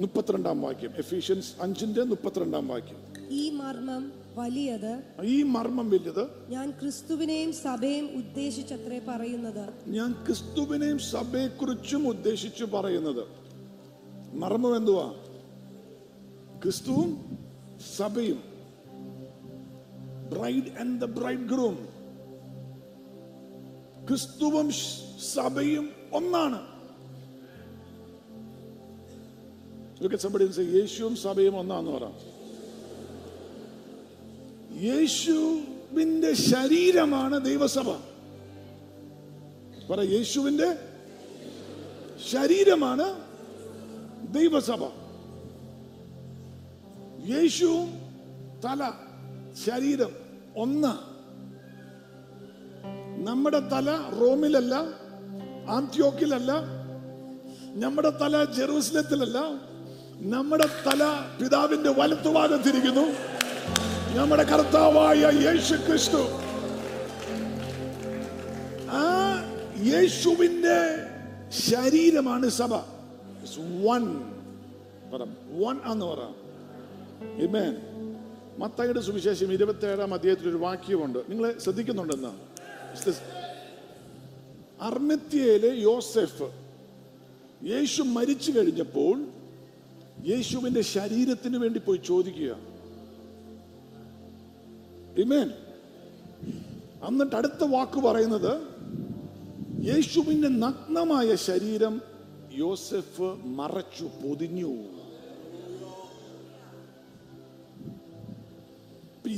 മുപ്പത്തിരണ്ടാം 0.00 0.59
വാക്യം 0.63 0.93
എഫീഷ്യൻസ് 0.99 1.51
അഞ്ചിന്റെ 1.61 2.03
മുപ്പത്തിരണ്ടാം 2.05 2.65
വാക്യം 2.69 2.99
ഈ 3.33 3.45
മർമ്മം 3.51 4.05
വലിയത് 4.37 4.93
ഈ 5.25 5.37
മർമ്മം 5.53 5.87
വലിയത് 5.91 6.25
ഞാൻ 6.51 6.67
ക്രിസ്തുവിനെയും 6.81 7.51
സഭയും 7.63 8.07
ഉദ്ദേശിച്ചത്രേ 8.17 8.99
പറയുന്നത് 9.07 9.65
ഞാൻ 9.89 10.11
ക്രിസ്തുവിനെയും 10.27 11.01
കുറിച്ചും 11.59 12.03
ഉദ്ദേശിച്ചു 12.09 12.67
പറയുന്നത് 12.75 13.25
മർമ്മം 14.37 14.75
എന്തുവാ 14.77 15.07
ക്രിസ്തുവും 16.61 17.11
സഭയും 17.97 18.41
bride 20.31 20.71
and 20.81 20.97
the 21.01 21.09
bride 21.19 21.47
groom 21.47 21.77
ക്രിസ്തുവും 24.07 24.67
സഭയും 25.35 25.87
ഒന്നാണ് 26.13 26.59
Look 30.01 30.13
at 30.13 30.21
somebody 30.21 30.45
and 30.45 30.55
say, 30.55 30.65
യേശുവും 30.73 31.15
സഭയും 31.19 31.55
ഒന്നാന്ന് 31.61 31.93
പറ 31.93 32.07
യേശുവിൻ്റെ 34.87 36.33
ശരീരമാണ് 36.51 37.37
ദൈവസഭ 37.47 37.89
പറ 39.89 40.01
യേശുവിന്റെ 40.15 40.69
ശരീരമാണ് 42.33 43.07
ദൈവസഭ 44.37 44.83
യേശു 47.33 47.71
തല 48.65 48.83
ശരീരം 49.65 50.13
ഒന്ന് 50.65 50.93
നമ്മുടെ 53.27 53.61
തല 53.73 53.91
റോമിലല്ല 54.21 54.75
ആന്ത്യോക്കിലല്ല 55.77 56.53
നമ്മുടെ 57.85 58.11
തല 58.23 58.37
ജെറൂസലത്തിലല്ല 58.57 59.39
നമ്മുടെ 60.25 60.67
തല 60.87 61.03
പിതാവിന്റെ 61.41 61.91
തിരിക്കുന്നു 62.59 63.07
നമ്മുടെ 64.17 64.45
കർത്താവായ 64.45 65.23
യേശു 65.43 65.75
ക്രിസ്തു 65.77 66.23
ആ 68.91 69.03
യേശുവിന്റെ 69.85 70.79
ശരീരമാണ് 71.51 72.51
സഭ 72.51 72.75
മത്തയുടെ 78.59 79.01
സുവിശേഷം 79.01 79.53
ഇരുപത്തേഴാം 79.53 79.95
ഏഴാം 79.95 80.15
അധ്യായത്തിൽ 80.15 80.49
ഒരു 80.49 80.57
വാക്യമുണ്ട് 80.57 81.19
നിങ്ങൾ 81.29 81.59
ശ്രദ്ധിക്കുന്നുണ്ടെന്ന് 81.59 82.33
അർമ്മത്യയിലെ 84.81 85.75
യോസെഫ് 85.81 86.49
യേശു 87.65 88.03
മരിച്ചു 88.03 88.51
കഴിഞ്ഞപ്പോൾ 88.53 89.17
യേശുവിന്റെ 90.27 90.83
ശരീരത്തിന് 90.89 91.59
വേണ്ടി 91.59 91.79
പോയി 91.79 92.01
ചോദിക്കുക 92.07 92.53
ഇമേൻ 95.19 95.49
എന്നിട്ട് 97.09 97.37
അടുത്ത 97.37 97.65
വാക്ക് 97.65 98.01
പറയുന്നത് 98.01 98.53
യേശുവിന്റെ 99.83 100.49
നഗ്നമായ 100.59 101.35
ശരീരം 101.35 101.95
യോസെഫ് 102.55 103.29
മറച്ചു 103.57 104.07
പൊതിഞ്ഞു 104.23 104.73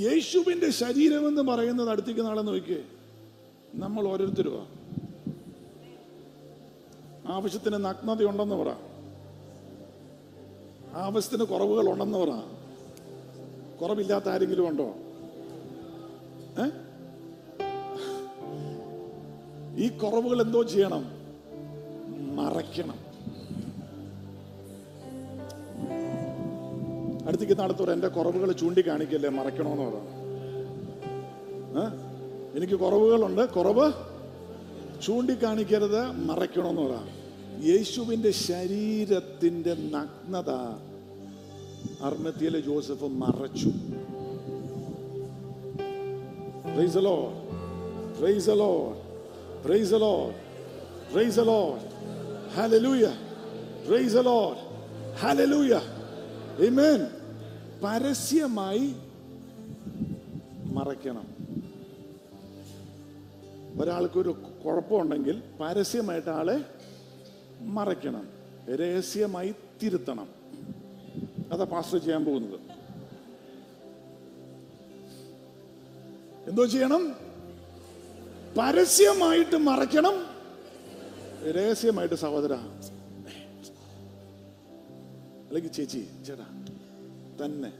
യേശുവിന്റെ 0.00 0.70
ശരീരം 0.70 1.22
എന്ന് 1.28 1.42
പറയുന്നത് 1.42 1.90
അടുത്തേക്ക് 1.90 2.20
നാളെ 2.20 2.42
നോക്കിയേ 2.42 2.82
നമ്മൾ 3.74 4.04
ഓരോരുത്തരുവാ 4.08 4.64
ആവശ്യത്തിന് 7.28 7.78
നഗ്നതയുണ്ടെന്ന് 7.84 8.56
പറ 8.56 8.70
ആവശ്യത്തിന് 10.94 11.44
കുറവുകൾ 11.44 11.88
ഉണ്ടെന്ന് 11.88 12.18
പറ 12.18 12.32
കുറവില്ലാത്ത 13.80 14.28
ആരെങ്കിലും 14.28 14.68
ഉണ്ടോ 14.68 14.94
ഏ 16.58 16.66
ഈ 19.82 19.88
കുറവുകൾ 19.88 20.42
എന്തോ 20.42 20.62
ചെയ്യണം 20.62 21.04
മറയ്ക്കണം 22.34 22.98
അടുത്തേക്ക് 27.26 27.60
നടത്തോടെ 27.60 27.92
എന്റെ 27.92 28.08
കുറവുകൾ 28.08 28.52
ചൂണ്ടിക്കാണിക്കല്ലേ 28.52 29.28
മറയ്ക്കണോന്ന് 29.28 29.84
പറ 29.84 29.98
എനിക്ക് 32.56 32.74
കുറവുകളുണ്ട് 32.74 33.52
കുറവ് 33.52 33.92
ചൂണ്ടിക്കാണിക്കരുത് 35.02 36.10
മറയ്ക്കണമെന്ന് 36.12 36.82
പറയാം 36.82 37.17
യേശുവിൻ്റെ 37.62 38.30
ശരീരത്തിൻ്റെ 38.32 39.74
നഗ്നത 39.90 40.50
അർമ്മത്തിയിലെ 42.02 42.60
ജോസഫ് 42.60 43.08
മറച്ചു 43.18 43.70
പരസ്യമായി 57.82 58.94
മറയ്ക്കണം 60.72 61.26
ഒരാൾക്കൊരു 63.80 64.36
കുഴപ്പമുണ്ടെങ്കിൽ 64.64 65.42
പരസ്യമായിട്ട് 65.60 66.30
ആളെ 66.30 66.56
മറയ്ക്കണം 67.76 68.24
രഹസ്യമായി 68.74 69.50
തിരുത്തണം 69.82 70.28
അതാ 71.52 71.64
പാസ്റ്റർ 71.64 71.98
ചെയ്യാൻ 71.98 72.22
പോകുന്നത് 72.24 72.58
എന്തോ 76.48 76.64
ചെയ്യണം 76.64 77.02
പരസ്യമായിട്ട് 78.56 79.56
മറയ്ക്കണം 79.56 80.16
രഹസ്യമായിട്ട് 81.52 82.14
സഹോദര 82.16 82.54
അല്ലെങ്കിൽ 85.48 85.72
ചേച്ചി 85.72 86.00
ചേട്ടാ 86.26 86.46
തന്നെ 87.40 87.70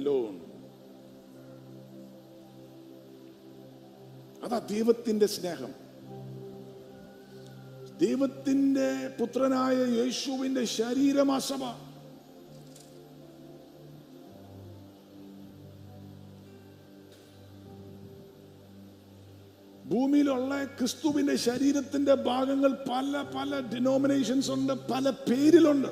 എല്ലോ 0.00 0.14
അതാ 4.42 4.58
ദൈവത്തിന്റെ 4.58 5.26
സ്നേഹം 5.26 5.72
ദൈവത്തിൻ്റെ 8.00 8.88
പുത്രനായ 9.18 9.76
യേശുവിൻ്റെ 9.96 10.64
ശരീരമാ 10.64 11.38
ഭൂമിയിലുള്ള 19.90 20.64
ക്രിസ്തുവിന്റെ 20.78 21.36
ശരീരത്തിന്റെ 21.36 22.14
ഭാഗങ്ങൾ 22.14 22.72
പല 22.88 23.22
പല 23.34 23.60
ഡിനോമിനേഷൻസ് 23.74 24.50
ഉണ്ട് 24.50 24.72
പല 24.90 25.10
പേരിലുണ്ട് 25.28 25.92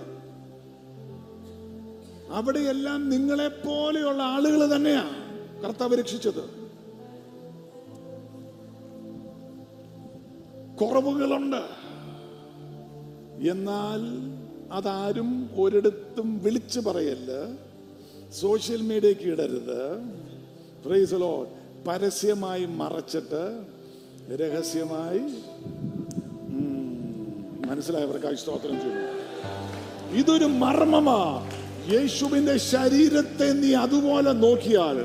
അവിടെയെല്ലാം 2.32 3.00
നിങ്ങളെ 3.08 3.48
പോലെയുള്ള 3.48 4.22
ആളുകൾ 4.22 4.60
തന്നെയാണ് 4.74 5.14
കർത്താവ് 5.62 5.98
രക്ഷിച്ചത് 5.98 6.44
കുറവുകളുണ്ട് 10.76 11.62
എന്നാൽ 13.42 14.02
അതാരും 14.72 15.30
ഒരിടത്തും 15.56 16.28
വിളിച്ചു 16.42 16.80
പറയല്ല 16.80 17.30
സോഷ്യൽ 18.32 18.80
മീഡിയക്ക് 18.82 19.26
ഇടരുത് 19.26 19.80
പ്രൈസലോ 20.86 21.34
പരസ്യമായി 21.86 22.64
മറച്ചിട്ട് 22.64 23.42
രഹസ്യമായി 24.36 25.22
മനസ്സിലായവർക്കായി 27.66 28.34
സ്തോത്രം 28.34 28.76
ചെയ്തു 28.80 29.02
ഇതൊരു 30.18 30.44
മർമ്മമാ 30.44 31.20
യേശുവിന്റെ 31.88 32.54
ശരീരത്തെ 32.56 33.48
നീ 33.52 33.70
അതുപോലെ 33.74 34.32
നോക്കിയാൽ 34.32 34.98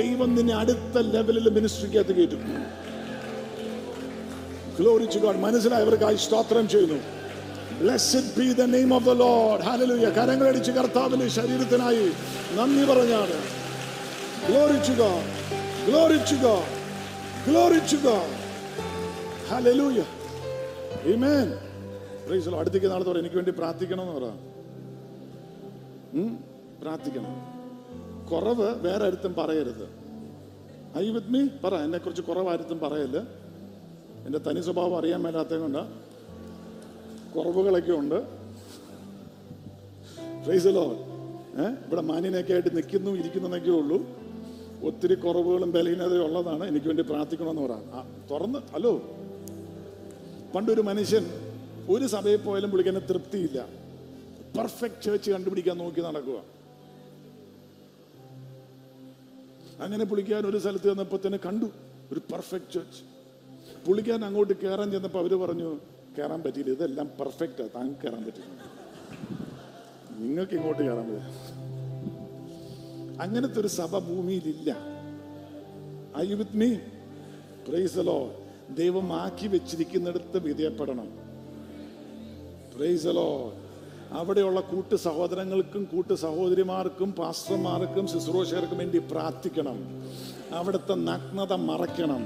ദൈവം 0.00 0.30
നിന്നെ 0.34 0.54
അടുത്ത 0.56 0.98
ലെവലിൽ 0.98 1.46
മിനിസ്ട്രിക്കകത്ത് 1.50 2.14
കയറ്റും 2.14 2.42
ഗ്ലോറിച്ചു 4.76 5.18
ഗോഡ് 5.18 5.36
മനസ്സിലായവർക്കായി 5.36 6.16
സ്തോത്രം 6.16 6.68
ചെയ്യുന്നു 6.68 6.98
blessed 7.80 8.30
be 8.36 8.46
the 8.54 8.64
name 8.74 8.90
of 8.96 9.04
the 9.04 9.12
load 9.20 9.62
hallelujah 9.66 10.08
അടിച്ച് 10.44 10.72
കർത്താവിന്റെ 10.72 11.26
ശരീരത്തിനായി 11.36 12.06
നന്ദി 12.56 12.84
പറഞ്ഞാണ് 12.90 13.36
ഗ്ലോറിച്ചുക 14.46 15.02
ഗ്ലോറിച്ചുക 15.86 16.46
ഗ്ലോറിച്ചുക 17.46 18.08
ഹാലലൂയ 19.48 20.00
ഈമേൻ 21.12 21.48
പ്രൈസ് 22.24 22.56
അടുത്തേക്ക് 22.60 22.88
നാളെ 22.90 23.04
തോറ 23.04 23.18
എനിക്ക് 23.18 23.36
വേണ്ടി 23.36 23.52
പ്രാർത്ഥിക്കണം 23.58 24.04
എന്ന് 24.04 24.14
പറ 24.18 24.30
പ്രാർത്ഥിക്കണം 26.80 27.34
കുറവ് 28.30 28.68
വേറെ 28.84 29.04
അടുത്തും 29.08 29.32
പറയരുത് 29.34 29.86
ഐ 30.98 31.04
വിത്ത് 31.10 31.32
മീ 31.34 31.40
പറ 31.64 31.74
എന്നെക്കുറിച്ച് 31.84 32.22
കുറവ് 32.22 32.48
ആരുത്തും 32.52 32.78
പറയല്ലേ 32.78 33.22
എൻ്റെ 34.26 34.38
തനി 34.46 34.60
സ്വഭാവം 34.60 34.94
അറിയാൻ 34.98 35.20
മേലാത്തത് 35.22 35.60
കൊണ്ടാണ് 35.60 35.90
കുറവുകളൊക്കെ 37.36 37.92
ഉണ്ട് 37.92 38.18
ഫ്രൈസലോ 40.44 40.86
ഏ 41.56 41.66
ഇവിടെ 41.86 42.02
മാന്യനൊക്കെ 42.02 42.52
ആയിട്ട് 42.52 42.70
നിൽക്കുന്നു 42.76 43.12
ഇരിക്കുന്നു 43.12 43.48
എന്നൊക്കെ 43.48 43.72
ഉള്ളൂ 43.72 43.98
ഒത്തിരി 44.84 45.14
കുറവുകളും 45.14 45.70
ബലഹീനതയും 45.72 46.24
ഉള്ളതാണ് 46.24 46.64
എനിക്ക് 46.66 46.86
വേണ്ടി 46.86 47.04
പ്രാർത്ഥിക്കണമെന്ന് 47.08 47.62
പറയാം 47.62 48.06
തുറന്ന് 48.30 48.60
ഹലോ 48.72 48.92
പണ്ടൊരു 50.54 50.82
മനുഷ്യൻ 50.82 51.24
ഒരു 51.88 52.06
സഭയിൽ 52.06 52.40
പോയാലും 52.40 52.70
വിളിക്കാൻ 52.70 52.98
തൃപ്തിയില്ല 53.08 53.58
പെർഫെക്റ്റ് 54.56 55.02
ചേർച്ച് 55.02 55.28
കണ്ടുപിടിക്കാൻ 55.30 55.76
നോക്കി 55.78 56.00
നടക്കുക 56.00 56.38
അങ്ങനെ 59.80 60.04
പുളിക്കാൻ 60.04 60.42
ഒരു 60.46 60.58
സ്ഥലത്ത് 60.58 60.88
ചെന്നപ്പോൾ 60.88 61.20
തന്നെ 61.26 61.38
കണ്ടു 61.38 61.66
ഒരു 62.12 62.20
പെർഫെക്റ്റ് 62.30 62.72
ചേർച്ച് 62.72 63.02
പുളിക്കാൻ 63.86 64.20
അങ്ങോട്ട് 64.24 64.54
കയറാൻ 64.54 64.88
ചെന്നപ്പോൾ 64.90 65.20
അവർ 65.20 65.32
പറഞ്ഞു 65.38 65.70
കയറാൻ 66.16 66.40
പറ്റിയില്ല 66.42 66.72
ഇതെല്ലാം 66.72 67.08
പെർഫെക്റ്റാണ് 67.18 67.72
താങ്കൾക്ക് 67.74 68.02
കയറാൻ 68.02 68.22
പറ്റില്ല 68.24 68.52
നിങ്ങൾക്ക് 70.18 70.54
ഇങ്ങോട്ട് 70.54 70.82
കയറാൻ 70.82 71.06
പറ്റില്ല 71.08 71.54
അങ്ങനത്തെ 73.22 73.58
ഒരു 73.60 73.70
സഭ 73.76 73.98
ഭൂമിയിലില്ല 74.06 74.70
ഐ 76.18 76.26
വിത്ത് 76.32 76.56
മീ 76.56 76.70
ദൈവം 78.74 79.06
ആക്കി 79.12 79.46
വെച്ചിരിക്കുന്നിടത്ത് 79.46 80.38
വിധേയപ്പെടണം 80.44 81.08
പ്രൈസലോ 82.72 83.28
അവിടെയുള്ള 84.12 84.60
കൂട്ടു 84.62 84.96
സഹോദരങ്ങൾക്കും 85.04 85.82
കൂട്ടു 85.84 86.14
സഹോദരിമാർക്കും 86.16 87.10
പാസ്റ്റർമാർക്കും 87.12 88.04
ശുശ്രൂഷകർക്കും 88.08 88.78
വേണ്ടി 88.78 88.98
പ്രാർത്ഥിക്കണം 89.10 89.78
അവിടുത്തെ 90.54 90.94
നഗ്നത 91.04 91.52
മറയ്ക്കണം 91.62 92.22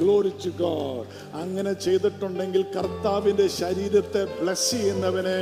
ഗ്ലോറി 0.00 0.32
ടു 0.44 0.50
ഗോഡ് 0.58 1.06
അങ്ങനെ 1.34 1.72
ചെയ്തിട്ടുണ്ടെങ്കിൽ 1.84 2.62
കർത്താവിന്റെ 2.76 3.46
ശരീരത്തെ 3.58 4.22
ബ്ലസ് 4.40 4.70
ചെയ്യുന്നവനെ 4.72 5.38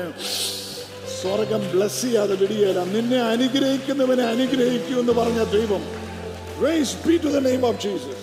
സ്വർഗം 1.14 1.62
ബ്ലസ് 1.73 2.03
ചെയ്യാതെ 2.03 2.35
വിടിയേല 2.35 2.83
നിന്നെ 2.93 3.21
അനുഗ്രഹിക്കുന്നവനെ 3.27 4.25
അനുഗ്രഹിക്കൂ 4.27 4.95
എന്ന് 5.01 5.14
പറഞ്ഞ 5.14 5.43
ദൈവം 5.53 5.83
to 7.18 7.31
the 7.31 7.41
name 7.41 7.64
of 7.66 7.81
Jesus 7.83 8.23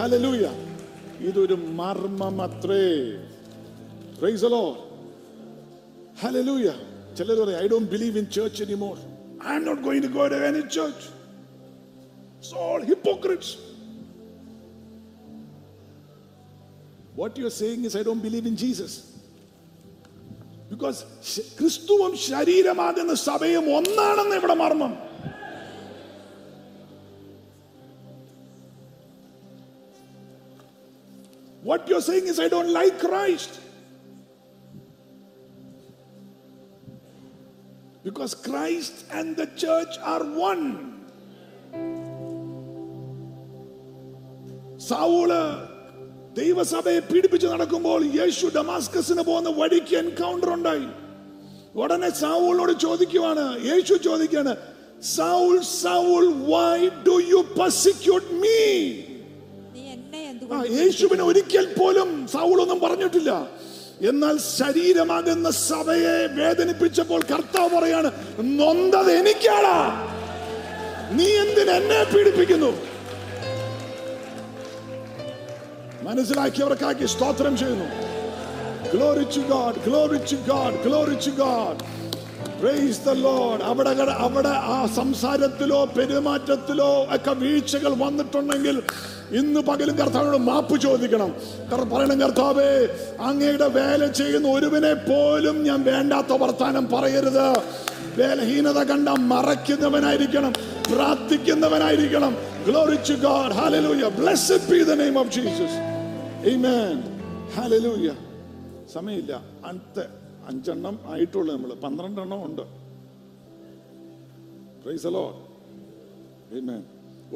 ഹലലൂയ 0.00 0.46
ഇതൊരു 1.20 1.56
മർമ്മം 1.78 2.36
അത്രേ 2.42 2.84
അലോ 4.44 4.64
ഹലലൂയ 6.22 6.68
ചിലർ 7.18 7.38
പറയാം 7.40 7.60
I 7.60 7.68
do 7.68 7.78
believe 7.90 8.18
in 8.18 8.26
church 8.30 8.62
anymore 8.62 8.96
I 9.48 9.54
am 9.54 9.64
not 9.64 9.82
going 9.82 10.04
to 10.04 10.10
go 10.10 10.26
to 10.26 10.38
any 10.48 10.62
church 10.76 11.06
it's 12.34 12.54
all 12.64 12.82
hypocrites 12.82 13.54
What 17.18 17.36
you're 17.36 17.50
saying 17.50 17.84
is, 17.84 17.96
I 17.96 18.04
don't 18.04 18.22
believe 18.28 18.46
in 18.46 18.56
Jesus. 18.64 18.92
Because 20.72 20.98
ക്രിസ്തുവും 21.58 22.12
ശരീരമാകുന്ന 22.24 23.12
സഭയും 23.28 23.66
ഒന്നാണെന്ന് 23.76 24.36
ഇവിടെ 24.40 24.56
മർമ്മം 24.62 24.92
What 31.68 31.88
you're 31.90 32.04
saying 32.08 32.26
is, 32.32 32.36
I 32.44 32.48
don't 32.54 32.72
like 32.76 32.94
Christ. 33.06 33.52
Because 38.06 38.32
Christ 38.48 38.96
and 39.18 39.36
the 39.40 39.48
church 39.64 39.94
are 40.12 40.22
one. 40.50 40.64
Saul 44.88 45.32
ദൈവസഭയെ 46.38 47.00
പീഡിപ്പിച്ച് 47.02 47.48
നടക്കുമ്പോൾ 47.48 48.00
യേശു 48.18 48.46
ഡമാസ്കസിന് 48.56 49.22
പോകുന്ന 49.22 49.50
വഴിക്ക് 49.58 49.94
എൻകൗണ്ടർ 49.96 50.50
ഉണ്ടായി 50.52 50.88
ഉടനെ 51.76 52.10
സാവൂളിനോട് 52.20 52.74
ചോദിക്കുവാണ് 52.78 53.44
യേശു 53.62 53.94
ചോദിക്കാണ് 54.06 54.52
Saul 55.08 55.54
Saul 55.74 56.24
why 56.48 56.78
do 57.06 57.16
you 57.32 57.40
persecute 57.58 58.28
me 58.42 58.58
യേശുവിനെ 60.76 61.24
ഒരിക്കൽ 61.24 61.66
പോലും 61.72 62.10
സാവുൾ 62.26 62.58
ഒന്നും 62.60 62.78
പറഞ്ഞിട്ടില്ല 62.80 63.32
എന്നാൽ 64.02 64.34
ശരീരമാകുന്ന 64.50 65.48
സഭയെ 65.62 66.18
വേദനിപ്പിച്ചപ്പോൾ 66.34 67.20
കർത്താവ് 67.24 67.70
പറയാണ് 67.76 68.10
നൊന്തത് 68.58 69.10
എനിക്കാടാ 69.12 69.78
നീ 71.12 71.28
എന്നെ 71.42 72.00
പീഡിപ്പിക്കുന്നു 72.06 72.70
അവർക്കാക്കി 76.08 77.06
സ്തോത്രം 77.06 77.54
ചെയ്യുന്നു 77.56 77.86
glory 78.92 79.24
to 79.34 79.40
God 79.50 79.78
glory 79.86 80.18
to 80.30 80.36
God 80.46 80.76
glory 80.84 81.16
to 81.26 81.32
God 81.38 81.80
praise 82.60 83.00
the 83.04 83.10
Lord 83.18 83.62
അവിടെ 83.62 83.90
അവിടെ 84.18 84.52
ആ 84.68 84.78
സംസാരത്തിലോ 84.94 85.80
പെരുമാറ്റത്തിലോ 85.96 86.88
ഒക്കെ 87.14 87.32
വീഴ്ചകൾ 87.32 87.92
വന്നിട്ടുണ്ടെങ്കിൽ 87.94 88.76
ഇന്ന് 89.32 89.60
പകലും 89.60 89.96
കർത്താവിനോട് 89.96 90.42
മാപ്പ് 90.42 90.76
ചോദിക്കണം 90.80 91.30
പറയണം 91.90 92.16
കർത്താവേ 92.20 92.70
അങ്ങയുടെ 93.20 93.68
വേല 93.68 94.08
ചെയ്യുന്ന 94.12 94.48
ഒരുവിനെ 94.48 94.94
പോലും 95.02 95.58
ഞാൻ 95.64 95.82
വേണ്ടാത്ത 95.84 96.40
വർത്താനം 96.40 96.86
പറയരുത് 96.86 97.46
വേലഹീനത 98.16 98.82
കണ്ട 98.84 99.08
മറയ്ക്കുന്നവനായിരിക്കണം 99.28 100.54
പ്രാർത്ഥിക്കുന്നവനായിരിക്കണം 100.88 102.34
glory 102.64 102.98
to 103.10 103.16
God 103.20 103.54
hallelujah 103.54 104.10
blessed 104.18 104.66
be 104.70 104.80
the 104.84 104.94
name 104.94 105.16
of 105.18 105.32
Jesus 105.32 105.78
hallelujah 107.54 108.08
സമയമില്ല 108.94 109.32
അടുത്ത 109.64 110.00
അഞ്ചെണ്ണം 110.46 110.96
ആയിട്ടുള്ളൂ 111.06 111.50
നമ്മൾ 111.54 111.72
പന്ത്രണ്ടെണ്ണം 111.74 112.40
ഉണ്ട് 112.44 112.64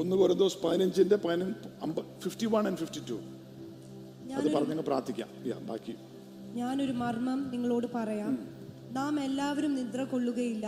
ഒന്ന് 0.00 0.17
ഒരു 0.27 0.37
ഒന്ന് 0.43 0.51
പതിനഞ്ചിന്റെ 0.63 1.17
fifty 2.21 2.47
one 2.47 2.63
and 2.67 2.79
fifty 2.79 3.01
two 3.09 3.17
അത് 4.37 4.49
പറഞ്ഞു 4.53 4.77
പ്രാർത്ഥിക്കാം 4.83 5.31
ബാക്കി 5.67 5.95
ഞാനൊരു 6.55 6.95
മർമ്മം 6.95 7.41
നിങ്ങളോട് 7.51 7.89
പറയാം 7.93 8.33
നാം 8.93 9.15
എല്ലാവരും 9.21 9.73
നിദ്ര 9.75 10.01
കൊള്ളുകയില്ല 10.05 10.67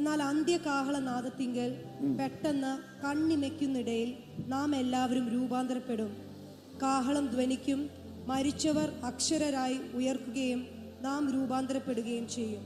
എന്നാൽ 0.00 0.20
അന്ത്യകാഹളനാദത്തിങ്കൽ 0.22 1.70
പെട്ടെന്ന് 2.18 2.72
കണ്ണിമയ്ക്കുന്നിടയിൽ 3.04 4.10
നാം 4.48 4.70
എല്ലാവരും 4.76 5.26
രൂപാന്തരപ്പെടും 5.32 6.12
കാഹളം 6.82 7.26
ധ്വനിക്കും 7.28 7.80
മരിച്ചവർ 8.26 8.88
അക്ഷരരായി 9.04 9.78
ഉയർക്കുകയും 9.94 10.62
നാം 11.02 11.24
രൂപാന്തരപ്പെടുകയും 11.34 12.28
ചെയ്യും 12.36 12.62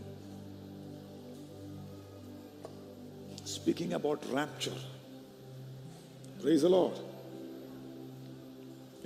Speaking 3.49 3.93
about 3.95 4.20
rapture. 4.29 4.79
Praise 6.41 6.62
the 6.62 6.70
Lord. 6.70 6.97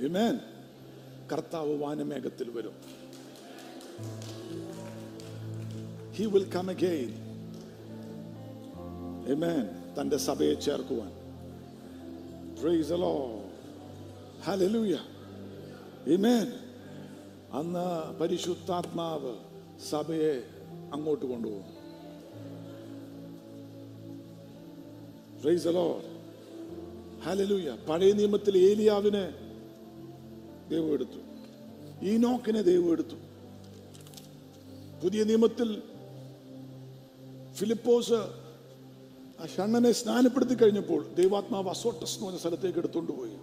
Amen. 0.00 0.36
കർത്താവ് 1.30 1.74
വാനമേഘത്തിൽ 1.82 2.48
വരും 2.50 2.76
he 6.16 6.26
will 6.34 6.46
come 6.54 6.70
again 6.70 7.10
Amen. 9.26 9.62
തന്റെ 9.98 10.20
സഭയെ 10.28 10.56
ചേർക്കുവാൻ 10.66 11.12
Praise 12.56 12.88
the 12.88 13.00
Lord. 13.00 13.39
ഹലലൂയ 14.44 14.94
ഇമേൻ 16.06 16.48
അന്ന് 17.52 17.84
പരിശുദ്ധാത്മാവ് 18.20 19.32
സഭയെ 19.90 20.34
അങ്ങോട്ട് 20.92 21.24
കൊണ്ടുപോകും 21.26 21.66
ഹലലൂയ 27.24 27.70
പഴയ 27.88 28.12
നിയമത്തിൽ 28.12 28.54
ഏലിയാവിനെ 28.62 29.24
ദൈവം 30.70 30.90
എടുത്തു 30.94 31.20
ഈനോക്കിനെ 32.06 32.62
ദൈവം 32.62 32.88
എടുത്തു 32.92 33.16
പുതിയ 35.02 35.22
നിയമത്തിൽ 35.24 35.68
ഫിലിപ്പോസ് 37.54 38.20
ആ 39.40 39.46
ഷണ്ണനെ 39.54 39.92
സ്നാനപ്പെടുത്തി 39.92 40.54
കഴിഞ്ഞപ്പോൾ 40.54 41.00
ദൈവാത്മാവ് 41.16 41.68
അസോട്ടസ് 41.68 42.14
എന്ന് 42.14 42.26
പറഞ്ഞ 42.26 42.38
സ്ഥലത്തേക്ക് 42.38 42.78
എടുത്തുകൊണ്ട് 42.78 43.12
പോയി 43.12 43.36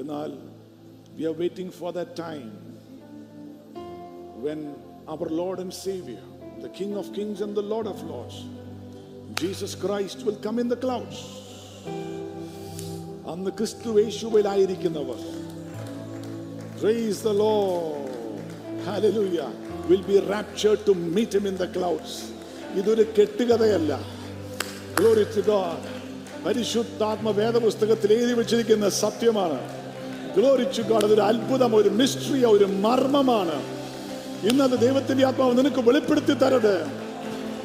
എന്നാൽ 0.00 0.30
we 1.16 1.24
are 1.24 1.36
waiting 1.38 1.72
for 1.72 1.90
the 1.92 2.04
time 2.20 2.44
when 4.44 4.60
our 5.08 5.28
load 5.40 5.60
and 5.60 5.76
Xavier 5.82 6.22
the 6.62 6.70
king 6.78 6.96
of 6.96 7.10
kings 7.16 7.42
and 7.42 7.56
the 7.60 7.64
load 7.72 7.88
of 7.88 8.04
lords 8.10 8.42
Jesus 9.42 9.76
Christ 9.84 10.24
will 10.24 10.40
come 10.46 10.58
in 10.60 10.68
the 10.68 10.78
clouds 10.84 11.24
അന്ന് 13.32 13.50
ക്രിസ്തു 13.50 13.90
യേശുവിലായിരിക്കുന്നവർ 14.00 15.20
praise 16.80 17.20
the 17.24 17.32
law 17.36 17.54
hallelujah 18.86 19.40
will 19.88 20.04
be 20.10 20.18
raptured 20.32 20.82
to 20.86 20.94
meet 21.16 21.38
him 21.38 21.46
in 21.48 21.56
the 21.56 21.68
clouds 21.76 22.18
ഇതൊരു 22.78 23.04
കെട്ടുകഥയല്ല 23.18 23.92
glory 24.96 25.24
to 25.36 25.42
God 25.48 25.88
പരിശുദ്ധാത്മ 26.44 27.30
വേദപുസ്തകത്തിൽ 27.36 28.10
എഴുതി 28.12 28.32
വെച്ചിരിക്കുന്ന 28.32 28.86
സത്യമാണ് 28.98 29.58
ഗ്ലോറിച്ചു 30.34 30.82
ഗോഡ് 30.82 31.06
അതൊരു 31.06 31.22
അത്ഭുതം 31.22 31.72
ഒരു 31.74 31.90
മിസ്റ്ററി 32.00 32.40
ഒരു 32.50 32.66
മർമ്മമാണ് 32.84 33.56
ഇന്നത് 34.50 34.76
ദൈവത്തിന്റെ 34.80 35.24
ആത്മാവ് 35.26 35.58
നിനക്ക് 35.58 35.82
വെളിപ്പെടുത്തി 35.88 36.34
തരത് 36.34 36.74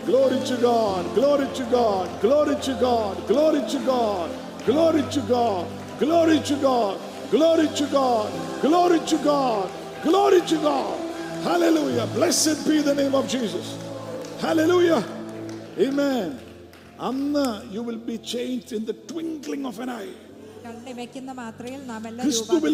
ഗ്ലോറിച്ചു 0.08 0.56
God 0.62 1.08
glory to 1.16 1.64
God 1.72 2.12
glory to 2.22 2.74
God 2.84 3.18
glory to 3.30 3.80
God 3.88 4.34
glory to 4.68 5.22
God 5.32 5.66
glory to 6.02 6.56
God 6.66 6.98
glory to 7.32 7.86
God 7.88 8.28
glory to 8.64 9.18
God 9.26 9.70
glory to 10.06 10.58
God 10.66 10.96
hallelujah 11.48 12.06
blessed 12.16 12.56
be 12.68 12.78
the 12.82 12.94
name 13.00 13.16
of 13.16 13.30
Jesus 13.30 13.74
hallelujah 14.44 14.92
ആമേൻ 15.88 16.30
അന്ന് 17.02 17.48
you 17.76 17.82
will 17.82 18.02
be 18.06 18.18
change 18.32 18.76
in 18.76 18.86
the 18.86 18.96
twinkling 19.12 19.68
of 19.68 19.82
an 19.82 19.92
eye 19.98 20.08
ക്രിസ്തുവിൽ 22.22 22.75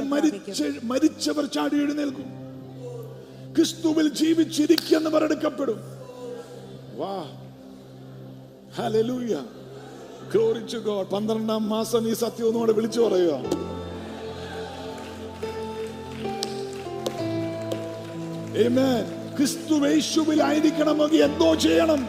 മരിച്ചവർ 0.83 1.45
ചാടി 1.45 1.77
എഴുന്നേൽക്കും 1.77 2.29
ക്രിസ്തുവിൽ 3.55 4.07
ജീവിച്ചിരിക്കുന്നവർ 4.13 5.23
എടുക്കപ്പെടും 5.23 5.79
പന്ത്രണ്ടാം 11.11 11.63
മാസം 11.69 12.03
ഈ 12.09 12.13
സത്യം 12.13 12.47
ഒന്നും 12.47 12.61
കൂടെ 12.61 12.73
വിളിച്ചു 12.73 13.01
പറയുക 13.01 13.33
ക്രിസ്തുവേശുവിലായിരിക്കണമെങ്കിൽ 19.35 21.21
എന്തോ 21.23 21.49
ചെയ്യണം 21.55 22.01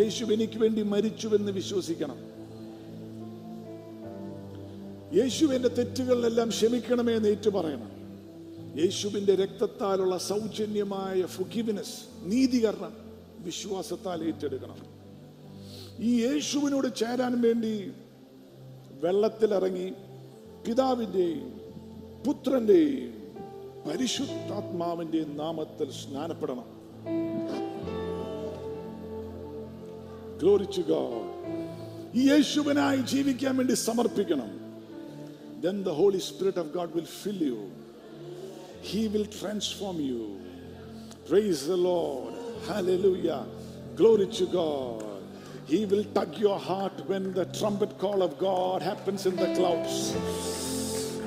യേശു 0.00 0.24
എനിക്ക് 0.24 0.58
വേണ്ടി 0.58 0.82
മരിച്ചുവെന്ന് 0.82 1.52
വിശ്വസിക്കണം 1.52 2.18
യേശുവിൻ്റെ 5.14 5.68
തെറ്റുകളിലെല്ലാം 5.68 6.48
ക്ഷമിക്കണമേ 6.48 7.14
എന്ന് 7.16 7.28
ഏറ്റു 7.28 7.50
പറയണം 7.50 7.90
യേശുവിൻ്റെ 8.76 9.34
രക്തത്താലുള്ള 9.34 10.16
സൗജന്യമായ 10.16 11.24
ഫുഗിവിനെസ് 11.24 12.24
നീതികരണം 12.24 12.92
വിശ്വാസത്താൽ 13.38 14.22
ഏറ്റെടുക്കണം 14.24 14.76
ഈ 16.00 16.22
യേശുവിനോട് 16.22 16.96
ചേരാൻ 16.96 17.40
വേണ്ടി 17.40 17.92
വെള്ളത്തിലിറങ്ങി 18.90 19.94
പിതാവിൻ്റെയും 20.66 21.52
പുത്രൻ്റെയും 22.26 23.12
പരിശുദ്ധാത്മാവിൻ്റെയും 23.88 25.36
നാമത്തിൽ 25.36 25.90
സ്നാനപ്പെടണം 25.90 26.76
ഗ്ലോറിച്ചു 30.38 30.82
ഈ 32.14 32.28
യേശുവിനായി 32.28 32.96
ജീവിക്കാൻ 32.96 33.56
വേണ്ടി 33.56 33.74
സമർപ്പിക്കണം 33.74 34.65
then 35.66 35.82
the 35.82 35.92
Holy 35.92 36.20
Spirit 36.20 36.58
of 36.58 36.72
God 36.72 36.94
will 36.94 37.04
fill 37.04 37.34
you. 37.34 37.72
He 38.82 39.08
will 39.08 39.26
transform 39.26 39.98
you. 39.98 40.40
Praise 41.28 41.66
the 41.66 41.76
Lord. 41.76 42.34
Hallelujah. 42.68 43.44
Glory 43.96 44.28
to 44.28 44.46
God. 44.46 45.04
He 45.66 45.84
will 45.84 46.04
tug 46.04 46.38
your 46.38 46.60
heart 46.60 46.92
when 47.08 47.34
the 47.34 47.46
trumpet 47.46 47.98
call 47.98 48.22
of 48.22 48.38
God 48.38 48.80
happens 48.80 49.26
in 49.26 49.34
the 49.34 49.52
clouds. 49.56 50.14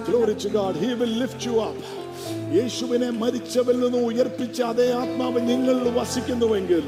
Glory 0.06 0.36
to 0.36 0.50
God. 0.50 0.78
He 0.78 0.94
will 0.94 1.16
lift 1.24 1.46
you 1.46 1.60
up. 1.60 1.76
യേശുവിനെ 2.56 3.10
മരിച്ചവൽ 3.20 3.76
നിന്ന് 3.80 4.00
ഉയർപ്പിച്ച 4.06 4.60
അതേ 4.64 4.88
ആത്മാവ് 4.94 5.40
നിങ്ങളിൽ 5.50 5.88
വസിക്കുന്നുവെങ്കിൽ 5.98 6.84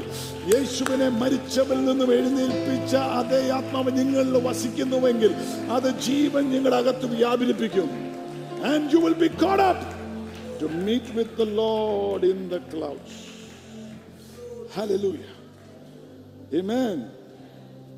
യേശുവിനെ 0.52 1.08
മരിച്ചവൽ 1.20 1.78
നിന്നും 1.84 2.10
എഴുന്നേൽപ്പിച്ച 2.12 2.94
അതേ 3.18 3.40
ആത്മാവ് 3.50 3.92
നിങ്ങളിൽ 3.98 4.36
വസിക്കുന്നുവെങ്കിൽ 4.46 5.34
അത് 5.72 5.88
ജീവൻ 6.00 6.44
നിങ്ങളുടെ 6.52 6.76
അകത്ത് 6.76 7.08
വ്യാപരിപ്പിക്കും 7.14 7.90
and 8.72 8.88
you 8.94 9.00
will 9.04 9.18
be 9.22 9.30
caught 9.36 9.62
up 9.62 9.86
to 10.62 10.70
meet 10.82 11.14
with 11.16 11.36
the 11.38 11.48
Lord 11.54 12.26
in 12.26 12.40
the 12.48 12.60
clouds 12.74 13.20
hallelujah 14.76 15.22
ആമേൻ 16.60 16.98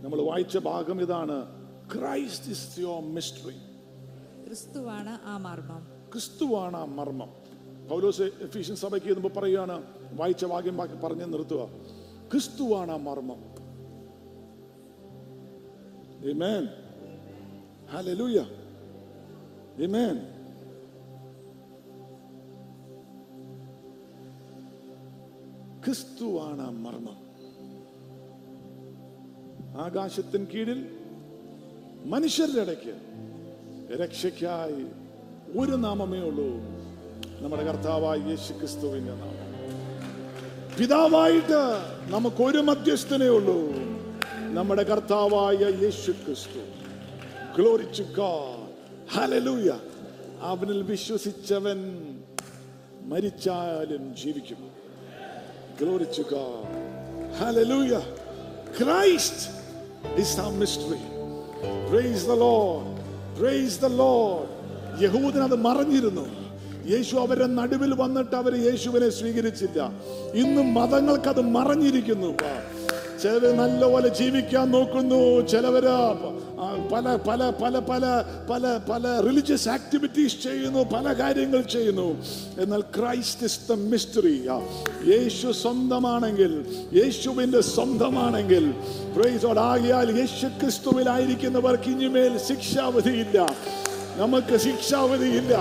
നമ്മൾ 0.05 0.19
വായിച്ച 0.25 0.57
ഭാഗം 0.65 0.99
ഇതാണ് 1.01 1.39
ക്രൈസ്റ്റ് 1.95 2.51
ഇസ് 2.51 2.69
യുവർ 2.81 3.03
മിസ്റ്ററി 3.15 3.59
ക്രിസ്തുവാണ് 4.45 5.13
ആ 5.27 5.37
മർമ്മം 5.39 5.83
ക്രിസ്തുവാണ് 6.13 6.77
ആ 6.77 6.87
മർമ്മം 6.95 7.31
പൗലോസ് 7.89 8.27
എഫീഷ്യൻ 8.41 8.77
സഭയ്ക്ക് 8.77 9.09
എന്നുമ്പോൾ 9.09 9.35
പറയുകയാണ് 9.37 9.77
വായിച്ച 10.13 10.45
വാക്യം 10.45 10.77
പറഞ്ഞ് 11.05 11.27
നിർത്തുക 11.33 11.65
ക്രിസ്തുവാണ് 12.31 12.93
ആ 12.93 13.01
മർമ്മം 13.07 13.41
Amen. 16.33 16.63
ക്രിസ്തുവാണ് 25.85 26.63
ആ 26.63 26.71
മർമ്മം 26.79 27.19
ആകാശത്തിന് 29.79 30.47
കീഴിൽ 30.47 30.81
മനുഷ്യരുടെ 32.07 32.63
ഇടയ്ക്ക് 32.63 32.95
രക്ഷയ്ക്കായി 33.97 34.85
ഒരു 35.57 35.77
നാമമേ 35.77 36.21
ഉള്ളൂ 36.21 36.49
നമ്മുടെ 37.43 37.65
കർത്താവായ 37.69 38.19
യേശു 38.31 38.53
ക്രിസ്തുവിന്റെ 38.53 39.15
നാമം 39.21 39.41
പിതാവായിട്ട് 40.79 41.61
നമുക്കൊരു 42.11 42.61
മധ്യസ്ഥനേ 42.61 43.29
ഉള്ളൂ 43.39 43.59
നമ്മുടെ 44.59 44.85
കർത്താവായ 44.85 45.65
യേശു 45.83 46.13
ക്രിസ്തു 46.23 46.63
ഗ്ലോറിച്ചു 47.57 48.05
ഹലലൂയ 49.15 49.71
അവനിൽ 50.51 50.81
വിശ്വസിച്ചവൻ 50.93 51.81
മരിച്ചാലും 53.09 54.05
ജീവിക്കും 54.23 54.63
glory to 55.81 56.25
hallelujah 57.41 57.93
Christ 58.79 59.45
is 60.15 60.39
our 60.39 60.53
mystery. 60.53 61.01
Praise 61.89 62.27
the 62.27 62.37
Lord. 62.37 62.87
Praise 63.37 63.79
the 63.79 63.93
Lord. 63.97 64.49
യഹൂദൻ 64.99 65.43
അത് 65.43 65.57
മറിഞ്ഞിരുന്നു 65.59 66.25
യേശു 66.89 67.15
അവരുടെ 67.17 67.49
നടുവിൽ 67.53 67.93
വന്നിട്ട് 67.95 68.35
അവർ 68.37 68.55
യേശുവിനെ 68.61 69.09
സ്വീകരിച്ചില്ല 69.11 69.91
ഇന്ന് 70.35 70.63
മതങ്ങൾക്ക് 70.77 71.29
അത് 71.29 71.43
മറഞ്ഞിരിക്കുന്നു 71.51 72.31
ചിലർ 73.23 73.45
നല്ലപോലെ 73.57 74.09
ജീവിക്കാൻ 74.09 74.67
നോക്കുന്നു 74.71 75.19
ചിലവര് 75.43 75.93
പല 76.93 77.07
പല 77.29 77.43
പല 77.63 77.79
പല 77.81 78.05
പല 78.51 78.65
പല 78.89 79.05
റിലീജിയസ് 79.21 79.69
ആക്ടിവിറ്റീസ് 79.69 80.37
ചെയ്യുന്നു 80.43 80.83
പല 80.93 81.13
കാര്യങ്ങൾ 81.13 81.63
ചെയ്യുന്നു 81.67 82.09
എന്നാൽ 82.61 82.83
ക്രൈസ്റ്റ് 82.97 83.47
ഇസ് 83.47 83.61
ദ 83.69 83.77
മിസ്റ്ററി 83.85 84.35
യേശു 85.07 85.51
സ്വന്തമാണെങ്കിൽ 85.63 86.53
യേശുവിൻ്റെ 86.93 87.63
സ്വന്തമാണെങ്കിൽ 87.71 88.67
ആകിയാൽ 89.67 90.11
യേശു 90.19 90.49
ക്രിസ്തുവിലായിരിക്കുന്നവർക്ക് 90.61 91.91
ഇനിമേൽ 91.91 92.35
ശിക്ഷാവധിയില്ല 92.49 93.39
നമുക്ക് 94.19 94.57
ശിക്ഷാവധിയില്ല 94.59 95.55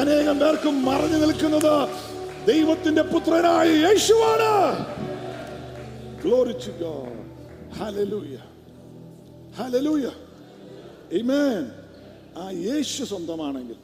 അനേകം 0.00 0.36
പേർക്കും 0.38 0.76
മറഞ്ഞു 0.84 1.18
നിൽക്കുന്നത് 1.18 1.74
ദൈവത്തിന്റെ 2.46 3.04
പുത്രനായ 3.12 3.68
യേശുവാണ് 3.86 4.52
Glory 6.20 6.54
to 6.56 6.72
God. 6.78 7.12
ആ 12.36 12.46
യേശു 12.64 13.02
സ്വന്തമാണെങ്കിൽ 13.04 13.78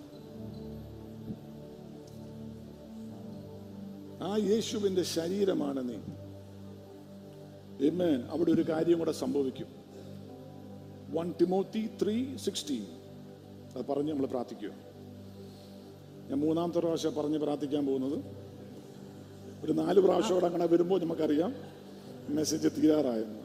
ആ 4.22 4.32
യേശുവിന്റെ 4.48 5.04
ശരീരമാണ് 5.12 5.82
നീ 5.88 5.98
എമേൻ 7.86 8.18
അവിടെ 8.30 8.50
ഒരു 8.50 8.64
കാര്യം 8.68 8.98
കൂടെ 8.98 9.14
സംഭവിക്കും 9.22 9.70
വൺ 11.16 11.28
ടിമോത്തി 11.40 11.82
ത്രീ 12.02 12.16
സിക്സ്റ്റീൻ 12.36 12.84
അത് 13.74 13.84
പറഞ്ഞ് 13.86 14.12
നമ്മൾ 14.12 14.26
പ്രാർത്ഥിക്കുക 14.26 14.72
ഞാൻ 16.28 16.38
മൂന്നാമത്തെ 16.40 16.80
പ്രാവശ്യം 16.80 17.14
പറഞ്ഞ് 17.14 17.38
പ്രാർത്ഥിക്കാൻ 17.38 17.82
പോകുന്നത് 17.86 18.18
ഒരു 19.62 19.72
നാല് 19.72 20.00
പ്രാവശ്യം 20.00 20.46
അങ്ങനെ 20.46 20.66
വരുമ്പോൾ 20.66 21.00
നമുക്കറിയാം 21.00 21.52
മെസ്സേജ് 22.30 22.70
തീരാറായെന്ന് 22.76 23.38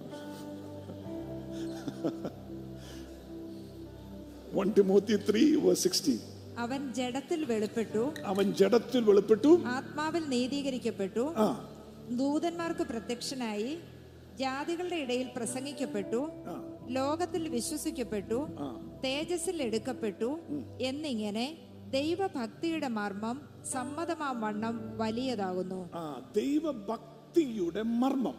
വൺ 4.53 4.69
അവൻ 6.57 6.81
ജഡത്തിൽ 6.93 7.41
വെളിപ്പെട്ടു 7.45 8.03
അവൻ 8.25 8.45
ജഡത്തിൽ 8.53 9.01
വെളിപ്പെട്ടു 9.03 9.51
ആത്മാവിൽ 9.73 10.23
നീതീകരിക്കപ്പെട്ടു 10.29 11.25
ദൂതന്മാർക്ക് 12.17 12.83
പ്രത്യക്ഷനായി 12.83 13.71
ജാതികളുടെ 14.39 14.97
ഇടയിൽ 14.97 15.27
പ്രസംഗിക്കപ്പെട്ടു 15.35 16.21
ലോകത്തിൽ 16.91 17.43
വിശ്വസിക്കപ്പെട്ടു 17.49 18.39
തേജസ്സിൽ 19.01 19.57
എടുക്കപ്പെട്ടു 19.61 20.29
എന്നിങ്ങനെ 20.81 21.47
ദൈവഭക്തിയുടെ 21.91 22.89
മർമ്മം 22.97 23.37
സമ്മതമാം 23.71 24.35
വണ്ണം 24.41 24.75
വലിയതാകുന്നു 24.97 25.79
ദൈവഭക്തിയുടെ 26.33 27.83
മർമ്മം 28.01 28.37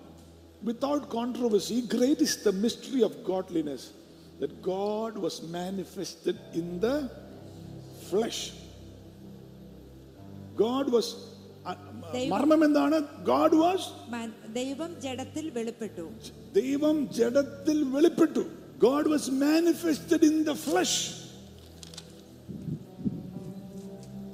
without 0.62 1.06
controversy 1.08 1.78
great 1.94 2.22
is 2.22 2.38
the 2.44 2.52
mystery 2.58 3.02
of 3.02 3.18
godliness 3.26 3.88
that 4.40 4.52
God 4.66 5.18
was 5.18 5.40
manifested 5.52 6.40
in 6.54 6.68
the 6.80 6.90
flesh 8.08 8.44
God 10.56 10.90
was 10.90 11.12
മർമ്മം 12.30 12.60
എന്താണ് 12.64 12.98
ഗോഡ് 13.24 13.56
വാസ് 13.56 13.88
ദൈവം 14.52 14.90
ജഡത്തിൽ 15.00 15.46
വെളിപ്പെട്ടു 15.50 16.06
ദൈവം 16.54 16.96
ജഡത്തിൽ 17.12 17.78
വെളിപ്പെട്ടു 17.84 18.42
God 18.78 19.10
was 19.10 19.30
manifested 19.40 20.24
in 20.24 20.36
the 20.44 20.52
flush 20.52 21.00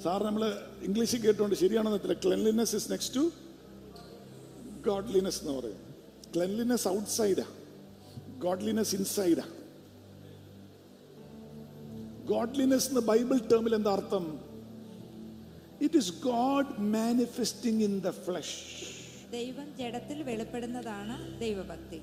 sir 0.02 0.22
നമ്മൾ 0.22 0.44
ഇംഗ്ലീഷിൽ 0.82 1.20
കേട്ടുകൊണ്ട് 1.20 1.56
ശരിയാണെന്ന് 1.56 1.98
അത്ര 1.98 2.12
cleanliness 2.24 2.74
is 2.74 2.90
next 2.90 3.14
to 3.14 3.24
godliness 4.82 5.40
എന്ന് 5.40 5.54
പറയും 5.60 5.80
ക്ലെൻലിനെസ് 6.34 6.88
ഔട്ട് 6.88 7.10
സൈഡാ 7.10 7.46
ഗോഡ്ലിനെസ് 8.38 8.94
ഇൻസൈഡാ 8.94 9.46
ഗോഡ്ലിനെസ് 12.24 12.88
എന്ന 12.88 13.00
ബൈബിൾ 13.00 13.38
ടേമിൽ 13.52 13.74
എന്താ 13.74 13.92
അർത്ഥം 13.92 14.24
it 15.80 15.96
is 15.96 16.12
God 16.22 16.72
manifesting 16.92 17.82
in 17.84 17.94
the 17.98 18.10
flesh 18.10 18.56
ദൈവം 19.34 19.66
ജഡത്തിൽ 19.78 20.18
വെളിപ്പെടുന്നതാണ് 20.22 21.14
ദൈവഭക്തി 21.40 22.00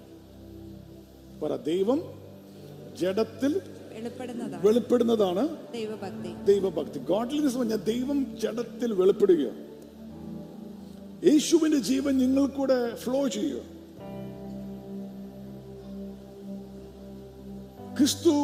ദൈവം 1.66 2.00
ജഡത്തിൽ 3.00 3.54
വെളിപ്പെടുന്നതാണ് 4.64 5.44
ദൈവഭക്തി 5.74 6.32
ദൈവഭക്തി 6.46 7.00
ഗോഡ്ലിനെസ് 7.00 7.58
പറഞ്ഞാൽ 7.58 7.82
ദൈവം 7.84 8.20
ജഡത്തിൽ 8.42 8.94
വെളിപ്പെടുകയോ 8.94 9.54
യേശുവിന്റെ 11.26 11.80
ജീവൻ 11.82 12.14
നിങ്ങൾ 12.18 12.46
കൂടെ 12.48 12.78
ഫ്ലോ 12.96 13.28
ചെയ്യുക 13.28 13.62
ക്രിസ്തു 17.98 18.34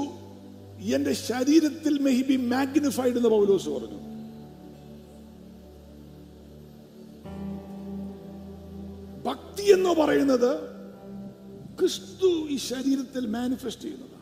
എന്റെ 0.95 1.13
ശരീരത്തിൽ 1.13 1.93
മെഹി 1.99 2.22
ബി 2.22 2.36
മാഗ്നിഫൈഡ് 2.47 3.18
എന്ന് 3.18 3.30
പൗലോസ് 3.30 3.70
പറഞ്ഞു 3.70 3.99
എന്ന് 9.72 9.91
പറയുന്നത് 9.93 10.51
ക്രിസ്തു 11.80 12.30
ഈ 12.49 12.57
ശരീരത്തിൽ 12.57 13.24
മാനിഫെസ്റ്റ് 13.28 13.82
ചെയ്യുന്നതാണ് 13.82 14.15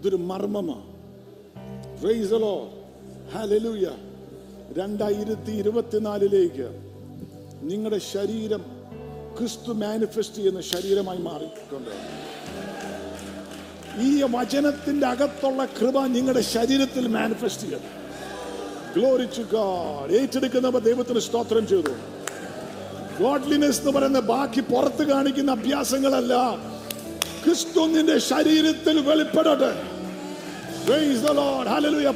ഇതൊരു 0.00 0.16
മർമ്മമാണ് 0.16 0.86
രണ്ടായിരത്തി 4.76 5.52
ഇരുപത്തിനാലിലേക്ക് 5.52 6.68
നിങ്ങളുടെ 7.62 7.98
ശരീരം 7.98 8.62
ക്രിസ്തു 9.36 9.72
മാനിഫെസ്റ്റ് 9.72 10.36
ചെയ്യുന്ന 10.36 10.60
ശരീരമായി 10.60 11.18
മാറിക്കൊണ്ട് 11.18 11.90
ഈ 13.98 14.22
വചനത്തിന്റെ 14.22 15.06
അകത്തുള്ള 15.06 15.64
കൃപ 15.64 16.06
നിങ്ങളുടെ 16.06 16.42
ശരീരത്തിൽ 16.42 17.08
മാനിഫെസ്റ്റ് 17.08 17.62
ചെയ്യണം 17.62 17.88
ഗ്ലോറിച്ചു 18.94 19.42
ഗാഡ് 19.42 20.14
ഏറ്റെടുക്കുന്നവർ 20.14 20.80
ദൈവത്തിന് 20.80 21.20
സ്തോത്രം 21.20 21.66
ചെയ്തു 21.66 21.94
ഗോഡ്ലിനെസ് 23.20 23.80
എന്ന് 23.80 23.92
പറയുന്ന 23.92 24.18
ബാക്കി 24.18 24.60
പുറത്ത് 24.60 25.02
കാണിക്കുന്ന 25.02 25.50
അഭ്യാസങ്ങളല്ല 25.50 26.56
ക്രിസ്തു 27.44 27.86
നിന്റെ 27.86 28.18
ശരീരത്തിൽ 28.18 29.00
വെളിപ്പെടട്ടെ 29.00 29.72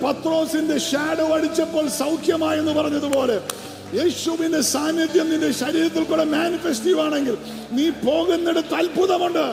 പത്രോസിന്റെ 0.03 0.79
ഷാഡോ 0.79 1.27
അടിച്ചപ്പോൾ 1.27 1.87
എന്ന് 2.53 2.73
പറഞ്ഞതുപോലെ 2.73 3.41
യേശുവിന്റെ 3.95 4.61
സാന്നിധ്യം 4.63 5.31
നിന്റെ 5.31 5.53
ശരീരത്തിൽ 5.53 6.05
കൂടെ 6.05 6.25
മാനിഫെസ്റ്റ് 6.25 7.01
ആണെങ്കിൽ 7.01 7.37
നീ 7.73 7.91
പോകുന്നിടത്ത് 7.91 8.75
അത്ഭുതമുണ്ട് 8.75 9.53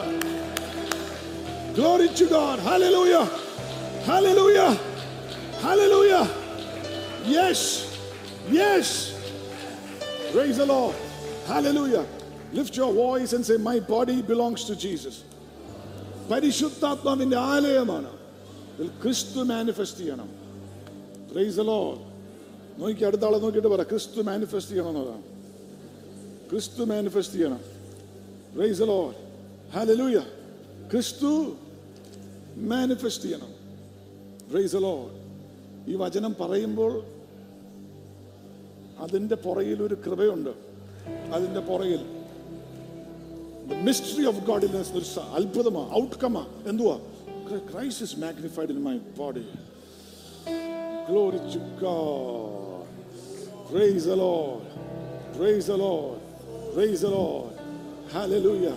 Glory 1.76 2.10
to 2.10 2.26
God. 2.28 2.60
Hallelujah. 2.60 3.26
Hallelujah. 4.04 4.72
Hallelujah. 5.62 6.30
Yes. 7.26 7.60
Yes. 8.50 9.16
Praise 10.32 10.58
the 10.58 10.66
Lord. 10.66 10.96
Hallelujah. 11.48 12.06
Lift 12.52 12.76
your 12.76 12.94
voice 12.94 13.32
and 13.34 13.46
say, 13.46 13.58
My 13.58 13.80
body 13.80 14.22
belongs 14.24 14.64
to 14.66 14.76
Jesus. 14.78 15.24
പരിശുദ്ധാത്മാവിൻ്റെ 16.30 17.38
ആലയമാണ് 17.54 18.10
ഇതിൽ 18.76 18.89
ക്രിസ്തു 19.02 19.42
മാനിഫെസ്റ്റ് 19.50 20.02
ചെയ്യണം 20.02 20.30
പ്രൈസ് 21.32 21.56
ദ 21.60 21.64
ലോഡ് 21.70 21.98
നോക്കി 22.82 23.04
അടുത്ത 23.08 23.26
ആളെ 23.30 23.39
നോക്കിയിട്ട് 23.46 23.72
പറ 23.74 23.84
ക്രിസ്തു 23.89 24.24
മാനിഫെസ്റ്റ് 24.30 24.72
ചെയ്യണം 24.74 24.92
എന്നതാണ് 24.94 25.24
ക്രിസ്തു 26.52 26.86
മാനിഫെസ്റ്റ് 26.92 27.36
ചെയ്യണം 27.39 27.62
പ്രൈസ് 28.56 28.80
the 28.84 28.88
Lord! 28.94 29.16
Hallelujah! 29.76 30.24
ക്രിസ്തു 30.92 31.30
മാനിഫെസ്റ്റ് 32.68 33.24
ചെയ്യണം 33.24 33.52
റേസലോ 34.56 34.96
ഈ 35.88 35.96
വചനം 35.96 36.34
പറയുമ്പോൾ 36.39 36.94
അതിൻ്റെ 39.00 39.36
പുറയിൽ 39.36 39.80
ഒരു 39.82 39.96
കൃപയുണ്ട് 39.96 40.52
അതിൻ്റെ 41.34 41.62
പുറയിൽ 41.62 42.02
മിസ്റ്ററി 43.84 44.26
ഓഫ് 44.26 44.42
ഗോഡിനെസ് 44.46 44.92
ഒരു 44.92 45.08
അത്ഭുതമാ 45.34 45.84
ഔട്ട്കമാ 45.94 46.44
എന്തുവാ 46.68 46.98
ക്രൈസിസ് 47.72 48.18
magnified 48.20 48.70
in 48.70 48.82
my 48.84 48.96
body 49.18 49.46
glory 51.08 51.39
praise 53.72 54.06
the 54.06 54.18
Lord 54.18 54.68
praise 55.38 55.68
the 55.68 55.78
Lord 55.78 56.20
praise 56.76 57.02
the 57.02 57.10
Lord 57.10 57.56
hallelujah 58.14 58.70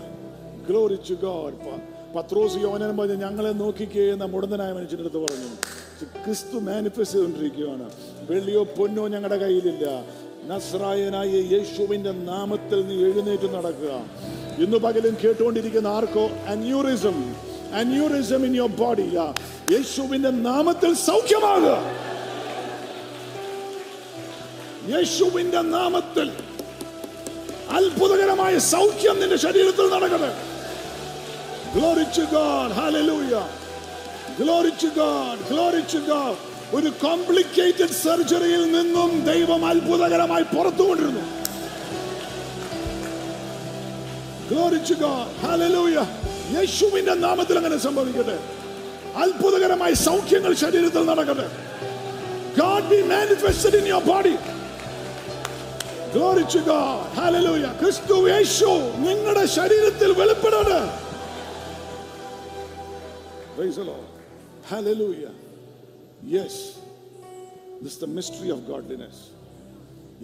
glory 0.69 0.99
to 1.11 1.17
God 1.23 1.57
പത്രോസ് 2.15 2.59
യോനനം 2.59 2.97
പറഞ്ഞ് 2.97 3.17
ഞങ്ങളെ 3.23 3.53
നോക്കിക്കേ 3.55 4.05
മുടന്തനായ 4.27 4.73
മനുഷ്യൻ്റെ 4.73 5.05
അടുത്ത് 5.05 5.21
പറഞ്ഞു 5.21 5.51
ക്രിസ്തു 6.25 6.57
മാനിഫെസ്റ്റ് 6.67 7.15
ചെയ്തുകൊണ്ടിരിക്കുകയാണ് 7.15 7.87
വെള്ളിയോ 8.29 8.62
പൊന്നോ 8.77 9.05
ഞങ്ങളുടെ 9.07 9.39
കയ്യിലില്ല 9.39 9.87
നസ്രായനായ 10.47 11.33
യേശുവിൻ്റെ 11.55 12.12
നാമത്തിൽ 12.25 12.81
നീ 12.87 12.97
എഴുന്നേറ്റ് 13.09 13.49
നടക്കുക 13.55 13.93
ഇന്ന് 14.59 14.79
പകലും 14.79 15.15
കേട്ടുകൊണ്ടിരിക്കുന്ന 15.23 15.89
ആർക്കോ 15.95 16.25
aneurysm 16.49 17.19
aneurysm 17.75 18.43
in 18.47 18.55
your 18.57 18.75
body 18.77 19.07
യേശുവിൻ്റെ 19.73 20.33
നാമത്തിൽ 20.43 20.91
സൗഖ്യമാകുക 21.05 21.77
യേശുവിൻ്റെ 24.93 25.61
നാമത്തിൽ 25.71 26.29
അത്ഭുതകരമായ 27.77 28.55
സൗഖ്യം 28.71 29.17
നിന്റെ 29.21 29.39
ശരീരത്തിൽ 29.39 29.87
നടക്കട്ടെ 29.91 30.33
glory 31.75 32.05
to 32.12 32.25
God. 32.33 32.71
Hallelujah. 32.73 33.45
Glory 34.39 34.73
to 34.79 34.91
God. 34.97 35.39
Glory 35.51 35.83
to 35.87 36.01
God. 36.09 36.37
ഒരു 36.77 36.91
കോംപ്ലിക്കേറ്റഡ് 37.03 37.95
സർജറിയിൽ 38.05 38.62
നിന്നും 38.77 39.11
ദൈവം 39.31 39.62
അത്ഭുതകരമായി 39.71 40.45
പുറത്തു 40.55 40.85
കൊണ്ടിരുന്നു 40.89 41.25
ഗ്ലോറി 44.51 44.81
to 44.91 44.95
God. 45.05 45.29
Hallelujah. 45.47 46.07
യേശുവിന്റെ 46.57 47.15
നാമത്തിൽ 47.27 47.57
അങ്ങനെ 47.61 47.79
സംഭവിക്കട്ടെ 47.89 48.39
അത്ഭുതകരമായി 49.25 49.95
സൗഖ്യങ്ങൾ 50.09 50.53
ശരീരത്തിൽ 50.65 51.05
നടക്കട്ടെ 51.11 51.47
God 52.57 52.83
be 52.91 52.99
manifested 53.15 53.75
in 53.75 53.87
your 53.93 54.03
body. 54.12 54.37
Glory 56.15 56.45
to 56.55 56.61
God. 56.73 57.01
Hallelujah. 57.21 57.73
ക്രിസ്തു 57.81 58.17
യേശു 58.33 58.71
നിങ്ങളുടെ 59.07 59.45
ശരീരത്തിൽ 59.59 60.11
വെളിപ്പെടട്ടെ 60.21 60.81
Praise 63.57 63.77
the 63.77 63.85
Lord. 63.85 64.07
Hallelujah. 64.65 65.33
Yes. 66.25 66.81
This 67.81 67.93
is 67.93 67.99
the 67.99 68.07
mystery 68.09 68.51
of 68.51 68.61
godliness. 68.67 69.17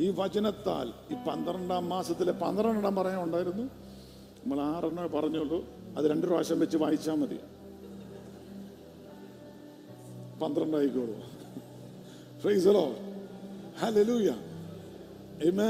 ഈ 0.00 0.06
വചനത്താൽ 0.18 0.88
ഈ 1.12 1.14
പന്ത്രണ്ടാം 1.26 1.84
മാസത്തിലെ 1.92 2.32
പന്ത്രണ്ടെണ്ണം 2.42 2.94
പറയാൻ 2.98 3.20
ഉണ്ടായിരുന്നു 3.22 3.64
നമ്മൾ 4.40 4.58
ആറെണ്ണേ 4.66 5.06
പറഞ്ഞുള്ളൂ 5.14 5.58
അത് 5.96 6.06
രണ്ട് 6.12 6.26
പ്രാവശ്യം 6.26 6.58
വെച്ച് 6.58 6.78
വായിച്ചാൽ 6.82 7.16
മതി 7.22 7.38
പന്ത്രണ്ടായിക്കോളൂ 10.42 11.16
ഫ്രൈസലോ 12.42 12.86
ഹലലൂയ 13.82 14.30
Amen. 15.40 15.69